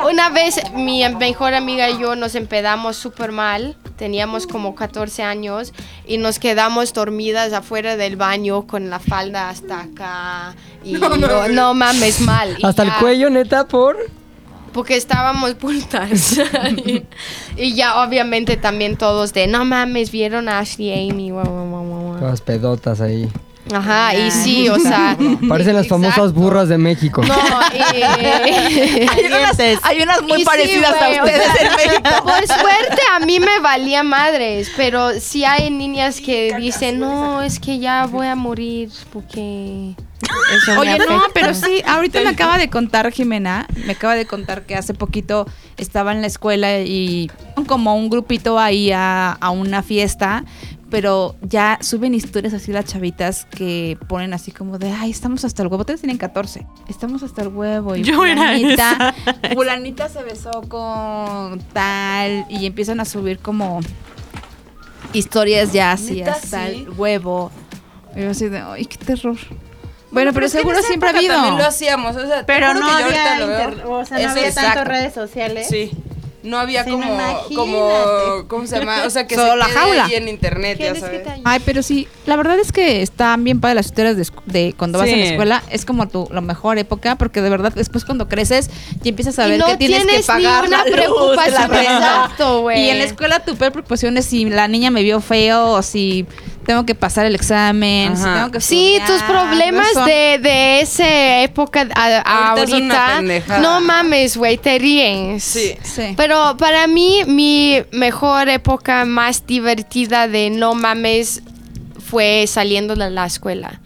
Una 0.10 0.30
vez 0.30 0.60
mi 0.74 1.08
mejor 1.18 1.54
amiga 1.54 1.90
y 1.90 2.00
yo 2.00 2.16
nos 2.16 2.36
empedamos 2.36 2.98
súper 2.98 3.32
mal, 3.32 3.78
teníamos 3.96 4.46
como 4.46 4.76
14 4.76 5.24
años 5.24 5.74
y 6.06 6.18
nos 6.18 6.40
quedamos 6.40 6.94
dormidas 6.94 7.54
afuera 7.54 7.96
del 7.96 8.18
baño 8.18 8.68
con 8.68 8.90
la 8.90 9.00
falda 9.00 9.50
hasta 9.50 9.82
acá 9.82 10.56
y 10.84 10.94
no, 10.94 11.48
no 11.48 11.74
mames 11.74 12.22
mal. 12.22 12.58
Hasta 12.64 12.84
el 12.84 12.94
cuello, 12.94 13.30
neta, 13.30 13.68
por... 13.68 13.98
Porque 14.74 14.96
estábamos 14.96 15.56
putas. 15.56 16.38
y, 16.86 17.04
y 17.56 17.74
ya 17.74 18.04
obviamente 18.04 18.58
también 18.58 18.98
todos 18.98 19.34
de, 19.34 19.48
no 19.48 19.66
mames, 19.66 20.12
vieron 20.12 20.50
a 20.50 20.60
Ashley 20.60 21.10
Amy. 21.10 21.32
guau, 21.32 21.46
guau, 21.46 21.70
guau, 21.70 21.84
guau, 21.86 22.02
guau". 22.02 22.20
Todas 22.20 22.42
pedotas 22.42 23.02
ahí. 23.02 23.28
Ajá, 23.74 24.16
y 24.16 24.32
sí, 24.32 24.70
o 24.70 24.80
sea... 24.80 25.18
Parecen 25.50 25.76
las 25.76 25.88
famosas 25.88 26.18
exacto. 26.18 26.40
burras 26.40 26.70
de 26.70 26.78
México. 26.78 27.22
No, 27.24 27.36
y- 27.74 28.02
Hay 28.02 29.26
unas, 29.26 29.60
hay 29.84 30.02
unas 30.02 30.22
muy 30.24 30.34
Y 30.38 30.40
sí, 30.40 30.46
parecidas 30.46 30.96
a 31.02 31.08
o 31.22 31.26
ustedes 31.26 31.52
sea, 31.54 31.68
en 31.68 31.76
México. 31.76 32.10
Por 32.24 32.48
suerte 32.48 33.02
a 33.16 33.20
mí 33.26 33.40
me 33.40 33.60
valía 33.60 34.04
madres, 34.04 34.72
pero 34.76 35.20
sí 35.20 35.44
hay 35.44 35.70
niñas 35.70 36.22
que 36.22 36.56
dicen, 36.58 37.00
no, 37.00 37.42
es 37.42 37.60
que 37.60 37.80
ya 37.80 38.06
voy 38.06 38.28
a 38.28 38.36
morir 38.36 38.90
porque 39.12 39.94
eso 40.56 40.72
me 40.74 40.78
Oye, 40.80 40.98
no, 40.98 41.18
afecta". 41.18 41.32
pero 41.34 41.54
sí, 41.54 41.82
ahorita 41.86 42.22
me 42.22 42.30
acaba 42.30 42.58
de 42.58 42.70
contar 42.70 43.12
Jimena, 43.12 43.68
me 43.86 43.94
acaba 43.94 44.16
de 44.16 44.26
contar 44.26 44.64
que 44.64 44.76
hace 44.76 44.94
poquito 44.94 45.46
estaba 45.78 46.12
en 46.12 46.22
la 46.22 46.28
escuela 46.28 46.80
y 46.80 47.30
como 47.68 47.96
un 47.96 48.10
grupito 48.10 48.60
ahí 48.60 48.92
a, 48.92 49.32
a 49.34 49.50
una 49.52 49.84
fiesta, 49.84 50.44
pero 50.90 51.36
ya 51.42 51.78
suben 51.82 52.14
historias 52.14 52.54
así 52.54 52.72
las 52.72 52.86
chavitas 52.86 53.46
que 53.46 53.98
ponen 54.08 54.34
así 54.34 54.52
como 54.52 54.78
de, 54.78 54.92
ay, 54.92 55.12
estamos 55.12 55.44
hasta 55.46 55.62
el 55.64 55.68
huevo, 55.68 55.82
ustedes 55.82 56.02
tienen 56.02 56.18
14, 56.18 56.66
estamos 56.88 57.24
hasta 57.24 57.42
el 57.42 57.50
huevo 57.50 57.96
y 57.96 58.04
Yo 58.04 58.16
fulanita, 58.16 59.14
fulanita 59.54 60.08
se 60.10 60.24
besó 60.24 60.52
con 60.70 61.60
tal 61.74 62.46
y 62.50 62.66
empiezan 62.66 63.00
a 63.00 63.06
subir 63.06 63.40
como 63.40 63.82
historias 65.14 65.74
ya 65.74 65.92
así 65.92 66.16
¿Neta, 66.20 66.32
hasta 66.34 66.68
sí? 66.68 66.74
el 66.88 66.90
huevo. 66.92 67.52
Y 68.16 68.22
yo 68.22 68.32
así 68.32 68.50
de, 68.50 68.60
ay, 68.60 68.86
qué 68.86 68.98
terror. 68.98 69.38
Bueno, 70.10 70.32
pero, 70.34 70.48
seguro 70.48 70.82
siempre 70.82 71.10
ha 71.10 71.12
habido. 71.18 71.34
También 71.36 71.58
lo 71.58 71.66
hacíamos, 71.66 72.16
o 72.16 72.26
sea, 72.26 72.46
Pero 72.46 72.74
no 72.74 72.80
que 72.80 72.86
yo 72.86 72.92
ahorita 72.92 73.34
había, 73.34 73.40
lo 73.40 73.48
veo. 73.48 73.70
inter- 73.70 73.86
o 73.86 74.06
sea, 74.06 74.18
no 74.18 74.24
Eso, 74.24 74.32
había 74.32 74.48
exacto. 74.48 74.70
tantas 74.70 74.88
redes 74.88 75.14
sociales. 75.14 75.68
Sí. 75.70 75.92
No 76.48 76.58
había 76.58 76.84
Sí, 76.84 76.92
como, 76.92 77.18
como, 77.56 77.92
¿cómo 78.48 78.68
se 78.68 78.80
llama? 78.80 79.04
O 79.06 79.10
sea, 79.10 79.28
que 79.28 79.36
Solo 79.36 79.52
se 79.52 79.58
la 79.58 79.66
quede 79.66 79.76
jaula. 79.76 80.06
ahí 80.06 80.16
en 80.16 80.28
internet, 80.30 80.80
ya. 80.80 80.94
Ay, 81.44 81.62
pero 81.66 81.84
sí, 81.84 82.08
la 82.26 82.36
verdad 82.36 82.58
es 82.60 82.72
que 82.72 83.02
están 83.02 83.44
bien 83.44 83.60
para 83.60 83.74
las 83.74 83.88
historias 83.88 84.16
de, 84.18 84.28
de 84.46 84.74
cuando 84.78 84.98
vas 85.00 85.10
a 85.12 85.16
la 85.16 85.26
escuela. 85.26 85.64
Es 85.70 85.86
como 85.86 86.08
tu 86.08 86.28
la 86.32 86.42
mejor 86.42 86.78
época, 86.78 87.16
porque 87.16 87.42
de 87.42 87.50
verdad 87.50 87.74
después 87.76 88.06
cuando 88.06 88.28
creces 88.28 88.70
y 89.04 89.10
empiezas 89.10 89.38
a 89.40 89.48
ver 89.48 89.60
no 89.60 89.66
que 89.68 89.78
tienes, 89.78 90.04
tienes 90.06 90.22
que 90.22 90.28
pagar 90.28 90.64
ni 90.64 90.68
una 90.70 90.78
la 90.78 90.84
luz, 90.86 90.94
preocupación. 90.96 91.72
la. 91.72 91.82
Exacto, 91.82 92.62
güey. 92.62 92.86
Y 92.86 92.90
en 92.90 92.98
la 93.00 93.04
escuela 93.04 93.40
tu 93.44 93.56
peor 93.56 93.72
preocupación 93.72 94.18
es 94.18 94.26
si 94.26 94.46
la 94.46 94.68
niña 94.68 94.90
me 94.92 95.04
vio 95.04 95.20
feo 95.22 95.72
o 95.72 95.82
si 95.82 96.26
tengo 96.68 96.86
que 96.86 96.94
pasar 96.94 97.26
el 97.26 97.34
examen, 97.34 98.16
si 98.18 98.24
tengo 98.24 98.52
que 98.52 98.62
Sí, 98.62 98.96
estudiar, 98.98 99.08
tus 99.08 99.24
problemas 99.24 99.88
no 99.88 100.00
son- 100.02 100.06
de, 100.06 100.40
de 100.44 100.82
esa 100.82 101.42
época 101.42 101.88
a, 101.96 102.06
a 102.26 102.50
Ahorita 102.52 103.16
ahorita, 103.16 103.60
no 103.60 103.82
mames, 103.82 104.38
güey, 104.38 104.58
te 104.58 104.78
ríes. 104.78 105.44
Sí. 105.44 105.76
Sí. 105.82 106.14
Pero 106.18 106.56
para 106.58 106.86
mí, 106.86 107.22
mi 107.26 107.82
mejor 107.94 108.50
época 108.50 109.06
más 109.06 109.48
divertida 109.48 110.28
de 110.28 110.50
no 110.50 110.76
mames 110.76 111.42
fue 112.06 112.46
saliendo 112.48 112.96
de 112.96 113.10
la 113.10 113.26
escuela 113.26 113.80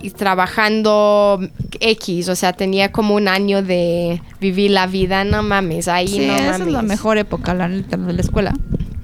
y 0.00 0.10
trabajando 0.10 1.38
X, 1.80 2.28
o 2.28 2.34
sea, 2.34 2.52
tenía 2.54 2.90
como 2.92 3.14
un 3.14 3.28
año 3.28 3.62
de 3.62 4.20
vivir 4.40 4.70
la 4.72 4.86
vida, 4.86 5.22
no 5.24 5.42
mames, 5.42 5.86
ahí 5.86 6.08
Sí, 6.08 6.26
no 6.26 6.34
esa 6.34 6.44
mames. 6.52 6.66
es 6.66 6.72
la 6.72 6.82
mejor 6.82 7.18
época, 7.18 7.54
la 7.54 7.68
neta, 7.68 7.96
de 7.96 8.12
la 8.12 8.20
escuela. 8.20 8.52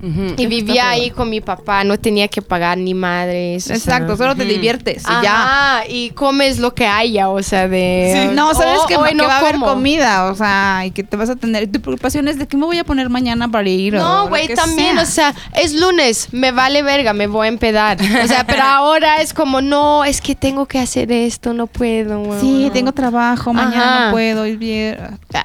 Y 0.01 0.47
vivía 0.47 0.91
ahí 0.91 1.11
con 1.11 1.29
mi 1.29 1.41
papá, 1.41 1.83
no 1.83 1.99
tenía 1.99 2.29
que 2.29 2.41
pagar 2.41 2.79
ni 2.79 2.95
madres. 2.95 3.65
o 3.65 3.67
sea. 3.67 3.77
Exacto, 3.77 4.17
solo 4.17 4.37
te 4.37 4.45
diviertes 4.45 5.03
y 5.03 5.25
ya. 5.25 5.83
Y 5.89 6.11
comes 6.11 6.59
lo 6.59 6.75
que 6.75 6.87
haya, 6.87 7.29
o 7.29 7.43
sea, 7.43 7.69
de... 7.69 8.31
No, 8.35 8.55
sabes 8.55 8.81
que, 8.87 8.97
o 8.97 9.03
que 9.03 9.15
no 9.15 9.25
va 9.25 9.37
a 9.37 9.39
haber 9.41 9.57
comida, 9.57 10.31
o 10.31 10.35
sea, 10.35 10.83
y 10.87 10.91
que 10.93 11.03
te 11.03 11.17
vas 11.17 11.31
a 11.31 11.37
tener. 11.37 11.71
Tu 11.71 11.81
preocupación 11.81 12.29
es 12.29 12.39
de 12.39 12.47
qué 12.47 12.57
me 12.57 12.67
voy 12.67 12.79
a 12.79 12.85
poner 12.85 13.09
mañana 13.09 13.49
para 13.49 13.69
ir. 13.69 13.95
No, 13.95 14.29
güey, 14.29 14.49
también, 14.55 14.95
sea. 14.95 15.03
o 15.03 15.07
sea, 15.07 15.35
es 15.55 15.75
lunes, 15.75 16.29
me 16.33 16.53
vale 16.53 16.83
verga, 16.83 17.13
me 17.13 17.27
voy 17.27 17.47
a 17.47 17.49
empedar. 17.49 17.99
O 18.01 18.27
sea, 18.29 18.45
pero 18.47 18.63
ahora 18.65 19.21
es 19.21 19.35
como, 19.35 19.61
no, 19.61 20.05
es 20.05 20.21
que 20.21 20.35
tengo 20.35 20.67
que 20.67 20.79
hacer 20.79 21.11
esto, 21.11 21.55
no 21.55 21.67
puedo. 21.67 22.23
güey, 22.23 22.41
Sí, 22.41 22.71
tengo 22.73 22.93
trabajo, 22.93 23.53
mañana 23.53 23.97
Ajá. 23.97 24.07
no 24.07 24.13
puedo, 24.13 24.45
es 24.45 24.59
bien. 24.59 24.97
ah, 25.35 25.45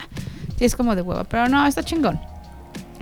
Sí, 0.58 0.66
es 0.66 0.76
como 0.76 0.96
de 0.96 1.02
hueva, 1.02 1.24
pero 1.24 1.50
no, 1.50 1.66
está 1.66 1.84
chingón. 1.84 2.20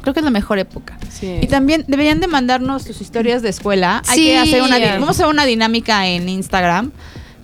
Creo 0.02 0.14
que 0.14 0.20
es 0.20 0.24
la 0.24 0.32
mejor 0.32 0.60
época. 0.60 0.98
Sí. 1.10 1.40
Y 1.42 1.48
también 1.48 1.86
deberían 1.88 2.20
de 2.20 2.28
mandarnos 2.28 2.84
sus 2.84 3.02
historias 3.02 3.42
de 3.42 3.50
escuela. 3.50 4.02
Hay 4.08 4.24
que 4.24 4.38
hacer 4.38 4.62
una, 4.62 4.78
vamos 4.80 5.10
a 5.10 5.12
hacer 5.12 5.28
una 5.28 5.46
dinámica 5.46 6.08
en 6.08 6.28
Instagram 6.28 6.92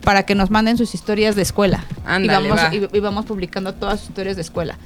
para 0.02 0.24
que 0.24 0.36
nos 0.36 0.50
manden 0.50 0.78
sus 0.78 0.94
historias 0.96 1.36
de 1.36 1.42
escuela. 1.42 1.84
Ándale, 2.06 2.48
y, 2.48 2.50
vamos, 2.50 2.64
va. 2.64 2.74
y, 2.74 2.98
y 2.98 3.00
vamos 3.02 3.26
publicando 3.26 3.74
todas 3.74 4.00
sus 4.00 4.10
historias 4.10 4.38
de 4.38 4.42
escuela. 4.42 4.78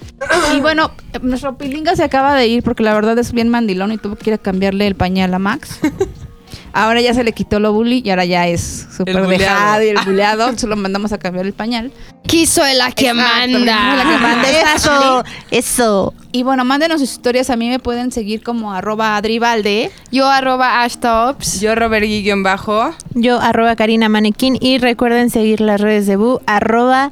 y 0.55 0.59
bueno, 0.61 0.91
nuestro 1.21 1.57
pilinga 1.57 1.95
se 1.95 2.03
acaba 2.03 2.35
de 2.35 2.47
ir 2.47 2.63
porque 2.63 2.81
la 2.81 2.93
verdad 2.93 3.17
es 3.19 3.31
bien 3.31 3.47
mandilón 3.49 3.91
y 3.91 3.97
tuvo 3.97 4.15
que 4.15 4.31
ir 4.31 4.33
a 4.33 4.37
cambiarle 4.39 4.87
el 4.87 4.95
pañal 4.95 5.33
a 5.33 5.39
Max. 5.39 5.79
Ahora 6.73 7.01
ya 7.01 7.13
se 7.13 7.23
le 7.23 7.33
quitó 7.33 7.59
lo 7.59 7.73
bully 7.73 8.01
y 8.05 8.09
ahora 8.09 8.25
ya 8.25 8.47
es 8.47 8.87
súper 8.95 9.27
dejado 9.27 9.83
y 9.83 9.89
el 9.89 9.97
buleado. 10.05 10.57
Solo 10.57 10.75
mandamos 10.75 11.11
a 11.11 11.17
cambiar 11.17 11.45
el 11.45 11.53
pañal. 11.53 11.91
Quiso 12.27 12.61
la 12.75 12.91
que 12.91 13.09
Exacto, 13.09 13.51
manda. 13.51 13.95
la 13.95 14.03
que 14.03 14.17
manda 14.17 14.49
es 14.73 14.75
Eso, 14.75 15.23
eso. 15.51 16.13
Y 16.31 16.43
bueno, 16.43 16.63
mándenos 16.63 17.01
sus 17.01 17.11
historias. 17.11 17.49
A 17.49 17.55
mí 17.57 17.69
me 17.69 17.79
pueden 17.79 18.11
seguir 18.11 18.41
como 18.41 18.73
arroba 18.73 19.17
adribalde. 19.17 19.91
Yo 20.11 20.29
arroba 20.29 20.83
ashtops. 20.83 21.59
Yo, 21.59 21.75
Robert 21.75 22.05
bajo. 22.43 22.93
Yo, 23.13 23.39
arroba 23.39 23.75
Karina 23.75 24.07
Manequín. 24.07 24.57
Y 24.61 24.77
recuerden 24.77 25.29
seguir 25.29 25.61
las 25.61 25.81
redes 25.81 26.07
de 26.07 26.15
Boo, 26.15 26.41
arroba 26.45 27.11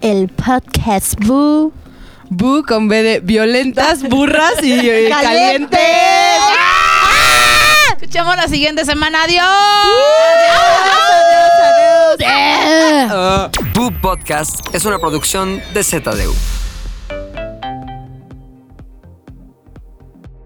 el 0.00 0.28
podcast 0.28 1.14
Boo. 1.24 1.72
Bu 2.30 2.64
con 2.66 2.88
B 2.88 3.02
de 3.02 3.20
violentas, 3.20 4.02
burras 4.08 4.62
y 4.62 4.72
eh, 4.82 5.08
calientes. 5.10 5.78
Escuchamos 8.14 8.36
la 8.36 8.46
siguiente 8.46 8.84
semana. 8.84 9.24
¡Adiós! 9.24 9.44
Oh. 13.10 13.50
Boo 13.74 13.90
Podcast 14.00 14.72
es 14.72 14.84
una 14.84 15.00
producción 15.00 15.60
de 15.72 15.82
ZDU. 15.82 16.32